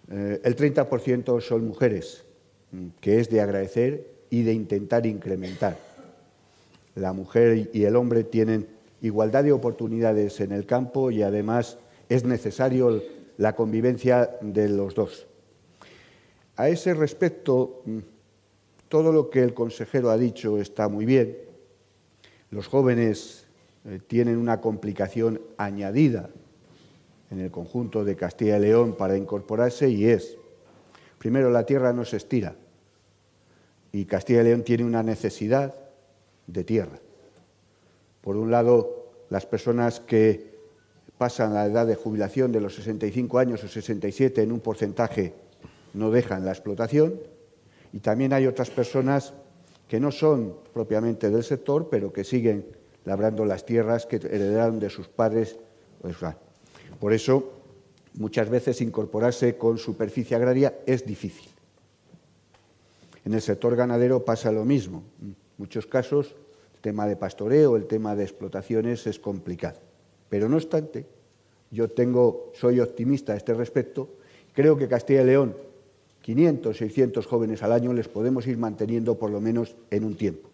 Eh, 0.09 0.39
el 0.41 0.55
30% 0.55 1.41
son 1.41 1.67
mujeres, 1.67 2.23
que 3.01 3.19
es 3.19 3.29
de 3.29 3.41
agradecer 3.41 4.18
y 4.29 4.43
de 4.43 4.53
intentar 4.53 5.05
incrementar. 5.05 5.77
La 6.95 7.13
mujer 7.13 7.69
y 7.73 7.83
el 7.83 7.95
hombre 7.95 8.23
tienen 8.23 8.67
igualdad 9.01 9.43
de 9.43 9.51
oportunidades 9.51 10.39
en 10.41 10.51
el 10.51 10.65
campo 10.65 11.11
y 11.11 11.23
además 11.23 11.77
es 12.09 12.23
necesario 12.23 13.01
la 13.37 13.55
convivencia 13.55 14.37
de 14.41 14.69
los 14.69 14.95
dos. 14.95 15.27
A 16.57 16.67
ese 16.67 16.93
respecto, 16.93 17.83
todo 18.89 19.13
lo 19.13 19.29
que 19.29 19.41
el 19.41 19.53
consejero 19.53 20.09
ha 20.09 20.17
dicho 20.17 20.59
está 20.59 20.89
muy 20.89 21.05
bien. 21.05 21.37
Los 22.51 22.67
jóvenes 22.67 23.47
eh, 23.85 23.99
tienen 24.05 24.37
una 24.37 24.59
complicación 24.59 25.39
añadida 25.57 26.29
en 27.31 27.39
el 27.39 27.51
conjunto 27.51 28.03
de 28.03 28.15
Castilla 28.15 28.57
y 28.57 28.61
León 28.61 28.95
para 28.97 29.15
incorporarse 29.15 29.89
y 29.89 30.05
es, 30.05 30.35
primero, 31.17 31.49
la 31.51 31.65
tierra 31.65 31.93
no 31.93 32.03
se 32.03 32.17
estira 32.17 32.55
y 33.91 34.05
Castilla 34.05 34.41
y 34.41 34.45
León 34.45 34.63
tiene 34.63 34.85
una 34.85 35.03
necesidad 35.03 35.75
de 36.47 36.63
tierra. 36.63 36.99
Por 38.21 38.35
un 38.35 38.51
lado, 38.51 39.11
las 39.29 39.45
personas 39.45 39.99
que 39.99 40.49
pasan 41.17 41.53
la 41.53 41.65
edad 41.65 41.85
de 41.85 41.95
jubilación 41.95 42.51
de 42.51 42.61
los 42.61 42.75
65 42.75 43.39
años 43.39 43.63
o 43.63 43.67
67 43.67 44.41
en 44.41 44.51
un 44.51 44.59
porcentaje 44.59 45.33
no 45.93 46.11
dejan 46.11 46.45
la 46.45 46.51
explotación 46.51 47.19
y 47.91 47.99
también 47.99 48.33
hay 48.33 48.47
otras 48.47 48.69
personas 48.69 49.33
que 49.87 49.99
no 49.99 50.11
son 50.11 50.55
propiamente 50.73 51.29
del 51.29 51.43
sector, 51.43 51.89
pero 51.89 52.13
que 52.13 52.23
siguen 52.23 52.65
labrando 53.05 53.43
las 53.43 53.65
tierras 53.65 54.05
que 54.05 54.17
heredaron 54.17 54.79
de 54.79 54.89
sus 54.89 55.07
padres. 55.07 55.57
Por 56.99 57.13
eso, 57.13 57.53
muchas 58.13 58.49
veces 58.49 58.81
incorporarse 58.81 59.57
con 59.57 59.77
superficie 59.77 60.35
agraria 60.35 60.79
es 60.85 61.05
difícil. 61.05 61.49
En 63.29 63.35
el 63.35 63.43
sector 63.43 63.75
ganadero 63.75 64.25
pasa 64.25 64.51
lo 64.51 64.65
mismo. 64.65 65.03
En 65.21 65.35
muchos 65.59 65.85
casos 65.85 66.33
el 66.73 66.81
tema 66.81 67.05
de 67.05 67.15
pastoreo, 67.15 67.75
el 67.75 67.85
tema 67.85 68.15
de 68.15 68.23
explotaciones 68.23 69.05
es 69.05 69.19
complicado. 69.19 69.77
Pero 70.29 70.49
no 70.49 70.55
obstante, 70.55 71.05
yo 71.69 71.89
tengo, 71.89 72.51
soy 72.55 72.79
optimista 72.79 73.33
a 73.33 73.35
este 73.35 73.53
respecto. 73.53 74.09
Creo 74.51 74.77
que 74.77 74.87
Castilla 74.87 75.21
y 75.21 75.25
León, 75.25 75.55
500, 76.23 76.75
600 76.75 77.27
jóvenes 77.27 77.61
al 77.61 77.71
año 77.71 77.93
les 77.93 78.07
podemos 78.07 78.47
ir 78.47 78.57
manteniendo 78.57 79.19
por 79.19 79.29
lo 79.29 79.39
menos 79.39 79.75
en 79.91 80.05
un 80.05 80.15
tiempo. 80.15 80.49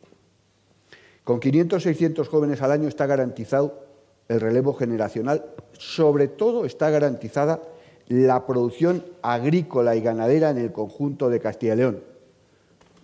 Con 1.23 1.39
500, 1.39 1.81
600 1.81 2.27
jóvenes 2.27 2.61
al 2.61 2.71
año 2.73 2.89
está 2.89 3.05
garantizado 3.05 3.85
el 4.27 4.41
relevo 4.41 4.73
generacional, 4.73 5.45
sobre 5.77 6.27
todo 6.27 6.65
está 6.65 6.89
garantizada 6.89 7.61
la 8.09 8.45
producción 8.45 9.05
agrícola 9.21 9.95
y 9.95 10.01
ganadera 10.01 10.49
en 10.49 10.57
el 10.57 10.73
conjunto 10.73 11.29
de 11.29 11.39
Castilla 11.39 11.75
y 11.75 11.77
León 11.77 12.14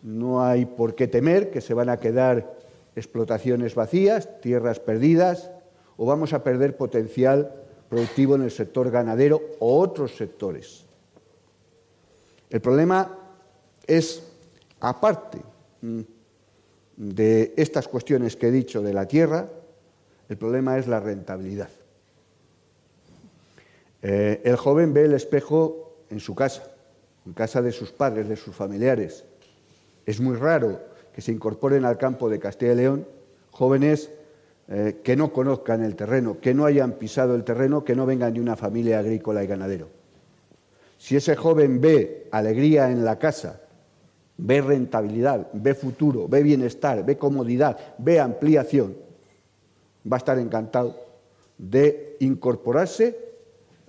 no 0.04 0.43
hay 0.43 0.66
por 0.66 0.95
qué 0.95 1.08
temer 1.08 1.52
que 1.52 1.62
se 1.62 1.74
van 1.74 1.89
a 1.89 1.97
quedar 1.97 2.58
explotaciones 2.95 3.76
vacías, 3.76 4.41
tierras 4.41 4.80
perdidas, 4.80 5.52
o 5.97 6.06
vamos 6.06 6.34
a 6.34 6.43
perder 6.43 6.78
potencial 6.78 7.54
productivo 7.89 8.36
en 8.36 8.43
el 8.43 8.52
sector 8.52 8.89
ganadero 8.89 9.41
o 9.60 9.80
otros 9.80 10.16
sectores. 10.16 10.86
El 12.49 12.62
problema 12.62 13.18
es, 13.86 14.24
aparte 14.80 15.39
mm, 15.82 16.02
de 16.97 17.54
estas 17.56 17.88
cuestiones 17.88 18.36
que 18.36 18.47
he 18.47 18.52
dicho 18.52 18.82
de 18.82 18.93
la 18.93 19.08
tierra, 19.08 19.49
el 20.30 20.38
problema 20.38 20.78
es 20.78 20.88
la 20.88 20.99
rentabilidad. 20.99 21.70
Eh, 24.02 24.41
el 24.43 24.56
joven 24.56 24.93
ve 24.93 25.06
el 25.06 25.14
espejo 25.14 25.97
en 26.10 26.20
su 26.20 26.34
casa, 26.34 26.64
en 27.26 27.34
casa 27.34 27.62
de 27.62 27.72
sus 27.72 27.91
padres, 27.91 28.28
de 28.28 28.36
sus 28.36 28.56
familiares, 28.56 29.26
es 30.06 30.20
muy 30.20 30.36
raro 30.36 30.80
que 31.14 31.22
se 31.22 31.32
incorporen 31.32 31.86
al 31.86 31.97
campo 31.97 32.30
de 32.30 32.39
Castilla 32.39 32.74
y 32.74 32.76
León 32.76 33.08
jóvenes 33.52 34.12
eh, 34.68 35.02
que 35.04 35.16
no 35.16 35.34
conozcan 35.34 35.84
el 35.84 35.95
terreno, 35.95 36.39
que 36.39 36.54
no 36.54 36.66
hayan 36.66 36.93
pisado 36.93 37.36
el 37.36 37.43
terreno, 37.43 37.84
que 37.84 37.95
no 37.95 38.06
vengan 38.06 38.34
de 38.34 38.39
una 38.39 38.56
familia 38.56 38.99
agrícola 38.99 39.43
y 39.43 39.47
ganadero. 39.47 39.89
Si 40.97 41.16
ese 41.16 41.36
joven 41.36 41.82
ve 41.82 42.28
alegría 42.32 42.89
en 42.89 43.04
la 43.04 43.20
casa, 43.20 43.62
ve 44.38 44.62
rentabilidad, 44.62 45.47
ve 45.54 45.74
futuro, 45.74 46.28
ve 46.28 46.41
bienestar, 46.41 47.06
ve 47.06 47.18
comodidad, 47.18 47.78
ve 47.97 48.20
ampliación, 48.20 48.95
va 50.10 50.18
a 50.18 50.20
estar 50.20 50.39
encantado 50.39 50.95
de 51.58 52.18
incorporarse 52.20 53.18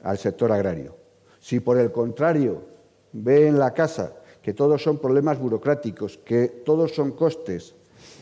al 0.02 0.18
sector 0.18 0.50
agrario. 0.52 0.96
Si 1.38 1.60
por 1.60 1.78
el 1.78 1.92
contrario 1.92 2.62
ve 3.12 3.46
en 3.46 3.58
la 3.58 3.72
casa 3.72 4.14
que 4.42 4.52
todos 4.52 4.82
son 4.82 4.98
problemas 4.98 5.38
burocráticos, 5.38 6.18
que 6.18 6.48
todos 6.48 6.92
son 6.94 7.12
costes, 7.12 7.74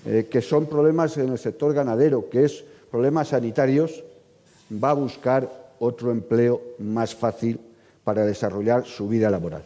eh, 0.05 0.29
que 0.31 0.43
son 0.43 0.66
problemas 0.66 1.16
en 1.16 1.31
el 1.31 1.39
sector 1.39 1.73
ganadero, 1.73 2.29
que 2.29 2.45
es 2.45 2.64
problemas 2.91 3.29
sanitarios, 3.29 4.05
va 4.73 4.91
a 4.91 4.95
buscar 4.95 5.75
otro 5.79 6.11
empleo 6.11 6.61
más 6.79 7.14
fácil 7.14 7.59
para 8.05 8.27
desarrollar 8.27 8.85
su 8.85 9.09
vida 9.09 9.31
laboral. 9.31 9.64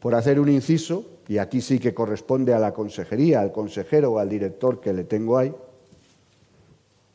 Por 0.00 0.14
hacer 0.14 0.38
un 0.38 0.48
inciso, 0.48 1.04
y 1.28 1.38
aquí 1.38 1.60
sí 1.60 1.80
que 1.80 1.94
corresponde 1.94 2.54
a 2.54 2.60
la 2.60 2.72
consejería, 2.72 3.40
al 3.40 3.52
consejero 3.52 4.12
o 4.12 4.18
al 4.18 4.28
director 4.28 4.80
que 4.80 4.92
le 4.92 5.04
tengo 5.04 5.38
ahí, 5.38 5.52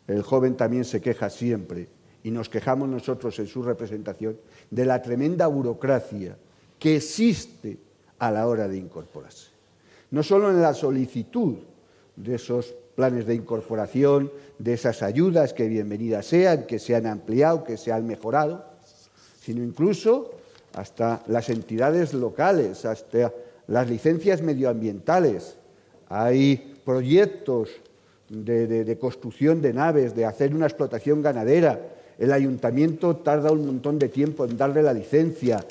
el 0.07 0.23
joven 0.23 0.57
también 0.57 0.83
se 0.83 0.99
queja 0.99 1.29
siempre, 1.29 1.87
y 2.23 2.31
nos 2.31 2.49
quejamos 2.49 2.89
nosotros 2.89 3.39
en 3.39 3.47
su 3.47 3.63
representación, 3.63 4.37
de 4.69 4.85
la 4.85 5.01
tremenda 5.01 5.47
burocracia 5.47 6.35
que 6.77 6.97
existe 6.97 7.77
a 8.21 8.29
la 8.29 8.45
hora 8.47 8.67
de 8.67 8.77
incorporarse. 8.77 9.47
No 10.11 10.21
solo 10.21 10.51
en 10.51 10.61
la 10.61 10.75
solicitud 10.75 11.55
de 12.15 12.35
esos 12.35 12.75
planes 12.95 13.25
de 13.25 13.33
incorporación, 13.33 14.31
de 14.59 14.73
esas 14.73 15.01
ayudas 15.01 15.53
que 15.53 15.67
bienvenidas 15.67 16.27
sean, 16.27 16.67
que 16.67 16.77
se 16.77 16.95
han 16.95 17.07
ampliado, 17.07 17.63
que 17.63 17.77
se 17.77 17.91
han 17.91 18.05
mejorado, 18.05 18.63
sino 19.41 19.63
incluso 19.63 20.35
hasta 20.75 21.23
las 21.25 21.49
entidades 21.49 22.13
locales, 22.13 22.85
hasta 22.85 23.33
las 23.65 23.89
licencias 23.89 24.43
medioambientales. 24.43 25.55
Hay 26.07 26.77
proyectos 26.85 27.69
de, 28.29 28.97
construcción 29.01 29.63
de 29.63 29.73
naves, 29.73 30.15
de 30.15 30.25
hacer 30.25 30.53
una 30.53 30.67
explotación 30.67 31.23
ganadera. 31.23 31.79
El 32.19 32.31
ayuntamiento 32.31 33.15
tarda 33.15 33.51
un 33.51 33.65
montón 33.65 33.97
de 33.97 34.09
tiempo 34.09 34.45
en 34.45 34.57
darle 34.57 34.83
la 34.83 34.93
licencia. 34.93 35.65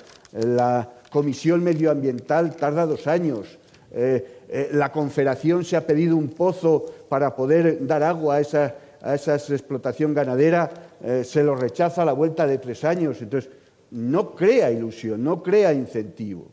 Comisión 1.10 1.62
medioambiental 1.62 2.56
tarda 2.56 2.86
dos 2.86 3.06
años. 3.06 3.58
Eh, 3.92 4.42
eh, 4.48 4.70
la 4.72 4.92
Confederación 4.92 5.64
se 5.64 5.76
ha 5.76 5.86
pedido 5.86 6.16
un 6.16 6.28
pozo 6.28 6.86
para 7.08 7.34
poder 7.34 7.84
dar 7.86 8.02
agua 8.02 8.36
a 8.36 8.40
esa, 8.40 9.34
explotación 9.34 10.14
ganadera, 10.14 10.70
eh, 11.02 11.24
se 11.24 11.42
lo 11.42 11.56
rechaza 11.56 12.02
a 12.02 12.04
la 12.04 12.12
vuelta 12.12 12.46
de 12.46 12.58
tres 12.58 12.84
años. 12.84 13.20
Entonces, 13.20 13.50
no 13.90 14.34
crea 14.34 14.70
ilusión, 14.70 15.22
no 15.24 15.42
crea 15.42 15.72
incentivo. 15.72 16.48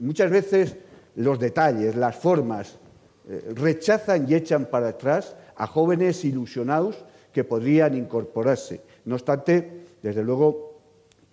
Muchas 0.00 0.30
veces 0.30 0.76
los 1.16 1.38
detalles, 1.38 1.96
las 1.96 2.14
formas, 2.14 2.78
rechazan 3.54 4.28
y 4.28 4.34
echan 4.34 4.66
para 4.66 4.88
atrás 4.88 5.34
a 5.56 5.66
jóvenes 5.66 6.24
ilusionados 6.26 7.04
que 7.32 7.44
podrían 7.44 7.94
incorporarse. 7.94 8.82
No 9.06 9.14
obstante, 9.14 9.84
desde 10.02 10.22
luego, 10.22 10.78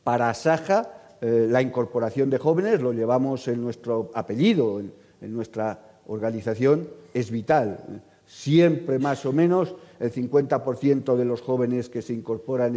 para 0.05 0.33
Saja, 0.33 0.98
la 1.21 1.61
incorporación 1.61 2.29
de 2.29 2.37
jóvenes, 2.37 2.81
lo 2.81 2.93
llevamos 2.93 3.47
en 3.49 3.61
nuestro 3.61 4.09
apellido, 4.13 4.79
en 4.79 5.33
nuestra 5.33 5.99
organización 6.09 6.89
es 7.13 7.31
vital. 7.31 8.03
Siempre 8.25 8.99
más 8.99 9.25
o 9.25 9.33
menos 9.33 9.75
el 9.99 10.11
50% 10.11 11.15
de 11.15 11.25
los 11.25 11.41
jóvenes 11.41 11.89
que 11.89 12.01
se 12.01 12.13
incorporan 12.13 12.75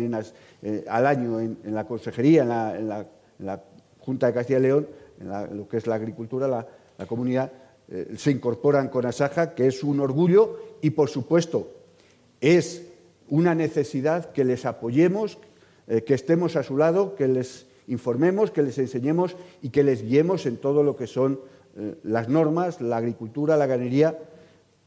eh, 0.62 0.84
al 0.88 1.07
año 1.07 1.40
en, 1.40 1.59
la 1.64 1.86
consejería, 1.86 2.76
en 2.76 2.88
la, 2.88 3.62
Junta 3.99 4.26
de 4.26 4.32
Castilla 4.32 4.59
y 4.59 4.62
León, 4.62 4.88
en 5.20 5.57
lo 5.57 5.68
que 5.68 5.76
es 5.76 5.86
la 5.86 5.95
agricultura, 5.95 6.49
la, 6.49 7.07
comunidad, 7.07 7.53
eh, 7.88 8.14
se 8.16 8.30
incorporan 8.30 8.88
con 8.88 9.07
Asaja, 9.07 9.55
que 9.55 9.66
es 9.66 9.84
un 9.84 10.01
orgullo 10.01 10.59
y, 10.80 10.90
por 10.90 11.09
supuesto, 11.09 11.70
es 12.40 12.86
una 13.28 13.55
necesidad 13.55 14.32
que 14.32 14.45
les 14.45 14.64
apoyemos, 14.66 15.38
eh, 15.86 16.03
que 16.03 16.14
estemos 16.14 16.57
a 16.57 16.62
su 16.62 16.76
lado, 16.76 17.14
que 17.14 17.28
les 17.28 17.66
informemos, 17.89 18.51
que 18.51 18.62
les 18.62 18.78
enseñemos 18.78 19.37
y 19.61 19.70
que 19.70 19.83
les 19.83 20.03
guiemos 20.03 20.47
en 20.47 20.57
todo 20.57 20.83
lo 20.83 20.97
que 20.97 21.07
son 21.07 21.41
eh, 21.76 21.95
las 22.03 22.28
normas, 22.28 22.80
la 22.80 22.99
agricultura, 22.99 23.57
la 23.57 23.66
ganadería, 23.66 24.18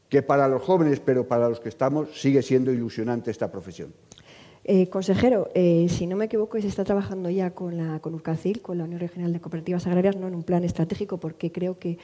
que 0.08 0.22
para 0.22 0.48
los 0.48 0.62
jóvenes, 0.62 1.00
pero 1.00 1.26
para 1.26 1.48
los 1.48 1.60
que 1.60 1.68
estamos, 1.68 2.20
sigue 2.20 2.42
siendo 2.42 2.72
ilusionante 2.72 3.30
esta 3.30 3.50
profesión. 3.50 3.92
Eh, 4.68 4.88
consejero, 4.88 5.48
eh, 5.54 5.86
si 5.88 6.08
no 6.08 6.16
me 6.16 6.24
equivoco, 6.24 6.60
se 6.60 6.66
está 6.66 6.82
trabajando 6.82 7.30
ya 7.30 7.52
con, 7.52 7.76
la, 7.76 8.00
con 8.00 8.14
URCACIL, 8.14 8.62
con 8.62 8.78
la 8.78 8.84
Unión 8.84 9.00
Regional 9.00 9.32
de 9.32 9.40
Cooperativas 9.40 9.86
Agrarias, 9.86 10.16
no 10.16 10.26
en 10.26 10.34
un 10.34 10.42
plan 10.42 10.64
estratégico, 10.64 11.18
porque 11.18 11.52
creo 11.52 11.78
que 11.78 11.98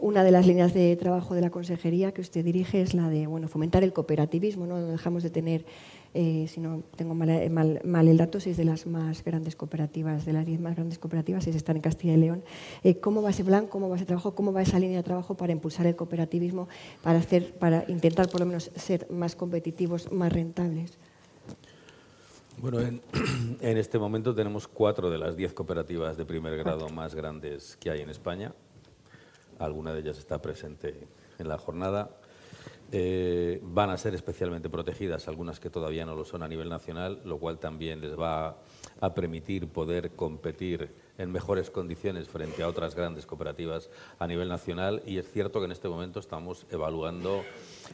una 0.00 0.24
de 0.24 0.30
las 0.30 0.46
líneas 0.46 0.74
de 0.74 0.94
trabajo 0.96 1.34
de 1.34 1.40
la 1.40 1.48
consejería 1.48 2.12
que 2.12 2.20
usted 2.20 2.44
dirige 2.44 2.82
es 2.82 2.92
la 2.92 3.08
de 3.08 3.26
bueno, 3.26 3.48
fomentar 3.48 3.82
el 3.82 3.94
cooperativismo. 3.94 4.66
No 4.66 4.78
dejamos 4.78 5.22
de 5.22 5.30
tener 5.30 5.64
eh, 6.12 6.46
si 6.48 6.60
no 6.60 6.82
tengo 6.96 7.14
mal, 7.14 8.08
el 8.08 8.16
dato, 8.16 8.40
seis 8.40 8.56
de 8.56 8.64
las 8.64 8.86
más 8.86 9.22
grandes 9.22 9.54
cooperativas, 9.54 10.24
de 10.24 10.32
las 10.32 10.44
diez 10.44 10.60
más 10.60 10.74
grandes 10.74 10.98
cooperativas, 10.98 11.44
seis 11.44 11.54
están 11.54 11.76
en 11.76 11.82
Castilla 11.82 12.14
y 12.14 12.16
León. 12.16 12.42
Eh, 12.82 12.98
¿Cómo 12.98 13.22
va 13.22 13.30
ese 13.30 13.44
plan, 13.44 13.66
cómo 13.66 13.88
va 13.88 13.96
ese 13.96 14.06
trabajo, 14.06 14.34
cómo 14.34 14.52
va 14.52 14.62
esa 14.62 14.78
línea 14.78 14.98
de 14.98 15.02
trabajo 15.02 15.36
para 15.36 15.52
impulsar 15.52 15.86
el 15.86 15.94
cooperativismo, 15.94 16.68
para, 17.02 17.18
hacer, 17.18 17.54
para 17.54 17.84
intentar 17.88 18.28
por 18.28 18.40
lo 18.40 18.46
menos 18.46 18.70
ser 18.74 19.06
más 19.10 19.36
competitivos, 19.36 20.10
más 20.10 20.32
rentables? 20.32 20.98
Bueno, 22.58 22.80
en, 22.80 23.00
en 23.60 23.78
este 23.78 23.98
momento 23.98 24.34
tenemos 24.34 24.66
cuatro 24.66 25.10
de 25.10 25.18
las 25.18 25.36
diez 25.36 25.52
cooperativas 25.52 26.16
de 26.16 26.24
primer 26.24 26.56
grado 26.56 26.88
más 26.88 27.14
grandes 27.14 27.76
que 27.76 27.90
hay 27.90 28.00
en 28.00 28.10
España. 28.10 28.52
Alguna 29.60 29.92
de 29.92 30.00
ellas 30.00 30.18
está 30.18 30.42
presente 30.42 31.06
en 31.38 31.48
la 31.48 31.56
jornada. 31.56 32.10
Eh, 32.92 33.60
van 33.62 33.90
a 33.90 33.96
ser 33.96 34.16
especialmente 34.16 34.68
protegidas, 34.68 35.28
algunas 35.28 35.60
que 35.60 35.70
todavía 35.70 36.04
no 36.04 36.16
lo 36.16 36.24
son 36.24 36.42
a 36.42 36.48
nivel 36.48 36.68
nacional, 36.68 37.20
lo 37.24 37.38
cual 37.38 37.58
también 37.58 38.00
les 38.00 38.18
va 38.18 38.56
a 39.00 39.14
permitir 39.14 39.68
poder 39.68 40.10
competir 40.10 40.90
en 41.16 41.30
mejores 41.30 41.70
condiciones 41.70 42.28
frente 42.28 42.64
a 42.64 42.68
otras 42.68 42.96
grandes 42.96 43.26
cooperativas 43.26 43.90
a 44.18 44.26
nivel 44.26 44.48
nacional. 44.48 45.02
Y 45.06 45.18
es 45.18 45.30
cierto 45.30 45.60
que 45.60 45.66
en 45.66 45.72
este 45.72 45.88
momento 45.88 46.18
estamos 46.18 46.66
evaluando 46.68 47.44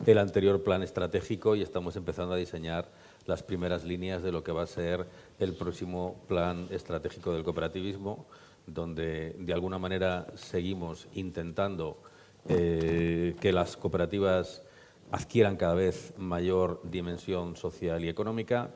el 0.06 0.16
anterior 0.16 0.62
plan 0.62 0.82
estratégico 0.82 1.56
y 1.56 1.62
estamos 1.62 1.96
empezando 1.96 2.32
a 2.32 2.38
diseñar 2.38 2.88
las 3.26 3.42
primeras 3.42 3.84
líneas 3.84 4.22
de 4.22 4.32
lo 4.32 4.42
que 4.42 4.52
va 4.52 4.62
a 4.62 4.66
ser 4.66 5.06
el 5.38 5.54
próximo 5.54 6.24
plan 6.26 6.68
estratégico 6.70 7.34
del 7.34 7.44
cooperativismo, 7.44 8.24
donde 8.66 9.36
de 9.38 9.52
alguna 9.52 9.78
manera 9.78 10.26
seguimos 10.36 11.06
intentando 11.12 11.98
eh, 12.48 13.34
que 13.40 13.52
las 13.52 13.76
cooperativas 13.76 14.62
adquieran 15.10 15.56
cada 15.56 15.74
vez 15.74 16.12
mayor 16.16 16.80
dimensión 16.84 17.56
social 17.56 18.04
y 18.04 18.08
económica, 18.08 18.70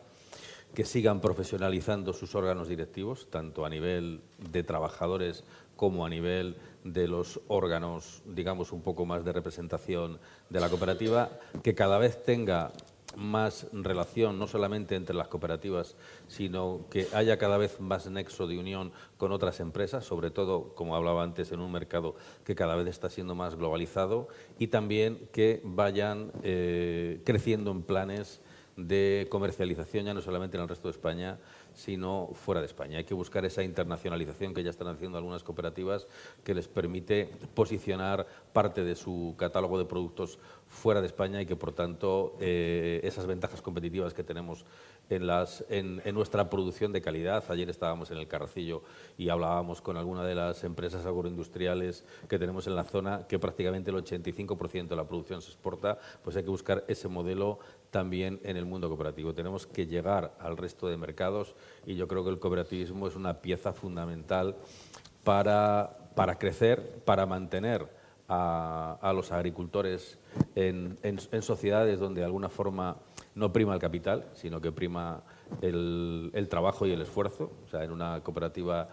que 0.75 0.85
sigan 0.85 1.21
profesionalizando 1.21 2.13
sus 2.13 2.35
órganos 2.35 2.69
directivos, 2.69 3.29
tanto 3.31 3.65
a 3.65 3.71
nivel 3.71 4.21
de 4.39 4.63
trabajadores 4.63 5.45
como 5.77 6.07
a 6.07 6.11
nivel 6.11 6.57
de 6.85 7.09
los 7.09 7.41
órganos, 7.49 8.23
digamos, 8.25 8.73
un 8.73 8.83
poco 8.83 9.05
más 9.07 9.25
de 9.25 9.33
representación 9.33 10.19
de 10.49 10.61
la 10.61 10.69
cooperativa, 10.69 11.31
que 11.63 11.75
cada 11.75 11.99
vez 11.99 12.23
tenga 12.23 12.71
más 13.17 13.67
relación, 13.73 14.39
no 14.39 14.47
solamente 14.47 14.95
entre 14.95 15.17
las 15.17 15.29
cooperativas, 15.29 15.97
sino 16.29 16.87
que 16.91 17.09
haya 17.13 17.39
cada 17.39 17.59
vez 17.59 17.81
más 17.81 18.09
nexo 18.11 18.47
de 18.47 18.59
unión 18.59 18.93
con 19.17 19.33
otras 19.33 19.61
empresas, 19.61 20.05
sobre 20.05 20.31
todo, 20.31 20.75
como 20.75 20.95
hablaba 20.95 21.23
antes, 21.23 21.53
en 21.53 21.61
un 21.61 21.73
mercado 21.73 22.15
que 22.45 22.55
cada 22.55 22.77
vez 22.77 22.87
está 22.87 23.11
siendo 23.11 23.35
más 23.35 23.57
globalizado, 23.57 24.29
y 24.59 24.69
también 24.69 25.29
que 25.33 25.61
vayan 25.65 26.33
eh, 26.43 27.21
creciendo 27.25 27.71
en 27.71 27.83
planes 27.83 28.41
de 28.77 29.27
comercialización, 29.31 30.07
ya 30.07 30.15
no 30.15 30.23
solamente 30.23 30.57
en 30.57 30.63
el 30.63 30.69
resto 30.69 30.89
de 30.89 30.93
España, 30.93 31.39
sino 31.75 32.31
fuera 32.33 32.61
de 32.61 32.67
España. 32.67 32.99
Hay 32.99 33.05
que 33.05 33.15
buscar 33.15 33.45
esa 33.45 33.63
internacionalización 33.63 34.55
que 34.55 34.63
ya 34.63 34.71
están 34.71 34.89
haciendo 34.89 35.19
algunas 35.19 35.43
cooperativas 35.43 36.07
que 36.45 36.55
les 36.55 36.69
permite 36.69 37.31
posicionar 37.55 38.27
parte 38.53 38.85
de 38.85 38.97
su 38.97 39.35
catálogo 39.39 39.79
de 39.79 39.85
productos 39.85 40.39
fuera 40.69 41.01
de 41.01 41.07
España 41.07 41.41
y 41.43 41.47
que, 41.47 41.57
por 41.57 41.73
tanto, 41.73 42.37
eh, 42.41 43.01
esas 43.03 43.27
ventajas 43.27 43.61
competitivas 43.61 44.15
que 44.15 44.23
tenemos 44.23 44.65
en, 45.11 46.01
en, 46.05 46.15
nuestra 46.15 46.49
producción 46.49 46.93
de 46.93 47.03
calidad. 47.03 47.43
Ayer 47.49 47.69
estábamos 47.69 48.13
en 48.13 48.19
el 48.19 48.29
Carracillo 48.29 48.83
y 49.19 49.29
hablábamos 49.29 49.81
con 49.81 49.97
alguna 49.97 50.25
de 50.25 50.37
las 50.37 50.63
empresas 50.63 51.05
agroindustriales 51.05 52.05
que 52.29 52.39
tenemos 52.39 52.69
en 52.69 52.77
la 52.77 52.85
zona, 52.85 53.27
que 53.27 53.39
prácticamente 53.41 53.91
el 53.91 53.97
85% 53.97 54.89
de 54.89 54.97
la 54.97 55.09
producción 55.09 55.43
se 55.43 55.49
exporta, 55.49 55.99
pues 56.23 56.37
hay 56.37 56.45
que 56.45 56.51
buscar 56.51 56.85
ese 56.87 57.09
modelo 57.09 57.59
también 57.91 58.41
en 58.45 58.57
el 58.57 58.65
mundo 58.65 58.89
cooperativo. 58.89 59.35
Tenemos 59.35 59.67
que 59.67 59.87
llegar 59.87 60.35
al 60.39 60.57
resto 60.57 60.89
de 60.89 60.97
mercados 60.97 61.55
y 61.87 61.95
yo 61.97 62.09
creo 62.09 62.25
que 62.25 62.31
el 62.31 62.39
cooperativismo 62.39 63.07
es 63.07 63.17
una 63.17 63.41
pieza 63.41 63.73
fundamental 63.73 64.57
para, 65.25 65.99
para 66.15 66.39
crecer, 66.39 67.03
para 67.05 67.27
mantener 67.27 67.87
a, 68.29 69.13
los 69.15 69.33
agricultores 69.33 70.19
en, 70.55 70.99
sociedades 71.41 71.99
donde 71.99 72.21
de 72.21 72.27
alguna 72.27 72.49
forma 72.49 72.97
no 73.35 73.53
prima 73.53 73.75
el 73.75 73.81
capital, 73.81 74.27
sino 74.35 74.61
que 74.61 74.71
prima 74.71 75.23
el, 75.61 76.31
el, 76.33 76.49
trabajo 76.49 76.87
y 76.87 76.93
el 76.93 77.03
esfuerzo. 77.03 77.51
O 77.65 77.69
sea, 77.69 77.83
en 77.83 77.91
una 77.91 78.21
cooperativa 78.23 78.89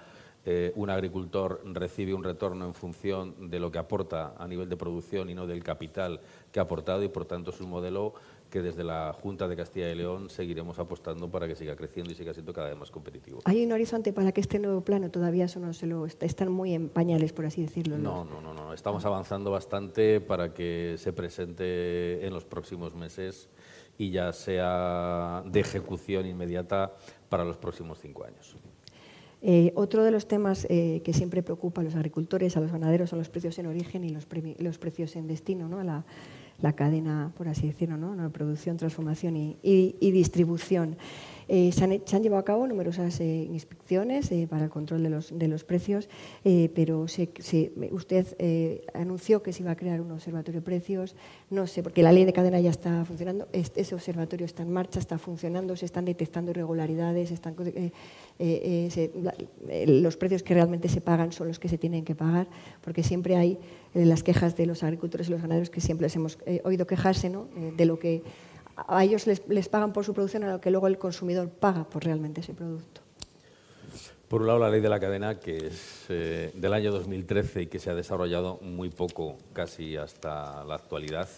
eh, 0.49 0.71
un 0.77 0.89
agricultor 0.89 1.61
recibe 1.73 2.13
un 2.13 2.23
retorno 2.23 2.65
en 2.67 2.73
función 2.73 3.49
de 3.49 3.59
lo 3.59 3.69
que 3.69 3.79
aporta 3.79 4.33
a 4.37 4.47
nivel 4.47 4.69
de 4.69 4.77
producción 4.77 5.29
y 5.29 5.35
no 5.35 5.45
del 5.45 5.61
capital 5.61 6.21
que 6.53 6.59
ha 6.61 6.63
aportado 6.63 7.03
y 7.03 7.09
por 7.09 7.25
tanto 7.25 7.51
es 7.51 7.59
un 7.59 7.69
modelo 7.69 8.13
que 8.49 8.61
desde 8.61 8.83
la 8.83 9.13
Junta 9.13 9.47
de 9.47 9.55
Castilla 9.55 9.91
y 9.91 9.95
León 9.95 10.29
seguiremos 10.29 10.79
apostando 10.79 11.29
para 11.29 11.47
que 11.47 11.55
siga 11.55 11.75
creciendo 11.75 12.11
y 12.11 12.15
siga 12.15 12.33
siendo 12.33 12.53
cada 12.53 12.69
vez 12.69 12.77
más 12.77 12.91
competitivo. 12.91 13.39
¿Hay 13.45 13.65
un 13.65 13.71
horizonte 13.71 14.13
para 14.13 14.31
que 14.31 14.41
este 14.41 14.59
nuevo 14.59 14.81
plano 14.81 15.11
todavía 15.11 15.45
eso 15.45 15.59
no 15.59 15.73
se 15.73 15.87
lo 15.87 16.05
están 16.05 16.51
muy 16.51 16.73
en 16.73 16.89
pañales, 16.89 17.33
por 17.33 17.45
así 17.45 17.61
decirlo? 17.61 17.97
No, 17.97 18.23
no, 18.25 18.41
no, 18.41 18.53
no. 18.53 18.73
Estamos 18.73 19.05
avanzando 19.05 19.51
bastante 19.51 20.21
para 20.21 20.53
que 20.53 20.95
se 20.97 21.13
presente 21.13 22.25
en 22.25 22.33
los 22.33 22.45
próximos 22.45 22.95
meses 22.95 23.49
y 23.97 24.11
ya 24.11 24.31
sea 24.31 25.43
de 25.45 25.59
ejecución 25.59 26.25
inmediata 26.25 26.93
para 27.29 27.43
los 27.43 27.57
próximos 27.57 27.99
cinco 27.99 28.25
años. 28.25 28.55
Eh, 29.41 29.71
otro 29.75 30.03
de 30.03 30.11
los 30.11 30.27
temas 30.27 30.65
eh, 30.69 31.01
que 31.03 31.13
siempre 31.13 31.43
preocupa 31.43 31.81
a 31.81 31.83
los 31.83 31.95
agricultores, 31.95 32.57
a 32.57 32.59
los 32.59 32.71
ganaderos, 32.71 33.11
son 33.11 33.19
los 33.19 33.29
precios 33.29 33.57
en 33.59 33.67
origen 33.67 34.03
y 34.03 34.09
los, 34.09 34.25
precios 34.25 35.15
en 35.15 35.27
destino, 35.27 35.69
¿no? 35.69 35.83
la, 35.83 36.05
la, 36.61 36.73
cadena, 36.73 37.31
por 37.37 37.47
así 37.47 37.67
decirlo, 37.67 37.97
¿no? 37.97 38.31
producción, 38.31 38.77
transformación 38.77 39.35
y 39.37 40.11
distribución. 40.11 40.97
Eh, 41.49 41.71
se, 41.71 41.85
han, 41.85 42.23
llevado 42.23 42.41
a 42.41 42.43
cabo 42.43 42.67
numerosas 42.67 43.21
eh, 43.21 43.25
inspecciones 43.25 44.29
eh, 44.31 44.47
para 44.49 44.65
el 44.65 44.69
control 44.69 45.03
de 45.03 45.47
los, 45.47 45.63
precios, 45.63 46.09
pero 46.75 47.05
usted 47.91 48.81
anunció 48.93 49.41
que 49.41 49.53
se 49.53 49.63
iba 49.63 49.71
a 49.71 49.75
crear 49.75 50.01
un 50.01 50.11
observatorio 50.11 50.61
de 50.61 50.65
precios, 50.65 51.15
no 51.49 51.67
sé, 51.67 51.83
porque 51.83 52.03
la 52.03 52.11
ley 52.11 52.25
de 52.25 52.33
cadena 52.33 52.59
ya 52.59 52.69
está 52.69 53.03
funcionando, 53.05 53.47
ese 53.53 53.95
observatorio 53.95 54.45
está 54.45 54.63
en 54.63 54.71
marcha, 54.71 54.99
está 54.99 55.17
funcionando, 55.17 55.75
se 55.75 55.85
están 55.85 56.05
detectando 56.05 56.51
irregularidades, 56.51 57.31
están, 57.31 57.55
los 59.87 60.17
precios 60.17 60.43
que 60.43 60.53
realmente 60.53 60.89
se 60.89 61.01
pagan 61.01 61.31
son 61.31 61.47
los 61.47 61.59
que 61.59 61.69
se 61.69 61.77
tienen 61.77 62.05
que 62.05 62.15
pagar, 62.15 62.47
porque 62.81 63.03
siempre 63.03 63.35
hay 63.35 63.57
las 63.93 64.23
quejas 64.23 64.55
de 64.55 64.65
los 64.65 64.83
agricultores 64.83 65.27
y 65.27 65.31
los 65.31 65.41
ganaderos 65.41 65.69
que 65.69 65.81
siempre 65.81 66.05
les 66.05 66.15
hemos 66.15 66.37
oído 66.63 66.87
quejarse 66.87 67.29
¿no? 67.29 67.47
de 67.75 67.85
lo 67.85 67.99
que 67.99 68.21
a 68.85 69.03
ellos 69.03 69.25
les, 69.25 69.69
pagan 69.69 69.91
por 69.91 70.05
su 70.05 70.13
producción 70.13 70.43
a 70.43 70.51
lo 70.51 70.61
que 70.61 70.69
luego 70.69 70.87
el 70.87 70.97
consumidor 70.97 71.49
paga 71.49 71.83
por 71.83 72.03
realmente 72.03 72.41
ese 72.41 72.53
producto. 72.53 73.01
Por 74.27 74.41
un 74.41 74.47
lado, 74.47 74.59
la 74.59 74.69
ley 74.69 74.81
de 74.81 74.89
la 74.89 74.99
cadena, 74.99 75.39
que 75.39 75.67
es 75.67 76.05
eh, 76.09 76.51
del 76.53 76.73
año 76.73 76.91
2013 76.91 77.63
y 77.63 77.67
que 77.67 77.79
se 77.79 77.89
ha 77.89 77.95
desarrollado 77.95 78.59
muy 78.61 78.89
poco, 78.89 79.37
casi 79.53 79.95
hasta 79.95 80.65
la 80.65 80.75
actualidad, 80.75 81.29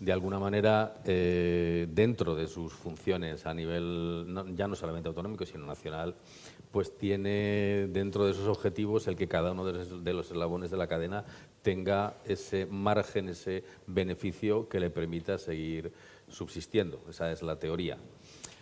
de 0.00 0.12
alguna 0.12 0.38
manera, 0.38 0.96
eh, 1.04 1.86
dentro 1.90 2.34
de 2.34 2.48
sus 2.48 2.72
funciones 2.72 3.46
a 3.46 3.54
nivel 3.54 4.26
ya 4.54 4.66
no 4.66 4.74
solamente 4.74 5.08
autonómico, 5.08 5.46
sino 5.46 5.66
nacional, 5.66 6.14
pues 6.70 6.96
tiene 6.96 7.88
dentro 7.90 8.26
de 8.26 8.34
sus 8.34 8.48
objetivos 8.48 9.06
el 9.08 9.16
que 9.16 9.28
cada 9.28 9.52
uno 9.52 9.64
de 9.64 10.12
los 10.12 10.30
eslabones 10.30 10.70
de 10.70 10.76
la 10.76 10.86
cadena 10.86 11.24
tenga 11.62 12.14
ese 12.26 12.66
margen, 12.66 13.28
ese 13.28 13.64
beneficio 13.86 14.68
que 14.68 14.80
le 14.80 14.90
permita 14.90 15.38
seguir 15.38 15.92
subsistiendo. 16.28 17.00
Esa 17.08 17.30
es 17.32 17.42
la 17.42 17.58
teoría. 17.58 17.98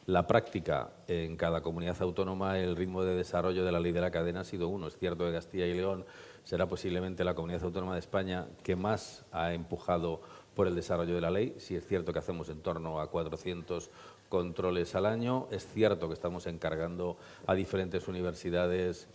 La 0.06 0.26
práctica 0.26 0.90
en 1.08 1.36
cada 1.36 1.62
comunidad 1.62 1.96
autónoma, 2.02 2.58
el 2.58 2.76
ritmo 2.76 3.04
de 3.04 3.16
desarrollo 3.16 3.64
de 3.64 3.72
la 3.72 3.80
ley 3.80 3.92
de 3.92 4.02
la 4.02 4.10
cadena 4.10 4.40
ha 4.40 4.44
sido 4.44 4.68
uno. 4.68 4.86
Es 4.88 4.98
cierto 4.98 5.24
que 5.24 5.32
Castilla 5.32 5.66
y 5.66 5.74
León 5.74 6.04
será 6.44 6.66
posiblemente 6.66 7.24
la 7.24 7.34
comunidad 7.34 7.64
autónoma 7.64 7.94
de 7.94 8.00
España 8.00 8.46
que 8.62 8.76
más 8.76 9.24
ha 9.32 9.54
empujado 9.54 10.20
por 10.54 10.66
el 10.66 10.74
desarrollo 10.74 11.14
de 11.14 11.20
la 11.22 11.30
ley. 11.30 11.54
Si 11.56 11.74
es 11.74 11.86
cierto 11.86 12.12
que 12.12 12.18
hacemos 12.18 12.50
en 12.50 12.60
torno 12.60 13.00
a 13.00 13.10
400 13.10 13.90
controles 14.28 14.94
al 14.94 15.06
año. 15.06 15.46
Es 15.52 15.64
cierto 15.66 16.08
que 16.08 16.14
estamos 16.14 16.46
encargando 16.46 17.16
a 17.46 17.54
diferentes 17.54 18.08
universidades, 18.08 19.06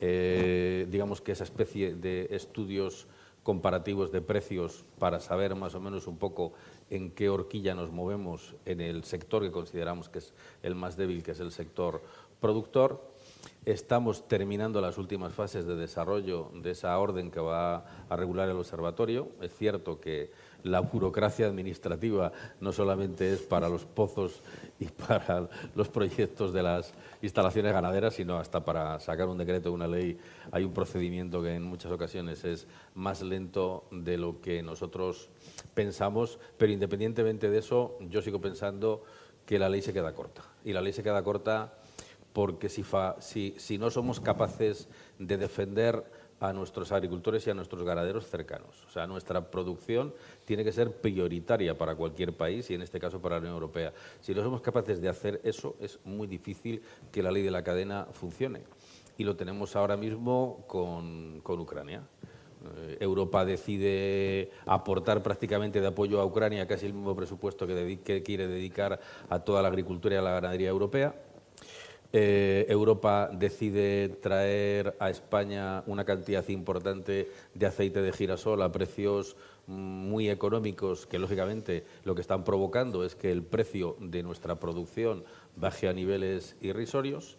eh, 0.00 0.86
digamos 0.88 1.20
que 1.20 1.32
esa 1.32 1.42
especie 1.42 1.94
de 1.94 2.28
estudios 2.30 3.08
comparativos 3.42 4.12
de 4.12 4.20
precios 4.20 4.84
para 5.00 5.18
saber 5.18 5.56
más 5.56 5.74
o 5.74 5.80
menos 5.80 6.06
un 6.06 6.16
poco 6.16 6.52
en 6.90 7.10
qué 7.10 7.28
horquilla 7.28 7.74
nos 7.74 7.90
movemos 7.90 8.54
en 8.64 8.80
el 8.80 9.04
sector 9.04 9.42
que 9.42 9.50
consideramos 9.50 10.08
que 10.08 10.18
es 10.18 10.32
el 10.62 10.74
más 10.74 10.96
débil, 10.96 11.22
que 11.22 11.32
es 11.32 11.40
el 11.40 11.52
sector 11.52 12.02
productor. 12.40 13.02
Estamos 13.64 14.26
terminando 14.26 14.80
las 14.80 14.96
últimas 14.96 15.34
fases 15.34 15.66
de 15.66 15.76
desarrollo 15.76 16.50
de 16.54 16.70
esa 16.70 16.98
orden 16.98 17.30
que 17.30 17.40
va 17.40 17.84
a 18.08 18.16
regular 18.16 18.48
el 18.48 18.56
observatorio. 18.56 19.28
Es 19.42 19.52
cierto 19.54 20.00
que 20.00 20.30
la 20.62 20.80
burocracia 20.80 21.46
administrativa 21.46 22.32
no 22.60 22.72
solamente 22.72 23.32
es 23.32 23.42
para 23.42 23.68
los 23.68 23.84
pozos 23.84 24.42
y 24.80 24.86
para 24.86 25.48
los 25.74 25.88
proyectos 25.88 26.52
de 26.52 26.62
las 26.62 26.94
instalaciones 27.20 27.72
ganaderas, 27.72 28.14
sino 28.14 28.38
hasta 28.38 28.64
para 28.64 28.98
sacar 29.00 29.28
un 29.28 29.38
decreto, 29.38 29.72
una 29.72 29.86
ley, 29.86 30.18
hay 30.50 30.64
un 30.64 30.72
procedimiento 30.72 31.42
que 31.42 31.54
en 31.54 31.62
muchas 31.62 31.92
ocasiones 31.92 32.44
es 32.44 32.66
más 32.94 33.20
lento 33.22 33.86
de 33.90 34.16
lo 34.16 34.40
que 34.40 34.62
nosotros 34.62 35.28
pensamos, 35.78 36.40
pero 36.56 36.72
independientemente 36.72 37.48
de 37.48 37.58
eso, 37.58 37.96
yo 38.00 38.20
sigo 38.20 38.40
pensando 38.40 39.04
que 39.46 39.60
la 39.60 39.68
ley 39.68 39.80
se 39.80 39.92
queda 39.92 40.12
corta. 40.12 40.42
Y 40.64 40.72
la 40.72 40.80
ley 40.80 40.92
se 40.92 41.04
queda 41.04 41.22
corta 41.22 41.72
porque 42.32 42.68
si, 42.68 43.78
no 43.78 43.88
somos 43.88 44.18
capaces 44.18 44.88
de 45.20 45.36
defender 45.36 46.02
a 46.40 46.52
nuestros 46.52 46.90
agricultores 46.90 47.46
y 47.46 47.50
a 47.50 47.54
nuestros 47.54 47.84
ganaderos 47.84 48.26
cercanos. 48.26 48.84
O 48.88 48.90
sea, 48.90 49.06
nuestra 49.06 49.52
producción 49.52 50.12
tiene 50.44 50.64
que 50.64 50.72
ser 50.72 50.90
prioritaria 50.90 51.78
para 51.78 51.94
cualquier 51.94 52.32
país 52.32 52.68
y 52.70 52.74
en 52.74 52.82
este 52.82 52.98
caso 52.98 53.22
para 53.22 53.36
la 53.36 53.42
Unión 53.42 53.54
Europea. 53.54 53.92
Si 54.20 54.34
no 54.34 54.42
somos 54.42 54.60
capaces 54.60 55.00
de 55.00 55.08
hacer 55.08 55.40
eso, 55.44 55.76
es 55.80 56.00
muy 56.04 56.26
difícil 56.26 56.82
que 57.12 57.22
la 57.22 57.30
ley 57.30 57.44
de 57.44 57.52
la 57.52 57.62
cadena 57.62 58.08
funcione. 58.10 58.64
Y 59.16 59.22
lo 59.22 59.36
tenemos 59.36 59.76
ahora 59.76 59.96
mismo 59.96 60.64
con, 60.66 61.40
Ucrania. 61.46 62.02
Eh, 62.76 62.98
Europa 63.00 63.44
decide 63.44 64.50
aportar 64.66 65.22
prácticamente 65.22 65.80
de 65.80 65.86
apoyo 65.86 66.20
a 66.20 66.24
Ucrania 66.24 66.66
casi 66.66 66.86
el 66.86 66.94
mismo 66.94 67.16
presupuesto 67.16 67.66
que 67.66 68.22
quiere 68.24 68.48
dedicar 68.48 69.00
a 69.28 69.38
toda 69.40 69.62
la 69.62 69.68
agricultura 69.68 70.14
y 70.14 70.18
a 70.18 70.22
la 70.22 70.32
ganadería 70.32 70.68
europea 70.68 71.14
eh, 72.10 72.64
Europa 72.70 73.28
decide 73.30 74.08
traer 74.08 74.96
a 74.98 75.10
España 75.10 75.82
una 75.86 76.04
cantidad 76.06 76.46
importante 76.48 77.30
de 77.52 77.66
aceite 77.66 78.00
de 78.00 78.12
girasol 78.12 78.62
a 78.62 78.72
precios 78.72 79.36
muy 79.66 80.30
económicos 80.30 81.06
que 81.06 81.18
lógicamente 81.18 81.84
lo 82.04 82.14
que 82.14 82.22
están 82.22 82.44
provocando 82.44 83.04
es 83.04 83.14
que 83.14 83.30
el 83.30 83.42
precio 83.42 83.96
de 84.00 84.22
nuestra 84.22 84.58
producción 84.58 85.24
baje 85.56 85.86
a 85.86 85.92
niveles 85.92 86.56
irrisorios. 86.62 87.36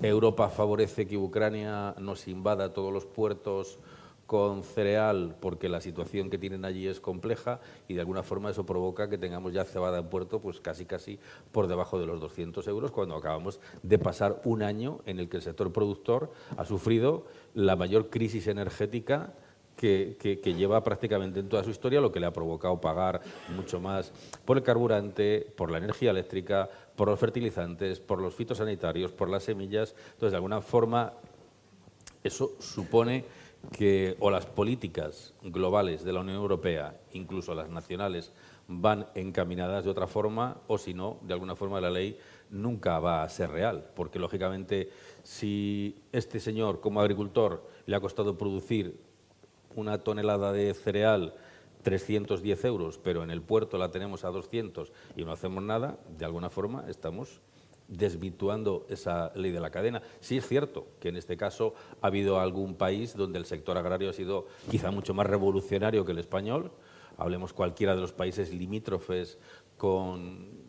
Europa 0.00 0.48
favorece 0.48 1.06
que 1.06 1.18
Ucrania 1.18 1.94
nos 1.98 2.26
invada 2.26 2.72
todos 2.72 2.94
los 2.94 3.04
puertos 3.04 3.78
con 4.26 4.64
cereal 4.64 5.36
porque 5.40 5.68
la 5.68 5.80
situación 5.80 6.30
que 6.30 6.38
tienen 6.38 6.64
allí 6.64 6.86
es 6.88 7.00
compleja 7.00 7.60
y 7.88 7.94
de 7.94 8.00
alguna 8.00 8.22
forma 8.22 8.50
eso 8.50 8.66
provoca 8.66 9.08
que 9.08 9.18
tengamos 9.18 9.52
ya 9.52 9.64
cebada 9.64 9.98
en 9.98 10.08
puerto 10.08 10.40
pues 10.40 10.60
casi 10.60 10.84
casi 10.84 11.18
por 11.52 11.68
debajo 11.68 11.98
de 11.98 12.06
los 12.06 12.20
200 12.20 12.66
euros 12.66 12.90
cuando 12.90 13.14
acabamos 13.14 13.60
de 13.82 13.98
pasar 13.98 14.40
un 14.44 14.62
año 14.62 15.00
en 15.06 15.20
el 15.20 15.28
que 15.28 15.36
el 15.36 15.42
sector 15.42 15.72
productor 15.72 16.32
ha 16.56 16.64
sufrido 16.64 17.24
la 17.54 17.76
mayor 17.76 18.10
crisis 18.10 18.48
energética 18.48 19.32
que, 19.76 20.16
que, 20.42 20.54
lleva 20.54 20.82
prácticamente 20.82 21.38
en 21.38 21.50
toda 21.50 21.62
su 21.62 21.68
historia, 21.68 22.00
lo 22.00 22.10
que 22.10 22.18
le 22.18 22.24
ha 22.24 22.32
provocado 22.32 22.80
pagar 22.80 23.20
mucho 23.54 23.78
más 23.78 24.10
por 24.46 24.56
el 24.56 24.62
carburante, 24.62 25.46
por 25.54 25.70
la 25.70 25.76
energía 25.76 26.12
eléctrica, 26.12 26.70
por 26.96 27.08
los 27.08 27.20
fertilizantes, 27.20 28.00
por 28.00 28.20
los 28.20 28.34
fitosanitarios, 28.34 29.12
por 29.12 29.28
las 29.28 29.42
semillas. 29.42 29.94
Entonces, 30.14 30.30
de 30.30 30.36
alguna 30.36 30.62
forma, 30.62 31.12
eso 32.24 32.52
supone 32.58 33.24
que 33.72 34.16
o 34.20 34.30
las 34.30 34.46
políticas 34.46 35.34
globales 35.42 36.04
de 36.04 36.12
la 36.12 36.20
Unión 36.20 36.36
Europea, 36.36 36.98
incluso 37.12 37.54
las 37.54 37.68
nacionales, 37.68 38.32
van 38.68 39.06
encaminadas 39.14 39.84
de 39.84 39.90
otra 39.90 40.06
forma 40.06 40.58
o 40.66 40.78
si 40.78 40.94
no, 40.94 41.18
de 41.22 41.34
alguna 41.34 41.56
forma 41.56 41.80
la 41.80 41.90
ley 41.90 42.18
nunca 42.50 42.98
va 42.98 43.22
a 43.22 43.28
ser 43.28 43.50
real, 43.50 43.90
porque 43.94 44.18
lógicamente 44.18 44.90
si 45.22 45.96
este 46.12 46.40
señor 46.40 46.80
como 46.80 47.00
agricultor 47.00 47.66
le 47.86 47.96
ha 47.96 48.00
costado 48.00 48.36
producir 48.36 48.98
una 49.74 49.98
tonelada 49.98 50.52
de 50.52 50.72
cereal 50.74 51.34
310 51.82 52.64
euros, 52.64 52.98
pero 52.98 53.22
en 53.22 53.30
el 53.30 53.42
puerto 53.42 53.78
la 53.78 53.90
tenemos 53.90 54.24
a 54.24 54.30
200 54.30 54.92
y 55.16 55.24
no 55.24 55.32
hacemos 55.32 55.62
nada, 55.62 55.98
de 56.18 56.24
alguna 56.24 56.50
forma 56.50 56.84
estamos 56.88 57.40
desvirtuando 57.88 58.86
esa 58.88 59.32
ley 59.34 59.52
de 59.52 59.60
la 59.60 59.70
cadena. 59.70 60.02
Sí 60.20 60.38
es 60.38 60.46
cierto 60.46 60.86
que 61.00 61.08
en 61.08 61.16
este 61.16 61.36
caso 61.36 61.74
ha 62.00 62.08
habido 62.08 62.40
algún 62.40 62.74
país 62.74 63.16
donde 63.16 63.38
el 63.38 63.46
sector 63.46 63.78
agrario 63.78 64.10
ha 64.10 64.12
sido 64.12 64.46
quizá 64.70 64.90
mucho 64.90 65.14
más 65.14 65.26
revolucionario 65.26 66.04
que 66.04 66.12
el 66.12 66.18
español. 66.18 66.72
Hablemos 67.16 67.52
cualquiera 67.52 67.94
de 67.94 68.00
los 68.00 68.12
países 68.12 68.52
limítrofes 68.52 69.38
con 69.78 70.65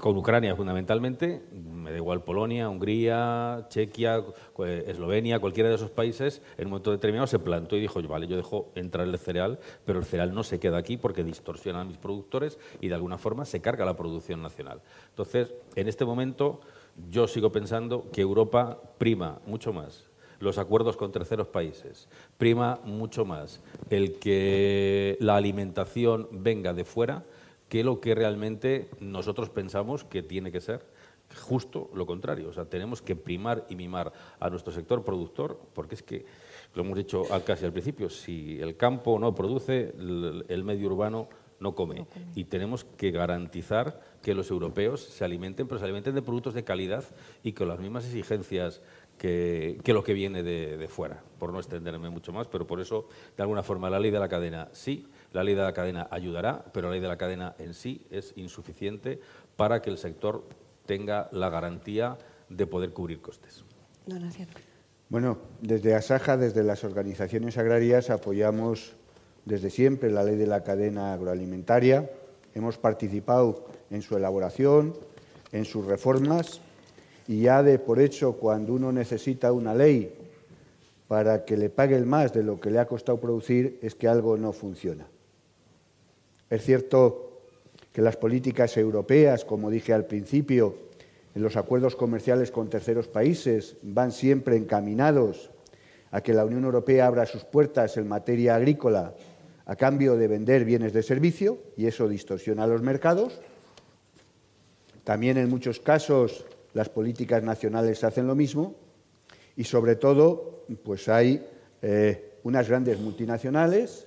con 0.00 0.16
Ucrania 0.16 0.54
fundamentalmente, 0.56 1.42
me 1.52 1.90
da 1.90 1.96
igual 1.96 2.22
Polonia, 2.22 2.68
Hungría, 2.68 3.66
Chequia, 3.68 4.22
Eslovenia, 4.86 5.38
cualquiera 5.38 5.68
de 5.68 5.74
esos 5.76 5.90
países, 5.90 6.42
en 6.56 6.66
un 6.66 6.72
momento 6.72 6.90
determinado 6.90 7.26
se 7.26 7.38
plantó 7.38 7.76
y 7.76 7.80
dijo, 7.80 8.02
vale, 8.02 8.26
yo 8.26 8.36
dejo 8.36 8.70
entrar 8.74 9.06
el 9.06 9.18
cereal, 9.18 9.58
pero 9.84 9.98
el 9.98 10.04
cereal 10.04 10.34
no 10.34 10.42
se 10.42 10.58
queda 10.58 10.78
aquí 10.78 10.96
porque 10.96 11.24
distorsiona 11.24 11.82
a 11.82 11.84
mis 11.84 11.98
productores 11.98 12.58
y 12.80 12.88
de 12.88 12.94
alguna 12.94 13.18
forma 13.18 13.44
se 13.44 13.60
carga 13.60 13.84
la 13.84 13.96
producción 13.96 14.42
nacional. 14.42 14.80
Entonces, 15.10 15.52
en 15.74 15.88
este 15.88 16.04
momento 16.04 16.60
yo 17.10 17.26
sigo 17.26 17.50
pensando 17.50 18.10
que 18.12 18.20
Europa 18.20 18.80
prima 18.98 19.40
mucho 19.46 19.72
más 19.72 20.04
los 20.40 20.58
acuerdos 20.58 20.96
con 20.96 21.12
terceros 21.12 21.48
países, 21.48 22.08
prima 22.36 22.80
mucho 22.84 23.24
más 23.24 23.60
el 23.90 24.18
que 24.18 25.16
la 25.20 25.36
alimentación 25.36 26.28
venga 26.30 26.72
de 26.74 26.84
fuera 26.84 27.24
que 27.68 27.84
lo 27.84 28.00
que 28.00 28.14
realmente 28.14 28.88
nosotros 29.00 29.50
pensamos 29.50 30.04
que 30.04 30.22
tiene 30.22 30.52
que 30.52 30.60
ser 30.60 30.86
justo 31.40 31.90
lo 31.94 32.06
contrario. 32.06 32.48
O 32.48 32.52
sea, 32.52 32.66
tenemos 32.66 33.02
que 33.02 33.16
primar 33.16 33.66
y 33.68 33.76
mimar 33.76 34.12
a 34.38 34.50
nuestro 34.50 34.72
sector 34.72 35.04
productor, 35.04 35.60
porque 35.74 35.94
es 35.94 36.02
que, 36.02 36.26
lo 36.74 36.82
hemos 36.82 36.96
dicho 36.96 37.22
casi 37.46 37.64
al 37.64 37.72
principio, 37.72 38.10
si 38.10 38.60
el 38.60 38.76
campo 38.76 39.18
no 39.18 39.34
produce, 39.34 39.94
el 40.48 40.64
medio 40.64 40.88
urbano 40.88 41.28
no 41.60 41.74
come. 41.74 42.06
Y 42.34 42.44
tenemos 42.44 42.84
que 42.84 43.10
garantizar 43.10 44.00
que 44.22 44.34
los 44.34 44.50
europeos 44.50 45.00
se 45.00 45.24
alimenten, 45.24 45.68
pero 45.68 45.78
se 45.78 45.84
alimenten 45.84 46.14
de 46.14 46.22
productos 46.22 46.54
de 46.54 46.64
calidad 46.64 47.04
y 47.42 47.52
con 47.52 47.68
las 47.68 47.78
mismas 47.78 48.04
exigencias 48.06 48.80
que, 49.18 49.80
lo 49.86 50.02
que 50.02 50.14
viene 50.14 50.42
de, 50.42 50.88
fuera, 50.88 51.22
por 51.38 51.52
no 51.52 51.58
extenderme 51.58 52.10
mucho 52.10 52.32
más, 52.32 52.48
pero 52.48 52.66
por 52.66 52.80
eso, 52.80 53.08
de 53.36 53.42
alguna 53.42 53.62
forma, 53.62 53.90
la 53.90 54.00
ley 54.00 54.10
de 54.10 54.18
la 54.18 54.28
cadena 54.28 54.68
sí, 54.72 55.06
la 55.34 55.42
ley 55.42 55.54
de 55.54 55.62
la 55.62 55.74
cadena 55.74 56.06
ayudará, 56.10 56.64
pero 56.72 56.86
la 56.86 56.92
ley 56.92 57.00
de 57.00 57.08
la 57.08 57.18
cadena 57.18 57.56
en 57.58 57.74
sí 57.74 58.06
es 58.08 58.32
insuficiente 58.36 59.20
para 59.56 59.82
que 59.82 59.90
el 59.90 59.98
sector 59.98 60.44
tenga 60.86 61.28
la 61.32 61.50
garantía 61.50 62.16
de 62.48 62.66
poder 62.66 62.92
cubrir 62.92 63.20
costes. 63.20 63.64
Bueno, 65.08 65.38
desde 65.60 65.94
Asaja, 65.94 66.36
desde 66.36 66.62
las 66.62 66.84
organizaciones 66.84 67.58
agrarias, 67.58 68.10
apoyamos 68.10 68.94
desde 69.44 69.70
siempre 69.70 70.08
la 70.10 70.22
ley 70.22 70.36
de 70.36 70.46
la 70.46 70.62
cadena 70.62 71.12
agroalimentaria. 71.12 72.08
Hemos 72.54 72.78
participado 72.78 73.66
en 73.90 74.02
su 74.02 74.16
elaboración, 74.16 74.94
en 75.50 75.64
sus 75.64 75.84
reformas 75.84 76.60
y 77.26 77.42
ya 77.42 77.64
de 77.64 77.80
por 77.80 77.98
hecho 77.98 78.34
cuando 78.34 78.72
uno 78.72 78.92
necesita 78.92 79.50
una 79.52 79.74
ley 79.74 80.14
para 81.08 81.44
que 81.44 81.56
le 81.56 81.70
pague 81.70 81.96
el 81.96 82.06
más 82.06 82.32
de 82.32 82.44
lo 82.44 82.60
que 82.60 82.70
le 82.70 82.78
ha 82.78 82.86
costado 82.86 83.18
producir 83.20 83.80
es 83.82 83.96
que 83.96 84.06
algo 84.06 84.36
no 84.36 84.52
funciona. 84.52 85.08
Es 86.54 86.62
cierto 86.62 87.40
que 87.92 88.00
las 88.00 88.16
políticas 88.16 88.76
europeas, 88.76 89.44
como 89.44 89.70
dije 89.72 89.92
al 89.92 90.06
principio, 90.06 90.76
en 91.34 91.42
los 91.42 91.56
acuerdos 91.56 91.96
comerciales 91.96 92.52
con 92.52 92.70
terceros 92.70 93.08
países 93.08 93.76
van 93.82 94.12
siempre 94.12 94.56
encaminados 94.56 95.50
a 96.12 96.20
que 96.20 96.32
la 96.32 96.44
Unión 96.44 96.62
Europea 96.62 97.08
abra 97.08 97.26
sus 97.26 97.42
puertas 97.42 97.96
en 97.96 98.06
materia 98.06 98.54
agrícola 98.54 99.14
a 99.66 99.74
cambio 99.74 100.16
de 100.16 100.28
vender 100.28 100.64
bienes 100.64 100.92
de 100.92 101.02
servicio 101.02 101.58
y 101.76 101.86
eso 101.86 102.06
distorsiona 102.08 102.68
los 102.68 102.82
mercados. 102.82 103.40
También 105.02 105.36
en 105.38 105.50
muchos 105.50 105.80
casos 105.80 106.46
las 106.72 106.88
políticas 106.88 107.42
nacionales 107.42 108.04
hacen 108.04 108.28
lo 108.28 108.36
mismo 108.36 108.76
y 109.56 109.64
sobre 109.64 109.96
todo 109.96 110.66
pues 110.84 111.08
hay 111.08 111.44
eh, 111.82 112.38
unas 112.44 112.68
grandes 112.68 113.00
multinacionales, 113.00 114.06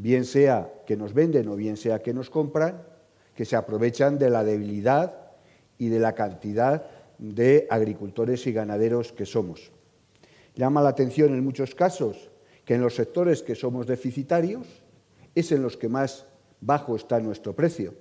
bien 0.00 0.24
sea 0.24 0.72
que 0.86 0.96
nos 0.96 1.12
venden 1.12 1.48
o 1.48 1.56
bien 1.56 1.76
sea 1.76 2.00
que 2.00 2.14
nos 2.14 2.30
compran, 2.30 2.82
que 3.34 3.44
se 3.44 3.54
aprovechan 3.54 4.18
de 4.18 4.30
la 4.30 4.44
debilidad 4.44 5.32
y 5.76 5.88
de 5.88 5.98
la 5.98 6.14
cantidad 6.14 6.86
de 7.18 7.66
agricultores 7.68 8.46
y 8.46 8.52
ganaderos 8.52 9.12
que 9.12 9.26
somos. 9.26 9.70
Llama 10.54 10.80
la 10.80 10.88
atención 10.88 11.34
en 11.34 11.44
muchos 11.44 11.74
casos 11.74 12.30
que 12.64 12.74
en 12.74 12.80
los 12.80 12.94
sectores 12.94 13.42
que 13.42 13.54
somos 13.54 13.86
deficitarios 13.86 14.66
es 15.34 15.52
en 15.52 15.62
los 15.62 15.76
que 15.76 15.88
más 15.88 16.24
bajo 16.60 16.96
está 16.96 17.20
nuestro 17.20 17.54
precio. 17.54 17.94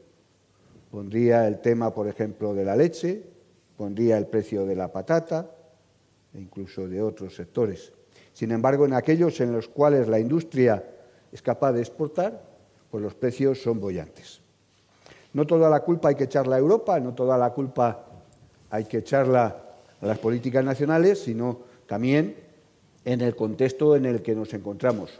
Pondría 0.89 1.47
el 1.47 1.59
tema, 1.59 1.93
por 1.93 2.07
ejemplo, 2.07 2.53
de 2.53 2.63
la 2.63 2.77
leche, 2.77 3.23
pondría 3.75 4.17
el 4.17 4.27
precio 4.27 4.65
de 4.65 4.75
la 4.75 4.91
patata 4.91 5.51
e 6.33 6.39
incluso 6.39 6.87
de 6.87 7.01
otros 7.01 7.35
sectores. 7.35 7.91
Sin 8.31 8.51
embargo, 8.51 8.85
en 8.85 8.93
aquellos 8.93 9.41
en 9.41 9.51
los 9.51 9.67
cuales 9.67 10.07
la 10.07 10.19
industria 10.19 10.83
es 11.31 11.41
capaz 11.41 11.73
de 11.73 11.81
exportar, 11.81 12.41
pues 12.89 13.03
los 13.03 13.13
precios 13.13 13.61
son 13.61 13.79
bollantes. 13.79 14.41
No 15.33 15.45
toda 15.45 15.69
la 15.69 15.81
culpa 15.81 16.09
hay 16.09 16.15
que 16.15 16.23
echarla 16.23 16.55
a 16.55 16.59
Europa, 16.59 16.99
no 16.99 17.13
toda 17.13 17.37
la 17.37 17.51
culpa 17.51 18.05
hay 18.69 18.85
que 18.85 18.99
echarla 18.99 19.55
a 20.01 20.05
las 20.05 20.17
políticas 20.19 20.63
nacionales, 20.63 21.19
sino 21.19 21.59
también 21.87 22.35
en 23.05 23.21
el 23.21 23.35
contexto 23.35 23.95
en 23.95 24.05
el 24.05 24.21
que 24.21 24.35
nos 24.35 24.53
encontramos. 24.53 25.11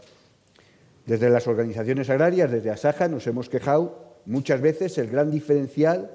Desde 1.06 1.30
las 1.30 1.46
organizaciones 1.46 2.10
agrarias, 2.10 2.50
desde 2.50 2.70
Asaja, 2.70 3.08
nos 3.08 3.26
hemos 3.26 3.48
quejado 3.48 4.10
muchas 4.26 4.60
veces 4.60 4.98
el 4.98 5.10
gran 5.10 5.30
diferencial 5.30 6.10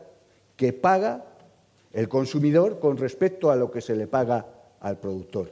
que 0.56 0.74
paga 0.74 1.26
el 1.94 2.10
consumidor 2.10 2.80
con 2.80 2.98
respecto 2.98 3.52
a 3.52 3.56
lo 3.56 3.72
que 3.72 3.82
se 3.82 3.96
le 3.96 4.08
paga 4.08 4.46
al 4.80 4.98
productor. 4.98 5.52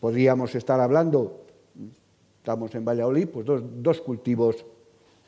Podríamos 0.00 0.54
estar 0.54 0.80
hablando, 0.80 1.45
estamos 2.46 2.72
en 2.76 2.84
Valladolid, 2.84 3.26
pues 3.26 3.44
dos, 3.44 3.60
dos 3.82 4.00
cultivos 4.00 4.64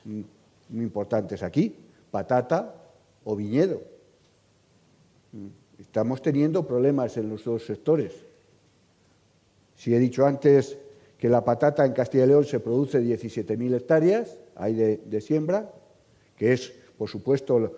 mm, 0.05 0.21
muy 0.69 0.85
importantes 0.85 1.43
aquí, 1.43 1.75
patata 2.13 2.73
o 3.25 3.35
viñedo. 3.35 3.83
Estamos 5.81 6.23
teniendo 6.23 6.65
problemas 6.65 7.17
en 7.17 7.29
los 7.29 7.43
dos 7.43 7.67
sectores. 7.67 8.13
Si 9.75 9.93
he 9.93 9.99
dicho 9.99 10.25
antes 10.27 10.79
que 11.19 11.29
la 11.29 11.45
patata 11.45 11.85
en 11.85 11.93
Castilla 11.93 12.23
y 12.23 12.29
León 12.29 12.45
se 12.45 12.61
produce 12.61 13.01
17.000 13.03 13.75
hectáreas, 13.75 14.39
hay 14.55 14.75
de, 14.75 15.21
siembra, 15.21 15.73
que 16.37 16.53
es, 16.53 16.73
por 16.97 17.09
supuesto, 17.09 17.75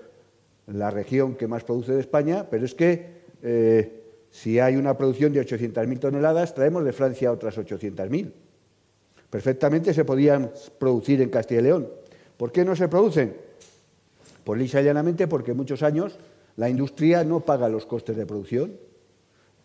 la 0.66 0.90
región 0.90 1.34
que 1.34 1.48
más 1.48 1.64
produce 1.64 1.94
de 1.94 2.00
España, 2.00 2.46
pero 2.50 2.66
es 2.66 2.74
que 2.74 3.22
eh, 3.42 4.02
si 4.28 4.60
hay 4.60 4.76
una 4.76 4.98
producción 4.98 5.32
de 5.32 5.40
800.000 5.40 5.98
toneladas, 5.98 6.54
traemos 6.54 6.84
de 6.84 6.92
Francia 6.92 7.32
otras 7.32 7.56
800.000. 7.56 8.32
Perfectamente 9.30 9.94
se 9.94 10.04
podían 10.04 10.50
producir 10.78 11.22
en 11.22 11.30
Castilla 11.30 11.60
y 11.60 11.64
León. 11.64 11.88
¿Por 12.36 12.50
qué 12.50 12.64
no 12.64 12.74
se 12.74 12.88
producen? 12.88 13.36
Pues 14.44 14.60
lisa 14.60 14.80
y 14.80 14.84
llanamente 14.84 15.28
porque 15.28 15.54
muchos 15.54 15.82
años 15.82 16.18
la 16.56 16.68
industria 16.68 17.22
no 17.22 17.40
paga 17.40 17.68
los 17.68 17.86
costes 17.86 18.16
de 18.16 18.26
producción 18.26 18.76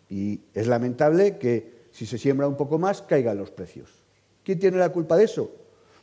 y 0.08 0.40
es 0.54 0.68
lamentable 0.68 1.36
que 1.38 1.86
si 1.90 2.06
se 2.06 2.18
siembra 2.18 2.46
un 2.46 2.56
poco 2.56 2.78
más 2.78 3.02
caigan 3.02 3.38
los 3.38 3.50
precios. 3.50 3.90
¿Quién 4.44 4.60
tiene 4.60 4.76
la 4.76 4.90
culpa 4.90 5.16
de 5.16 5.24
eso? 5.24 5.50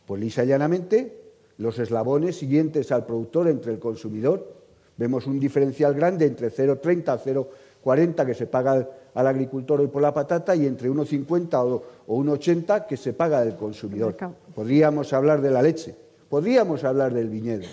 Pues 0.06 0.20
lisa 0.20 0.44
y 0.44 0.48
llanamente 0.48 1.22
los 1.58 1.80
eslabones 1.80 2.36
siguientes 2.36 2.92
al 2.92 3.06
productor 3.06 3.48
entre 3.48 3.72
el 3.72 3.80
consumidor. 3.80 4.64
Vemos 4.98 5.26
un 5.28 5.40
diferencial 5.40 5.94
grande 5.94 6.26
entre 6.26 6.52
0,30 6.52 7.08
a 7.08 7.24
0,40 7.24 8.26
que 8.26 8.34
se 8.34 8.48
paga 8.48 8.90
al, 9.14 9.28
agricultor 9.28 9.82
hoy 9.82 9.88
por 9.88 10.02
la 10.02 10.14
patata 10.14 10.56
y 10.56 10.66
entre 10.66 10.90
1,50 10.90 11.54
o, 11.56 11.84
o 12.08 12.24
1,80 12.24 12.86
que 12.86 12.98
se 12.98 13.14
paga 13.14 13.40
al 13.40 13.56
consumidor. 13.56 14.16
Podríamos 14.54 15.14
hablar 15.14 15.42
de 15.42 15.52
la 15.52 15.62
leche. 15.62 15.96
Podríamos 16.30 16.84
hablar 16.84 17.14
del 17.14 17.30
viñedo. 17.30 17.66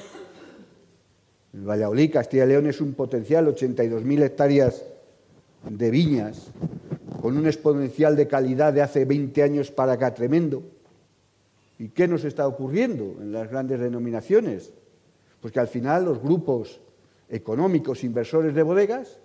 El 1.53 1.69
Valladolid, 1.69 2.13
Castilla 2.13 2.45
y 2.45 2.49
León, 2.49 2.67
es 2.67 2.81
un 2.81 2.95
potencial 2.95 3.47
82.000 3.49 4.23
hectáreas 4.23 4.85
de 5.69 5.91
viñas, 5.91 6.49
con 7.21 7.37
un 7.37 7.47
exponencial 7.47 8.17
de 8.17 8.29
calidad 8.29 8.73
de 8.73 8.83
hace 8.83 9.05
20 9.05 9.43
años 9.43 9.71
para 9.71 9.93
acá 9.93 10.15
tremendo. 10.15 10.63
¿Y 11.79 11.89
qué 11.89 12.07
nos 12.07 12.25
está 12.25 12.47
ocurriendo 12.47 13.17
en 13.21 13.33
las 13.33 13.51
grandes 13.51 13.81
denominaciones? 13.81 14.73
Pues 15.41 15.53
que 15.53 15.61
al 15.61 15.69
final 15.69 16.05
los 16.05 16.23
grupos 16.23 16.81
económicos 17.29 18.05
inversores 18.05 18.55
de 18.55 18.63
bodegas 18.63 19.19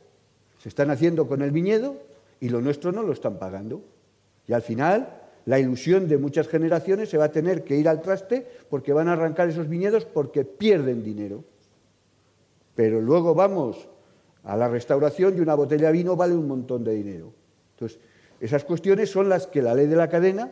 se 0.59 0.69
están 0.69 0.89
haciendo 0.89 1.27
con 1.27 1.41
el 1.41 1.51
viñedo 1.51 1.97
y 2.39 2.49
lo 2.49 2.61
nuestro 2.61 2.91
no 2.91 3.03
lo 3.03 3.13
están 3.13 3.39
pagando. 3.39 3.81
Y 4.47 4.53
al 4.53 4.61
final 4.61 5.21
la 5.45 5.59
ilusión 5.59 6.07
de 6.07 6.17
muchas 6.17 6.47
generaciones 6.47 7.09
se 7.09 7.17
va 7.17 7.25
a 7.25 7.31
tener 7.31 7.63
que 7.63 7.77
ir 7.77 7.87
al 7.87 8.01
traste 8.01 8.45
porque 8.69 8.93
van 8.93 9.07
a 9.07 9.13
arrancar 9.13 9.47
esos 9.49 9.69
viñedos 9.69 10.05
porque 10.05 10.43
pierden 10.43 11.03
dinero. 11.03 11.43
Pero 12.75 12.99
luego 12.99 13.35
vamos 13.35 13.87
a 14.43 14.57
la 14.57 14.67
restauración 14.67 15.37
y 15.37 15.41
una 15.41 15.55
botella 15.55 15.87
de 15.87 15.93
vino 15.93 16.15
vale 16.15 16.35
un 16.35 16.47
montón 16.47 16.83
de 16.83 16.93
dinero. 16.93 17.31
Entonces, 17.73 17.99
esas 18.39 18.63
cuestiones 18.63 19.09
son 19.09 19.29
las 19.29 19.47
que 19.47 19.61
la 19.61 19.73
ley 19.73 19.87
de 19.87 19.95
la 19.95 20.09
cadena, 20.09 20.51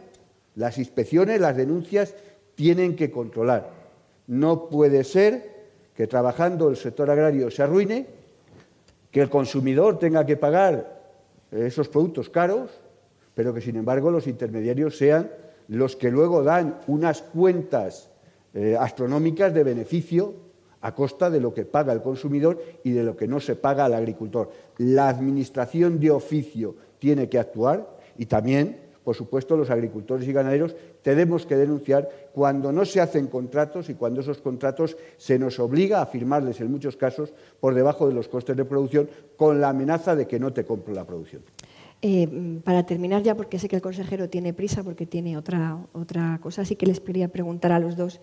las 0.56 0.78
inspecciones, 0.78 1.42
las 1.42 1.58
denuncias 1.58 2.16
tienen 2.56 2.96
que 2.96 3.12
controlar. 3.12 3.70
No 4.28 4.70
puede 4.70 5.04
ser 5.04 5.54
que 5.96 6.08
trabajando 6.08 6.70
el 6.70 6.78
sector 6.78 7.10
agrario 7.10 7.52
se 7.52 7.64
arruine, 7.64 8.08
que 9.12 9.22
el 9.22 9.30
consumidor 9.30 10.00
tenga 10.00 10.26
que 10.26 10.38
pagar 10.38 11.03
esos 11.54 11.88
productos 11.88 12.30
caros 12.30 12.70
pero 13.36 13.54
que 13.54 13.62
sin 13.62 13.76
embargo 13.76 14.12
los 14.12 14.28
intermediarios 14.28 14.98
sean 14.98 15.32
los 15.68 15.96
que 15.96 16.12
luego 16.12 16.44
dan 16.44 16.80
unas 16.88 17.22
cuentas 17.22 18.10
eh, 18.54 18.78
astronómicas 18.80 19.54
de 19.54 19.64
beneficio 19.64 20.34
a 20.82 20.94
costa 20.94 21.30
de 21.30 21.40
lo 21.40 21.54
que 21.54 21.66
paga 21.66 21.94
el 21.94 22.02
consumidor 22.02 22.62
y 22.84 22.92
de 22.92 23.04
lo 23.04 23.16
que 23.16 23.28
no 23.28 23.40
se 23.40 23.56
paga 23.56 23.86
al 23.86 23.94
agricultor. 23.94 24.52
La 24.78 25.08
administración 25.08 26.00
de 26.00 26.12
oficio 26.12 26.76
tiene 27.00 27.30
que 27.30 27.40
actuar 27.40 27.98
y 28.18 28.26
también, 28.26 28.83
por 29.04 29.16
supuesto, 29.16 29.58
los 29.58 29.70
agricultores 29.70 30.28
y 30.28 30.34
ganaderos 30.34 30.76
tenemos 31.02 31.46
que 31.46 31.56
denunciar 31.56 32.10
cuando 32.34 32.72
no 32.72 32.86
se 32.86 33.02
hacen 33.02 33.28
contratos 33.28 33.90
y 33.90 33.96
cuando 33.96 34.22
esos 34.22 34.40
contratos 34.40 34.98
se 35.18 35.38
nos 35.38 35.60
obliga 35.60 36.02
a 36.02 36.06
firmarles 36.06 36.62
en 36.62 36.72
muchos 36.72 36.96
casos 36.96 37.34
por 37.60 37.74
debajo 37.74 38.08
de 38.08 38.14
los 38.14 38.28
costes 38.28 38.56
de 38.56 38.66
producción 38.66 39.10
con 39.36 39.60
la 39.60 39.70
amenaza 39.70 40.16
de 40.16 40.28
que 40.28 40.40
no 40.40 40.54
te 40.54 40.64
compro 40.64 40.94
la 40.94 41.06
producción. 41.06 41.44
Eh, 42.02 42.60
para 42.66 42.86
terminar 42.86 43.24
ya, 43.24 43.36
porque 43.36 43.60
sé 43.60 43.70
que 43.70 43.78
el 43.78 43.82
consejero 43.82 44.28
tiene 44.30 44.54
prisa, 44.54 44.84
porque 44.84 45.06
tiene 45.06 45.38
otra, 45.38 45.78
otra 45.94 46.38
cosa, 46.42 46.66
sí 46.66 46.76
que 46.76 46.86
les 46.86 47.00
quería 47.00 47.30
preguntar 47.30 47.72
a 47.72 47.80
los 47.80 47.96
dos 47.96 48.20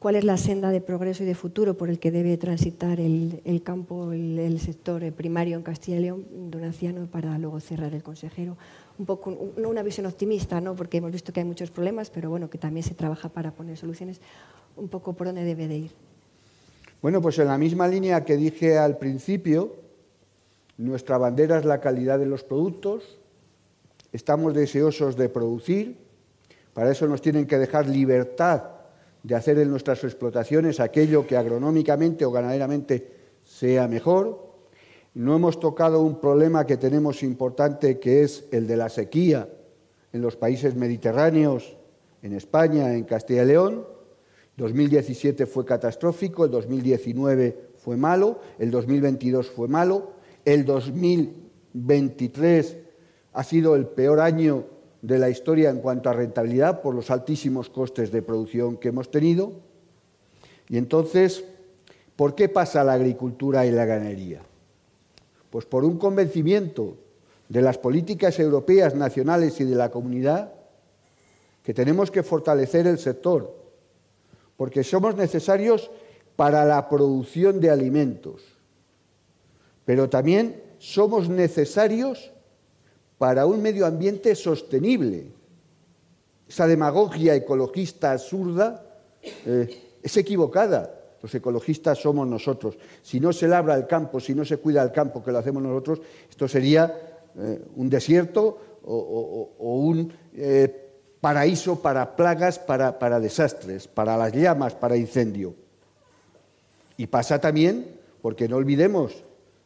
cuál 0.00 0.16
es 0.16 0.24
la 0.24 0.38
senda 0.38 0.70
de 0.70 0.80
progreso 0.80 1.22
y 1.22 1.26
de 1.26 1.34
futuro 1.34 1.76
por 1.76 1.90
el 1.90 1.98
que 1.98 2.10
debe 2.10 2.38
transitar 2.38 2.98
el, 2.98 3.60
campo, 3.62 4.12
el, 4.12 4.58
sector 4.58 5.12
primario 5.12 5.58
en 5.58 5.62
Castilla 5.62 5.98
y 5.98 6.00
León, 6.00 6.26
don 6.50 6.64
Anciano, 6.64 7.06
para 7.06 7.38
luego 7.38 7.60
cerrar 7.60 7.94
el 7.94 8.02
consejero. 8.02 8.56
Un 9.00 9.06
poco, 9.06 9.54
no 9.56 9.70
una 9.70 9.82
visión 9.82 10.04
optimista, 10.04 10.60
¿no? 10.60 10.76
porque 10.76 10.98
hemos 10.98 11.10
visto 11.10 11.32
que 11.32 11.40
hay 11.40 11.46
muchos 11.46 11.70
problemas, 11.70 12.10
pero 12.10 12.28
bueno, 12.28 12.50
que 12.50 12.58
también 12.58 12.84
se 12.84 12.92
trabaja 12.92 13.30
para 13.30 13.50
poner 13.50 13.78
soluciones. 13.78 14.20
Un 14.76 14.88
poco 14.88 15.14
por 15.14 15.26
dónde 15.26 15.42
debe 15.42 15.68
de 15.68 15.76
ir. 15.78 15.90
Bueno, 17.00 17.22
pues 17.22 17.38
en 17.38 17.46
la 17.46 17.56
misma 17.56 17.88
línea 17.88 18.26
que 18.26 18.36
dije 18.36 18.76
al 18.76 18.98
principio, 18.98 19.74
nuestra 20.76 21.16
bandera 21.16 21.58
es 21.58 21.64
la 21.64 21.80
calidad 21.80 22.18
de 22.18 22.26
los 22.26 22.44
productos, 22.44 23.18
estamos 24.12 24.52
deseosos 24.52 25.16
de 25.16 25.30
producir, 25.30 25.96
para 26.74 26.90
eso 26.90 27.06
nos 27.06 27.22
tienen 27.22 27.46
que 27.46 27.56
dejar 27.56 27.88
libertad 27.88 28.64
de 29.22 29.34
hacer 29.34 29.58
en 29.58 29.70
nuestras 29.70 30.04
explotaciones 30.04 30.78
aquello 30.78 31.26
que 31.26 31.38
agronómicamente 31.38 32.26
o 32.26 32.30
ganaderamente 32.30 33.16
sea 33.44 33.88
mejor. 33.88 34.49
No 35.14 35.34
hemos 35.34 35.58
tocado 35.58 36.02
un 36.02 36.20
problema 36.20 36.66
que 36.66 36.76
tenemos 36.76 37.24
importante 37.24 37.98
que 37.98 38.22
es 38.22 38.44
el 38.52 38.68
de 38.68 38.76
la 38.76 38.88
sequía 38.88 39.48
en 40.12 40.22
los 40.22 40.36
países 40.36 40.76
mediterráneos, 40.76 41.76
en 42.22 42.32
España, 42.32 42.94
en 42.94 43.02
Castilla 43.04 43.42
y 43.42 43.46
León. 43.46 43.86
2017 44.56 45.46
fue 45.46 45.64
catastrófico, 45.64 46.44
el 46.44 46.52
2019 46.52 47.70
fue 47.78 47.96
malo, 47.96 48.38
el 48.58 48.70
2022 48.70 49.50
fue 49.50 49.66
malo, 49.66 50.12
el 50.44 50.64
2023 50.64 52.76
ha 53.32 53.42
sido 53.42 53.74
el 53.74 53.86
peor 53.86 54.20
año 54.20 54.64
de 55.02 55.18
la 55.18 55.30
historia 55.30 55.70
en 55.70 55.80
cuanto 55.80 56.08
a 56.08 56.12
rentabilidad 56.12 56.82
por 56.82 56.94
los 56.94 57.10
altísimos 57.10 57.68
costes 57.68 58.12
de 58.12 58.22
producción 58.22 58.76
que 58.76 58.88
hemos 58.88 59.10
tenido. 59.10 59.54
Y 60.68 60.76
entonces, 60.76 61.44
¿por 62.14 62.36
qué 62.36 62.48
pasa 62.48 62.84
la 62.84 62.92
agricultura 62.92 63.66
y 63.66 63.72
la 63.72 63.86
ganadería? 63.86 64.42
Pues 65.50 65.66
por 65.66 65.84
un 65.84 65.98
convencimiento 65.98 66.96
de 67.48 67.62
las 67.62 67.78
políticas 67.78 68.38
europeas, 68.38 68.94
nacionales 68.94 69.60
y 69.60 69.64
de 69.64 69.74
la 69.74 69.90
comunidad, 69.90 70.52
que 71.62 71.74
tenemos 71.74 72.10
que 72.10 72.22
fortalecer 72.22 72.86
el 72.86 72.98
sector, 72.98 73.54
porque 74.56 74.84
somos 74.84 75.16
necesarios 75.16 75.90
para 76.36 76.64
la 76.64 76.88
producción 76.88 77.60
de 77.60 77.70
alimentos, 77.70 78.42
pero 79.84 80.08
también 80.08 80.62
somos 80.78 81.28
necesarios 81.28 82.30
para 83.18 83.44
un 83.46 83.60
medio 83.60 83.84
ambiente 83.84 84.34
sostenible. 84.34 85.32
Esa 86.48 86.66
demagogia 86.66 87.34
ecologista 87.34 88.12
absurda 88.12 88.86
eh, 89.44 89.98
es 90.02 90.16
equivocada. 90.16 90.99
Los 91.22 91.34
ecologistas 91.34 91.98
somos 91.98 92.26
nosotros. 92.26 92.78
Si 93.02 93.20
no 93.20 93.32
se 93.32 93.46
labra 93.46 93.74
el 93.74 93.86
campo, 93.86 94.20
si 94.20 94.34
no 94.34 94.44
se 94.44 94.56
cuida 94.56 94.82
el 94.82 94.92
campo, 94.92 95.22
que 95.22 95.32
lo 95.32 95.38
hacemos 95.38 95.62
nosotros, 95.62 96.00
esto 96.28 96.48
sería 96.48 96.94
eh, 97.38 97.62
un 97.76 97.88
desierto 97.90 98.58
o, 98.82 99.50
un 99.58 100.12
eh, 100.34 100.90
paraíso 101.20 101.80
para 101.80 102.16
plagas, 102.16 102.58
para, 102.58 103.20
desastres, 103.20 103.86
para 103.86 104.16
las 104.16 104.32
llamas, 104.32 104.74
para 104.74 104.96
incendio. 104.96 105.54
Y 106.96 107.06
pasa 107.06 107.38
también, 107.38 107.86
porque 108.22 108.48
no 108.48 108.56
olvidemos 108.56 109.24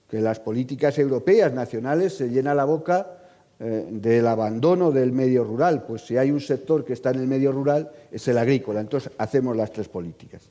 que 0.08 0.20
las 0.20 0.40
políticas 0.40 0.98
europeas 0.98 1.52
nacionales 1.52 2.16
se 2.16 2.28
llena 2.28 2.54
la 2.54 2.64
boca 2.64 3.18
eh, 3.58 3.86
del 3.90 4.26
abandono 4.26 4.90
del 4.90 5.12
medio 5.12 5.44
rural. 5.44 5.84
Pues 5.86 6.02
si 6.02 6.16
hay 6.16 6.30
un 6.30 6.40
sector 6.40 6.84
que 6.84 6.92
está 6.92 7.10
en 7.10 7.20
el 7.20 7.26
medio 7.26 7.52
rural, 7.52 7.90
es 8.10 8.26
el 8.28 8.38
agrícola. 8.38 8.80
Entonces 8.80 9.12
hacemos 9.18 9.56
las 9.56 9.72
tres 9.72 9.88
políticas. 9.88 10.42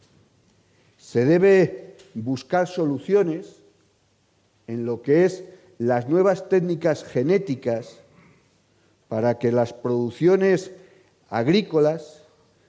Se 1.14 1.26
debe 1.26 1.96
buscar 2.16 2.68
soluciones 2.68 3.62
en 4.66 4.84
lo 4.84 5.04
que 5.04 5.26
es 5.26 5.44
las 5.78 6.10
nuevas 6.10 6.50
técnicas 6.50 7.04
genéticas 7.04 8.00
para 9.10 9.38
que 9.38 9.52
las 9.52 9.74
producciones 9.74 10.72
agrícolas 11.30 12.24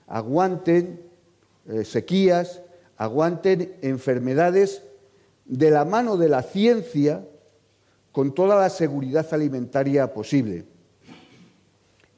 aguanten 0.06 1.00
eh, 1.70 1.86
sequías, 1.86 2.60
aguanten 2.98 3.76
enfermedades 3.80 4.82
de 5.46 5.70
la 5.70 5.86
mano 5.86 6.18
de 6.18 6.28
la 6.28 6.42
ciencia 6.42 7.26
con 8.12 8.34
toda 8.34 8.60
la 8.60 8.68
seguridad 8.68 9.26
alimentaria 9.32 10.12
posible. 10.12 10.66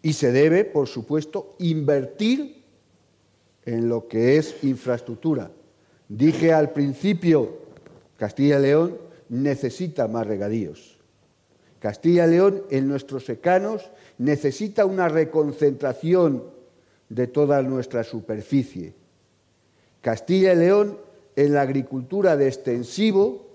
Y 0.03 0.14
se 0.14 0.33
debe, 0.33 0.64
por 0.64 0.89
supuesto, 0.89 1.55
invertir 1.61 2.64
en 3.64 3.89
lo 3.89 4.09
que 4.09 4.39
es 4.39 4.64
infraestructura. 4.64 5.53
Dije 6.09 6.53
al 6.53 6.73
principio, 6.73 7.59
Castilla 8.17 8.59
y 8.59 8.63
León 8.63 8.99
necesita 9.29 10.09
más 10.09 10.27
regadíos. 10.27 10.99
Castilla 11.79 12.27
y 12.27 12.31
León, 12.31 12.63
en 12.71 12.89
nuestros 12.89 13.25
secanos, 13.25 13.91
necesita 14.19 14.87
una 14.87 15.09
reconcentración 15.09 16.45
de 17.09 17.27
toda 17.27 17.63
nuestra 17.63 18.05
superficie. 18.05 18.95
Castilla 20.01 20.53
y 20.53 20.57
León, 20.57 20.99
en 21.35 21.53
la 21.53 21.63
agricultura 21.63 22.37
de 22.37 22.49
extensivo, 22.49 23.47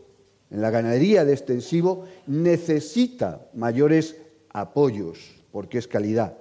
en 0.49 0.61
la 0.61 0.69
ganadería 0.69 1.25
de 1.25 1.33
extensivo 1.33 2.05
necesita 2.27 3.47
mayores 3.53 4.17
apoyos, 4.49 5.41
porque 5.51 5.77
es 5.77 5.87
calidad. 5.87 6.37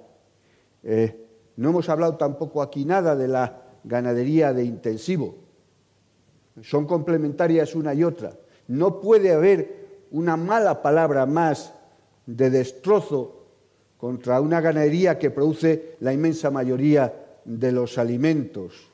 Eh, 0.83 1.25
no 1.55 1.69
hemos 1.69 1.89
hablado 1.89 2.17
tampoco 2.17 2.61
aquí 2.61 2.85
nada 2.85 3.15
de 3.15 3.27
la 3.27 3.61
ganadería 3.83 4.53
de 4.53 4.65
intensivo. 4.65 5.35
Son 6.61 6.85
complementarias 6.85 7.75
una 7.75 7.93
y 7.93 8.03
otra. 8.03 8.33
No 8.67 8.99
puede 8.99 9.31
haber 9.31 9.81
una 10.11 10.35
mala 10.37 10.81
palabra 10.81 11.25
más 11.25 11.73
de 12.25 12.49
destrozo 12.49 13.41
contra 13.97 14.41
una 14.41 14.61
ganadería 14.61 15.17
que 15.17 15.31
produce 15.31 15.95
la 15.99 16.11
inmensa 16.11 16.49
mayoría 16.51 17.13
de 17.45 17.71
los 17.71 17.97
alimentos. 17.97 18.89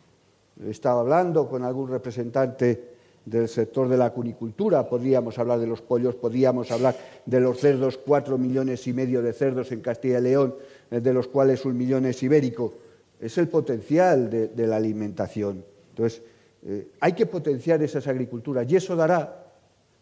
He 0.63 0.69
estado 0.69 0.99
hablando 0.99 1.47
con 1.47 1.63
algún 1.63 1.89
representante 1.89 2.97
del 3.27 3.49
sector 3.49 3.89
de 3.89 3.97
la 3.97 4.11
cunicultura, 4.11 4.87
podríamos 4.87 5.37
hablar 5.37 5.59
de 5.59 5.67
los 5.67 5.81
pollos, 5.81 6.15
podríamos 6.15 6.71
hablar 6.71 6.95
de 7.25 7.39
los 7.41 7.59
cerdos, 7.59 7.97
cuatro 7.97 8.37
millones 8.37 8.87
y 8.87 8.93
medio 8.93 9.21
de 9.21 9.33
cerdos 9.33 9.71
en 9.73 9.81
Castilla 9.81 10.19
y 10.19 10.21
León, 10.21 10.55
eh, 10.89 11.01
de 11.01 11.13
los 11.13 11.27
cuales 11.27 11.65
un 11.65 11.77
millón 11.77 12.05
es 12.05 12.23
ibérico. 12.23 12.73
Es 13.19 13.37
el 13.37 13.49
potencial 13.49 14.29
de, 14.29 14.67
la 14.67 14.77
alimentación. 14.77 15.65
Entonces, 15.89 16.21
eh, 16.65 16.89
hay 16.99 17.13
que 17.13 17.25
potenciar 17.25 17.81
esas 17.81 18.07
agriculturas 18.07 18.69
y 18.69 18.75
eso 18.75 18.95
dará, 18.95 19.45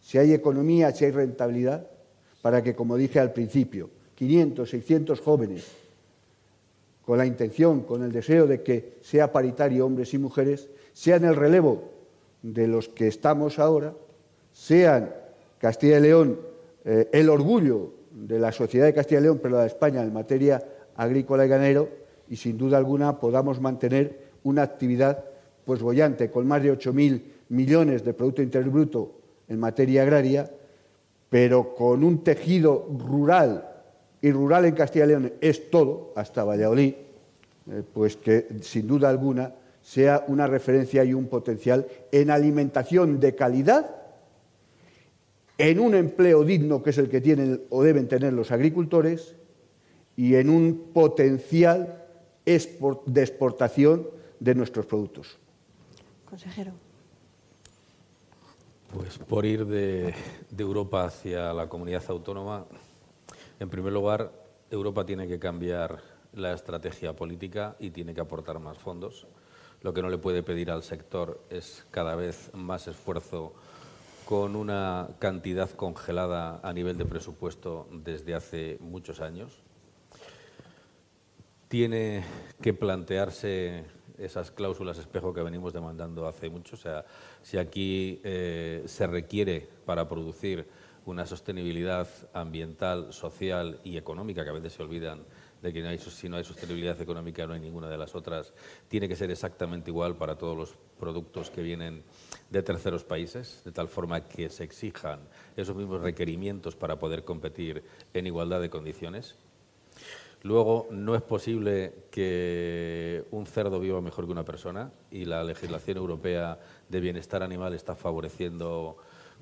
si 0.02 0.18
hay 0.18 0.34
economía, 0.34 0.92
si 0.92 1.06
hay 1.06 1.12
rentabilidad, 1.12 1.88
para 2.42 2.62
que, 2.62 2.76
como 2.76 2.96
dije 2.96 3.20
al 3.20 3.34
principio, 3.34 3.90
500, 4.16 4.70
600 4.70 5.20
jóvenes, 5.20 5.66
con 7.06 7.18
la 7.18 7.26
intención, 7.26 7.82
con 7.82 8.04
el 8.04 8.12
deseo 8.12 8.48
de 8.48 8.62
que 8.64 8.98
sea 9.02 9.32
paritario 9.32 9.86
hombres 9.86 10.14
y 10.14 10.18
mujeres, 10.18 10.70
sean 10.94 11.24
el 11.26 11.36
relevo 11.36 11.92
de 12.42 12.68
los 12.68 12.90
que 12.90 13.08
estamos 13.08 13.60
ahora 13.60 13.94
sean 14.56 15.14
Castilla 15.58 15.98
y 15.98 16.02
León 16.02 16.40
eh, 16.86 17.10
el 17.12 17.30
orgullo 17.30 17.94
de 18.12 18.40
la 18.40 18.52
sociedad 18.52 18.86
de 18.86 18.94
Castilla 18.94 19.20
y 19.20 19.24
León, 19.24 19.40
pero 19.44 19.58
de 19.58 19.68
España 19.68 20.02
en 20.02 20.14
materia 20.14 20.64
agrícola 20.96 21.46
y 21.46 21.50
ganero, 21.50 21.90
y 22.30 22.38
sin 22.38 22.58
duda 22.58 22.78
alguna 22.78 23.20
podamos 23.20 23.60
mantener 23.60 24.30
una 24.44 24.62
actividad 24.64 25.26
pues 25.66 25.82
bollante, 25.82 26.30
con 26.30 26.48
más 26.48 26.62
de 26.62 26.72
8.000 26.72 27.22
millones 27.50 28.04
de 28.04 28.14
Producto 28.14 28.42
Interior 28.42 28.72
Bruto 28.72 29.12
en 29.48 29.60
materia 29.60 30.04
agraria, 30.04 30.50
pero 31.30 31.76
con 31.76 32.04
un 32.04 32.24
tejido 32.24 32.88
rural, 32.98 33.70
y 34.22 34.32
rural 34.32 34.66
en 34.66 34.76
Castilla 34.76 35.06
y 35.06 35.08
León 35.10 35.34
es 35.42 35.70
todo, 35.70 36.14
hasta 36.16 36.44
Valladolid, 36.44 36.94
eh, 37.72 37.84
pues 37.94 38.16
que 38.16 38.48
sin 38.62 38.88
duda 38.88 39.10
alguna 39.10 39.54
sea 39.82 40.24
una 40.28 40.48
referencia 40.48 41.04
y 41.04 41.14
un 41.14 41.28
potencial 41.28 41.86
en 42.12 42.32
alimentación 42.32 43.20
de 43.20 43.36
calidad, 43.36 43.96
en 45.58 45.80
un 45.80 45.96
empleo 45.96 46.44
digno 46.44 46.84
que 46.84 46.90
es 46.90 46.98
el 46.98 47.10
que 47.10 47.22
tienen 47.22 47.64
o 47.70 47.84
deben 47.84 48.08
tener 48.08 48.34
los 48.34 48.52
agricultores 48.52 49.36
y 50.16 50.36
en 50.36 50.50
un 50.50 50.90
potencial 50.94 52.04
de 52.46 53.22
exportación 53.22 54.08
de 54.40 54.56
nuestros 54.56 54.86
productos. 54.86 55.38
Consejero. 56.36 56.74
Pues 58.94 59.18
por 59.20 59.46
ir 59.46 59.66
de, 59.66 60.14
de 60.50 60.64
Europa 60.64 61.06
hacia 61.06 61.54
la 61.54 61.70
comunidad 61.70 62.04
autónoma, 62.10 62.66
en 63.58 63.70
primer 63.70 63.94
lugar, 63.94 64.34
Europa 64.70 65.06
tiene 65.06 65.30
que 65.30 65.40
cambiar 65.40 66.02
la 66.34 66.52
estrategia 66.52 67.16
política 67.16 67.78
y 67.80 67.92
tiene 67.92 68.14
que 68.14 68.20
aportar 68.20 68.60
más 68.60 68.78
fondos. 68.78 69.26
Lo 69.82 69.94
que 69.94 70.02
no 70.02 70.10
le 70.10 70.18
puede 70.18 70.44
pedir 70.44 70.72
al 70.72 70.84
sector 70.84 71.42
es 71.50 71.86
cada 71.90 72.16
vez 72.16 72.54
más 72.54 72.90
esfuerzo 72.90 73.54
con 74.26 74.58
una 74.58 75.08
cantidad 75.20 75.70
congelada 75.70 76.60
a 76.64 76.74
nivel 76.74 76.98
de 76.98 77.06
presupuesto 77.06 77.88
desde 77.94 78.36
hace 78.36 78.78
muchos 78.82 79.22
años. 79.22 79.64
Tiene 81.70 82.26
que 82.62 82.74
plantearse 82.74 83.86
esas 84.18 84.52
cláusulas 84.52 84.98
espejo 84.98 85.34
que 85.34 85.42
venimos 85.42 85.74
demandando 85.74 86.28
hace 86.28 86.50
mucho. 86.50 86.76
O 86.76 86.80
sea, 86.80 87.06
si 87.42 87.58
aquí 87.58 88.20
eh, 88.24 88.84
se 88.86 89.08
requiere 89.08 89.68
para 89.86 90.08
producir 90.08 90.68
una 91.06 91.26
sostenibilidad 91.26 92.08
ambiental, 92.34 93.14
social 93.14 93.80
y 93.84 93.98
económica, 93.98 94.44
que 94.44 94.50
a 94.50 94.54
veces 94.54 94.74
se 94.74 94.84
olvidan 94.84 95.24
de 95.62 95.74
que 95.74 95.98
si 95.98 96.30
no 96.30 96.38
hay 96.38 96.44
sostenibilidad 96.44 97.00
económica 97.02 97.48
no 97.48 97.54
hay 97.54 97.60
ninguna 97.60 97.90
de 97.90 97.98
las 97.98 98.14
otras, 98.14 98.54
tiene 98.88 99.08
que 99.08 99.16
ser 99.16 99.32
exactamente 99.32 99.90
igual 99.90 100.16
para 100.16 100.36
todos 100.36 100.56
los 100.56 100.76
productos 101.00 101.50
que 101.50 101.64
vienen 101.64 102.04
de 102.50 102.62
terceros 102.62 103.04
países, 103.04 103.62
de 103.66 103.72
tal 103.72 103.88
forma 103.88 104.28
que 104.28 104.50
se 104.50 104.64
exijan 104.64 105.22
esos 105.56 105.76
mismos 105.76 106.02
requerimientos 106.02 106.76
para 106.76 107.00
poder 107.00 107.24
competir 107.24 107.84
en 108.14 108.28
igualdad 108.28 108.62
de 108.62 108.70
condiciones. 108.70 109.36
Luego, 110.46 110.88
no 110.92 111.16
es 111.16 111.24
posible 111.24 112.06
que 112.12 113.26
un 113.32 113.48
cerdo 113.48 113.80
viva 113.80 114.00
mejor 114.00 114.28
que 114.28 114.32
una 114.32 114.46
persona 114.46 114.92
y 115.10 115.26
la 115.26 115.44
legislación 115.44 115.98
europea 115.98 116.60
de 116.88 117.00
bienestar 117.00 117.42
animal 117.42 117.74
está 117.74 117.96
favoreciendo 117.96 118.96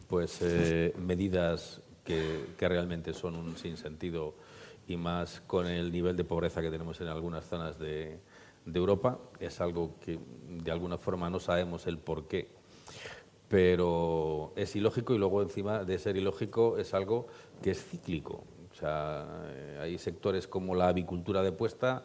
pues, 0.07 0.37
eh, 0.41 0.93
medidas 0.97 1.81
que, 2.05 2.45
realmente 2.57 3.13
son 3.13 3.35
un 3.35 3.57
sinsentido 3.57 4.35
y 4.87 4.95
más 4.95 5.41
con 5.41 5.67
el 5.67 5.91
nivel 5.91 6.15
de 6.15 6.23
pobreza 6.23 6.61
que 6.61 6.71
tenemos 6.71 7.01
en 7.01 7.07
algunas 7.07 7.43
zonas 7.43 7.77
de, 7.77 8.21
de 8.65 8.79
Europa. 8.79 9.19
Es 9.41 9.59
algo 9.59 9.99
que 9.99 10.17
de 10.47 10.71
alguna 10.71 10.97
forma 10.97 11.29
no 11.29 11.41
sabemos 11.41 11.85
el 11.85 11.97
por 11.97 12.29
qué, 12.29 12.47
pero 13.49 14.53
es 14.55 14.73
ilógico 14.77 15.13
y 15.13 15.17
luego 15.17 15.41
encima 15.41 15.83
de 15.83 15.99
ser 15.99 16.15
ilógico 16.15 16.77
es 16.77 16.93
algo 16.93 17.27
que 17.61 17.71
es 17.71 17.83
cíclico. 17.83 18.45
O 18.73 18.75
sea, 18.75 19.27
eh, 19.49 19.79
hay 19.81 19.97
sectores 19.97 20.47
como 20.47 20.73
la 20.73 20.87
avicultura 20.87 21.43
de 21.43 21.51
puesta 21.51 22.03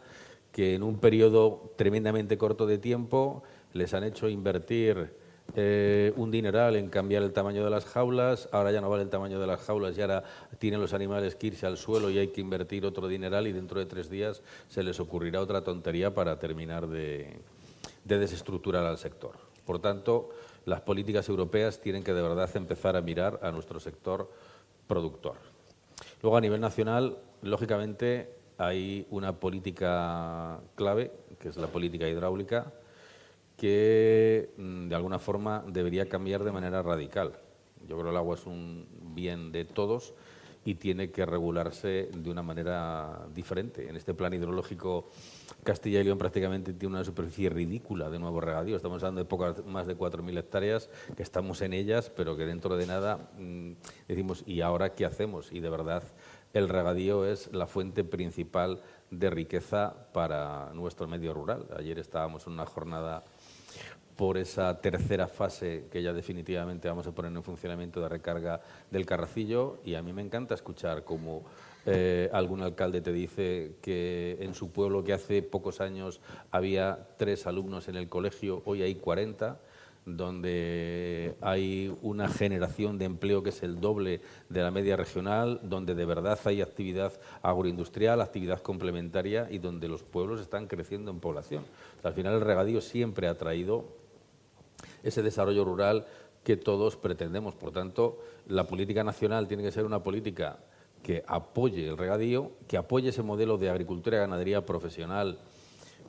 que 0.51 0.75
en 0.75 0.83
un 0.83 0.99
periodo 0.99 1.73
tremendamente 1.75 2.37
corto 2.37 2.65
de 2.65 2.77
tiempo 2.77 3.43
les 3.73 3.93
han 3.93 4.03
hecho 4.03 4.29
invertir 4.29 5.13
eh, 5.55 6.13
un 6.15 6.29
dineral 6.29 6.75
en 6.75 6.89
cambiar 6.89 7.23
el 7.23 7.33
tamaño 7.33 7.63
de 7.63 7.71
las 7.71 7.85
jaulas, 7.85 8.49
ahora 8.51 8.71
ya 8.71 8.81
no 8.81 8.89
vale 8.89 9.03
el 9.03 9.09
tamaño 9.09 9.39
de 9.39 9.47
las 9.47 9.61
jaulas 9.61 9.97
y 9.97 10.01
ahora 10.01 10.23
tienen 10.59 10.79
los 10.79 10.93
animales 10.93 11.35
que 11.35 11.47
irse 11.47 11.65
al 11.65 11.77
suelo 11.77 12.11
y 12.11 12.19
hay 12.19 12.27
que 12.27 12.41
invertir 12.41 12.85
otro 12.85 13.07
dineral 13.07 13.47
y 13.47 13.51
dentro 13.51 13.79
de 13.79 13.87
tres 13.87 14.09
días 14.09 14.43
se 14.67 14.83
les 14.83 14.99
ocurrirá 14.99 15.41
otra 15.41 15.63
tontería 15.63 16.13
para 16.13 16.37
terminar 16.37 16.87
de, 16.87 17.39
de 18.05 18.19
desestructurar 18.19 18.85
al 18.85 18.99
sector. 18.99 19.31
Por 19.65 19.79
tanto, 19.79 20.29
las 20.65 20.81
políticas 20.81 21.27
europeas 21.29 21.81
tienen 21.81 22.03
que 22.03 22.13
de 22.13 22.21
verdad 22.21 22.49
empezar 22.55 22.95
a 22.95 23.01
mirar 23.01 23.39
a 23.41 23.51
nuestro 23.51 23.79
sector 23.79 24.29
productor. 24.87 25.48
Luego, 26.21 26.37
a 26.37 26.41
nivel 26.41 26.59
nacional, 26.59 27.17
lógicamente, 27.41 28.29
hay 28.57 29.07
una 29.09 29.39
política 29.39 30.59
clave, 30.75 31.11
que 31.39 31.47
es 31.49 31.57
la 31.57 31.67
política 31.67 32.09
hidráulica, 32.09 32.73
que 33.55 34.51
mm, 34.57 34.89
de 34.89 34.95
alguna 34.95 35.19
forma 35.19 35.63
debería 35.67 36.09
cambiar 36.09 36.43
de 36.43 36.51
manera 36.51 36.81
radical. 36.81 37.39
Yo 37.87 37.95
creo 37.95 38.03
que 38.03 38.09
el 38.09 38.17
agua 38.17 38.35
es 38.35 38.45
un 38.45 38.87
bien 39.15 39.51
de 39.53 39.63
todos 39.63 40.13
y 40.65 40.75
tiene 40.75 41.11
que 41.11 41.25
regularse 41.25 42.09
de 42.13 42.29
una 42.29 42.43
manera 42.43 43.25
diferente. 43.33 43.87
En 43.89 43.95
este 43.95 44.13
plan 44.13 44.33
hidrológico, 44.33 45.09
Castilla 45.63 45.99
y 45.99 46.03
León 46.03 46.17
prácticamente 46.17 46.73
tiene 46.73 46.95
una 46.95 47.03
superficie 47.03 47.49
ridícula 47.49 48.09
de 48.09 48.19
nuevo 48.19 48.41
regadío. 48.41 48.75
Estamos 48.75 49.03
hablando 49.03 49.19
de 49.19 49.25
pocas, 49.25 49.65
más 49.65 49.87
de 49.87 49.97
4.000 49.97 50.37
hectáreas, 50.37 50.89
que 51.15 51.23
estamos 51.23 51.61
en 51.61 51.73
ellas, 51.73 52.11
pero 52.15 52.37
que 52.37 52.45
dentro 52.45 52.77
de 52.77 52.85
nada 52.85 53.29
mm, 53.37 53.71
decimos, 54.07 54.43
¿y 54.45 54.61
ahora 54.61 54.93
qué 54.93 55.05
hacemos? 55.05 55.51
Y 55.51 55.59
de 55.59 55.69
verdad, 55.69 56.03
el 56.53 56.69
regadío 56.69 57.25
es 57.25 57.51
la 57.53 57.67
fuente 57.67 58.03
principal 58.03 58.81
de 59.11 59.29
riqueza 59.29 59.93
para 60.13 60.71
nuestro 60.73 61.07
medio 61.07 61.33
rural. 61.33 61.65
Ayer 61.77 61.99
estábamos 61.99 62.47
en 62.47 62.53
una 62.53 62.65
jornada 62.65 63.23
por 64.19 64.37
esa 64.37 64.81
tercera 64.81 65.29
fase 65.29 65.85
que 65.89 66.03
ya 66.03 66.11
definitivamente 66.11 66.89
vamos 66.89 67.07
a 67.07 67.13
poner 67.13 67.31
en 67.31 67.41
funcionamiento 67.41 68.01
de 68.01 68.09
recarga 68.09 68.59
del 68.91 69.05
Carracillo 69.05 69.79
y 69.85 69.95
a 69.95 70.01
mí 70.01 70.11
me 70.11 70.21
encanta 70.21 70.55
escuchar 70.55 71.05
cómo 71.05 71.45
eh, 71.85 72.29
algún 72.33 72.61
alcalde 72.61 73.01
te 73.01 73.13
dice 73.13 73.75
que 73.81 74.37
en 74.41 74.53
su 74.53 74.71
pueblo 74.71 75.03
que 75.03 75.13
hace 75.13 75.41
pocos 75.41 75.81
años 75.81 76.19
había 76.51 77.07
tres 77.17 77.47
alumnos 77.47 77.87
en 77.87 77.95
el 77.95 78.09
colegio, 78.09 78.61
hoy 78.65 78.81
hay 78.81 78.95
40 78.95 79.59
donde 80.05 81.35
hay 81.41 81.95
una 82.01 82.27
generación 82.27 82.97
de 82.97 83.05
empleo 83.05 83.43
que 83.43 83.49
es 83.49 83.63
el 83.63 83.79
doble 83.79 84.21
de 84.49 84.61
la 84.61 84.71
media 84.71 84.95
regional, 84.95 85.59
donde 85.63 85.95
de 85.95 86.05
verdad 86.05 86.39
hay 86.45 86.61
actividad 86.61 87.13
agroindustrial, 87.41 88.21
actividad 88.21 88.61
complementaria 88.61 89.47
y 89.51 89.59
donde 89.59 89.87
los 89.87 90.03
pueblos 90.03 90.41
están 90.41 90.67
creciendo 90.67 91.11
en 91.11 91.19
población. 91.19 91.63
al 92.03 92.13
final 92.13 92.35
el 92.35 92.41
regadío 92.41 92.81
siempre 92.81 93.27
ha 93.27 93.37
traído 93.37 93.85
ese 95.03 95.21
desarrollo 95.21 95.63
rural 95.63 96.05
que 96.43 96.57
todos 96.57 96.95
pretendemos. 96.95 97.53
Por 97.55 97.71
tanto, 97.71 98.19
la 98.47 98.65
política 98.65 99.03
nacional 99.03 99.47
tiene 99.47 99.63
que 99.63 99.71
ser 99.71 99.85
una 99.85 100.01
política 100.01 100.59
que 101.03 101.23
apoye 101.27 101.87
el 101.87 101.97
regadío, 101.97 102.51
que 102.67 102.77
apoye 102.77 103.09
ese 103.09 103.23
modelo 103.23 103.57
de 103.57 103.69
agricultura 103.69 104.17
y 104.17 104.19
ganadería 104.21 104.65
profesional 104.65 105.39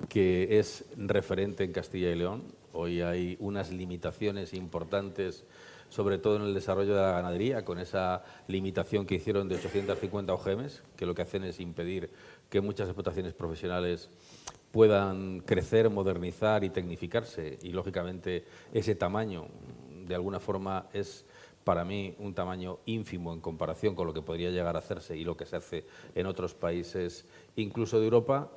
que 0.08 0.58
es 0.58 0.84
referente 0.96 1.64
en 1.64 1.72
Castilla 1.72 2.10
y 2.10 2.14
León. 2.14 2.44
Hoy 2.72 3.02
hay 3.02 3.36
unas 3.40 3.70
limitaciones 3.70 4.54
importantes, 4.54 5.44
sobre 5.88 6.18
todo 6.18 6.36
en 6.36 6.42
el 6.42 6.54
desarrollo 6.54 6.94
de 6.94 7.00
la 7.00 7.12
ganadería, 7.12 7.64
con 7.64 7.78
esa 7.78 8.24
limitación 8.46 9.06
que 9.06 9.16
hicieron 9.16 9.48
de 9.48 9.56
850 9.56 10.32
OGMs, 10.32 10.82
que 10.96 11.06
lo 11.06 11.14
que 11.14 11.22
hacen 11.22 11.44
es 11.44 11.60
impedir 11.60 12.10
que 12.48 12.60
muchas 12.60 12.88
explotaciones 12.88 13.34
profesionales 13.34 14.08
puedan 14.70 15.40
crecer, 15.40 15.90
modernizar 15.90 16.64
y 16.64 16.70
tecnificarse. 16.70 17.58
Y, 17.62 17.70
lógicamente, 17.70 18.44
ese 18.72 18.94
tamaño, 18.94 19.48
de 20.06 20.14
alguna 20.14 20.40
forma, 20.40 20.86
es 20.92 21.24
para 21.64 21.84
mí 21.84 22.14
un 22.18 22.34
tamaño 22.34 22.78
ínfimo 22.86 23.32
en 23.32 23.40
comparación 23.40 23.94
con 23.94 24.06
lo 24.06 24.14
que 24.14 24.22
podría 24.22 24.50
llegar 24.50 24.76
a 24.76 24.78
hacerse 24.78 25.16
y 25.16 25.24
lo 25.24 25.36
que 25.36 25.46
se 25.46 25.56
hace 25.56 25.84
en 26.14 26.26
otros 26.26 26.54
países, 26.54 27.26
incluso 27.56 27.98
de 27.98 28.04
Europa. 28.04 28.50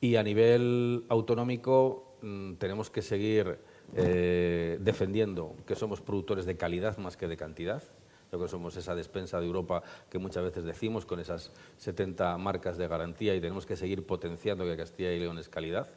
Y 0.00 0.16
a 0.16 0.22
nivel 0.22 1.04
autonómico 1.08 2.16
mm, 2.22 2.54
tenemos 2.54 2.90
que 2.90 3.02
seguir 3.02 3.58
eh, 3.94 4.78
defendiendo 4.80 5.54
que 5.66 5.74
somos 5.74 6.00
productores 6.00 6.46
de 6.46 6.56
calidad 6.56 6.98
más 6.98 7.16
que 7.16 7.28
de 7.28 7.36
cantidad. 7.36 7.82
Yo 8.30 8.36
creo 8.38 8.42
que 8.42 8.48
somos 8.48 8.76
esa 8.76 8.94
despensa 8.94 9.40
de 9.40 9.46
Europa 9.46 9.82
que 10.10 10.18
muchas 10.18 10.44
veces 10.44 10.64
decimos 10.64 11.06
con 11.06 11.18
esas 11.18 11.50
70 11.78 12.36
marcas 12.36 12.76
de 12.76 12.86
garantía 12.86 13.34
y 13.34 13.40
tenemos 13.40 13.64
que 13.64 13.76
seguir 13.76 14.06
potenciando 14.06 14.64
que 14.64 14.76
Castilla 14.76 15.12
y 15.12 15.18
León 15.18 15.38
es 15.38 15.48
calidad. 15.48 15.88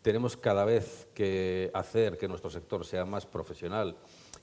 Tenemos 0.00 0.36
cada 0.36 0.64
vez 0.64 1.08
que 1.12 1.70
hacer 1.74 2.16
que 2.16 2.28
nuestro 2.28 2.50
sector 2.50 2.86
sea 2.86 3.04
más 3.04 3.26
profesional 3.26 3.96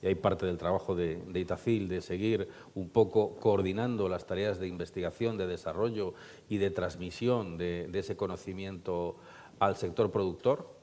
hay 0.07 0.15
parte 0.15 0.45
del 0.45 0.57
trabajo 0.57 0.95
de, 0.95 1.21
Itacil 1.33 1.87
de 1.87 2.01
seguir 2.01 2.47
un 2.73 2.89
poco 2.89 3.35
coordinando 3.35 4.09
las 4.09 4.25
tareas 4.25 4.59
de 4.59 4.67
investigación, 4.67 5.37
de 5.37 5.47
desarrollo 5.47 6.13
y 6.49 6.57
de 6.57 6.71
transmisión 6.71 7.57
de, 7.57 7.87
de 7.87 7.99
ese 7.99 8.15
conocimiento 8.15 9.17
al 9.59 9.75
sector 9.75 10.11
productor. 10.11 10.73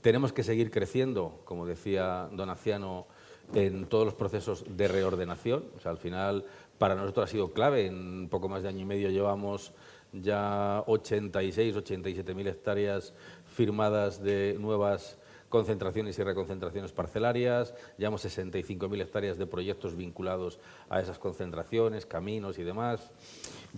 Tenemos 0.00 0.32
que 0.32 0.42
seguir 0.42 0.70
creciendo, 0.70 1.40
como 1.44 1.66
decía 1.66 2.28
don 2.32 2.50
Aciano, 2.50 3.06
en 3.54 3.86
todos 3.86 4.04
los 4.04 4.14
procesos 4.14 4.64
de 4.68 4.88
reordenación. 4.88 5.64
Al 5.84 5.98
final, 5.98 6.44
para 6.78 6.94
nosotros 6.94 7.28
ha 7.28 7.32
sido 7.32 7.52
clave. 7.52 7.86
En 7.86 8.28
poco 8.28 8.48
más 8.48 8.62
de 8.62 8.68
año 8.68 8.80
y 8.80 8.84
medio 8.84 9.10
llevamos 9.10 9.72
ya 10.12 10.82
86, 10.86 11.76
87 11.76 12.34
mil 12.34 12.46
hectáreas 12.46 13.14
firmadas 13.46 14.22
de 14.22 14.56
nuevas 14.58 15.18
concentraciones 15.48 16.18
y 16.18 16.22
reconcentraciones 16.22 16.92
parcelarias, 16.92 17.74
llevamos 17.98 18.24
65.000 18.24 19.00
hectáreas 19.00 19.38
de 19.38 19.46
proyectos 19.46 19.96
vinculados 19.96 20.58
a 20.88 21.00
esas 21.00 21.18
concentraciones, 21.18 22.06
caminos 22.06 22.58
y 22.58 22.64
demás. 22.64 23.10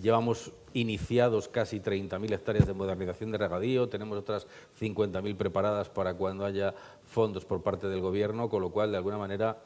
Llevamos 0.01 0.51
iniciados 0.73 1.47
casi 1.47 1.79
30.000 1.79 2.33
hectáreas 2.33 2.67
de 2.67 2.73
modernización 2.73 3.31
de 3.31 3.37
regadío, 3.37 3.89
tenemos 3.89 4.17
otras 4.17 4.47
50.000 4.79 5.35
preparadas 5.35 5.89
para 5.89 6.13
cuando 6.13 6.45
haya 6.45 6.73
fondos 7.05 7.45
por 7.45 7.61
parte 7.61 7.87
del 7.87 8.01
Gobierno, 8.01 8.49
con 8.49 8.61
lo 8.61 8.71
cual, 8.71 8.91
de 8.91 8.97
alguna 8.97 9.17
manera, 9.17 9.57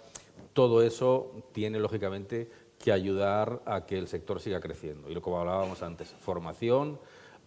todo 0.54 0.82
eso 0.82 1.32
tiene, 1.52 1.80
lógicamente, 1.80 2.50
que 2.80 2.92
ayudar 2.92 3.62
a 3.66 3.86
que 3.86 3.98
el 3.98 4.08
sector 4.08 4.42
siga 4.42 4.60
creciendo. 4.60 5.10
Y 5.10 5.14
lo 5.14 5.22
como 5.22 5.40
hablábamos 5.40 5.82
antes, 5.84 6.10
formación, 6.20 7.00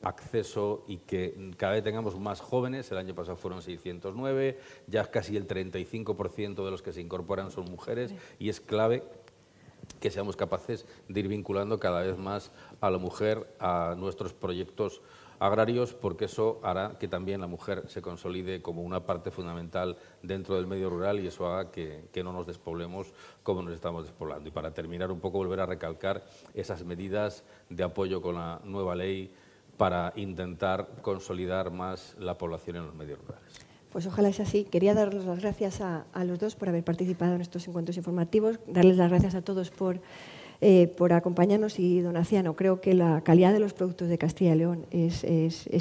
acceso 0.03 0.85
y 0.87 0.99
que 0.99 1.53
cada 1.57 1.73
vez 1.73 1.85
tengamos 1.85 2.19
más 2.19 2.41
jóvenes. 2.41 2.91
El 2.93 2.99
año 2.99 3.15
pasado 3.15 3.37
fueron 3.37 3.63
609, 3.63 4.59
ya 4.87 5.11
casi 5.11 5.37
el 5.37 5.47
35% 5.47 6.65
de 6.65 6.71
los 6.71 6.83
que 6.83 6.93
se 6.93 7.01
incorporan 7.01 7.51
son 7.51 7.71
mujeres 7.71 8.15
y 8.39 8.49
es 8.49 8.61
clave 8.61 9.03
que 10.01 10.11
seamos 10.11 10.37
capaces 10.37 10.87
de 11.09 11.21
ir 11.21 11.29
vinculando 11.29 11.79
cada 11.79 12.03
vez 12.03 12.19
más 12.19 12.51
a 12.81 12.91
la 12.91 12.99
mujer 12.99 13.47
a 13.59 13.95
nuestros 13.97 14.33
proyectos 14.33 15.01
agrarios, 15.39 15.95
porque 15.95 16.27
eso 16.27 16.61
hará 16.63 16.97
que 16.99 17.09
también 17.09 17.41
la 17.41 17.47
mujer 17.47 17.85
se 17.89 18.03
consolide 18.03 18.63
como 18.63 18.83
una 18.83 19.05
parte 19.05 19.31
fundamental 19.31 19.97
dentro 20.23 20.57
del 20.57 20.67
medio 20.67 20.91
rural 20.91 21.21
y 21.21 21.27
eso 21.27 21.47
haga 21.47 21.71
que, 21.71 22.09
no 22.23 22.33
nos 22.33 22.47
despoblemos 22.47 23.13
como 23.43 23.63
nos 23.63 23.75
estamos 23.75 24.05
despoblando. 24.05 24.49
Y 24.49 24.53
para 24.53 24.73
terminar, 24.73 25.13
un 25.13 25.21
poco 25.21 25.39
volver 25.39 25.61
a 25.61 25.67
recalcar 25.67 26.25
esas 26.55 26.85
medidas 26.85 27.45
de 27.69 27.85
apoyo 27.85 28.21
con 28.23 28.37
la 28.37 28.61
nueva 28.65 28.95
ley 28.95 29.33
para 29.77 30.13
intentar 30.17 30.89
consolidar 31.03 31.71
más 31.71 32.17
la 32.19 32.39
población 32.39 32.77
en 32.77 32.87
los 32.87 32.95
medios 32.95 33.19
rurales. 33.19 33.67
Pues 33.91 34.07
ojalá 34.07 34.33
sea 34.33 34.45
así. 34.45 34.65
Quería 34.65 34.95
darles 34.95 35.25
las 35.25 35.41
gracias 35.41 35.81
a, 35.81 36.05
los 36.25 36.39
dos 36.39 36.55
por 36.55 36.69
haber 36.69 36.85
participado 36.85 37.35
en 37.35 37.41
estos 37.41 37.67
encuentros 37.67 37.97
informativos, 37.97 38.59
darles 38.67 38.97
las 38.97 39.11
gracias 39.11 39.35
a 39.35 39.43
todos 39.43 39.71
por 39.71 40.01
eh, 40.63 40.87
por 40.97 41.13
acompañarnos 41.13 41.79
y 41.79 42.01
Donaciano. 42.01 42.57
Creo 42.57 42.81
que 42.81 42.95
la 42.95 43.21
calidad 43.21 43.53
de 43.53 43.61
los 43.61 43.75
productos 43.75 44.09
de 44.09 44.17
Castilla 44.17 44.55
y 44.55 44.59
León 44.59 44.87
es, 44.91 45.25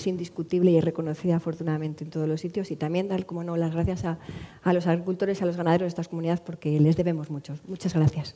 indiscutible 0.05 0.71
y 0.71 0.77
es 0.77 0.83
reconocida 0.83 1.37
afortunadamente 1.37 2.03
en 2.03 2.09
todos 2.09 2.27
los 2.27 2.41
sitios 2.41 2.71
y 2.71 2.75
también 2.75 3.07
dar, 3.07 3.25
como 3.25 3.43
no, 3.43 3.55
las 3.55 3.73
gracias 3.73 4.03
a, 4.03 4.19
a 4.63 4.73
los 4.73 4.85
agricultores 4.85 5.41
a 5.41 5.45
los 5.45 5.55
ganaderos 5.55 5.85
de 5.85 5.89
estas 5.89 6.09
comunidades 6.09 6.41
porque 6.41 6.77
les 6.79 6.97
debemos 6.97 7.29
mucho. 7.29 7.55
Muchas 7.67 7.93
gracias. 7.93 8.35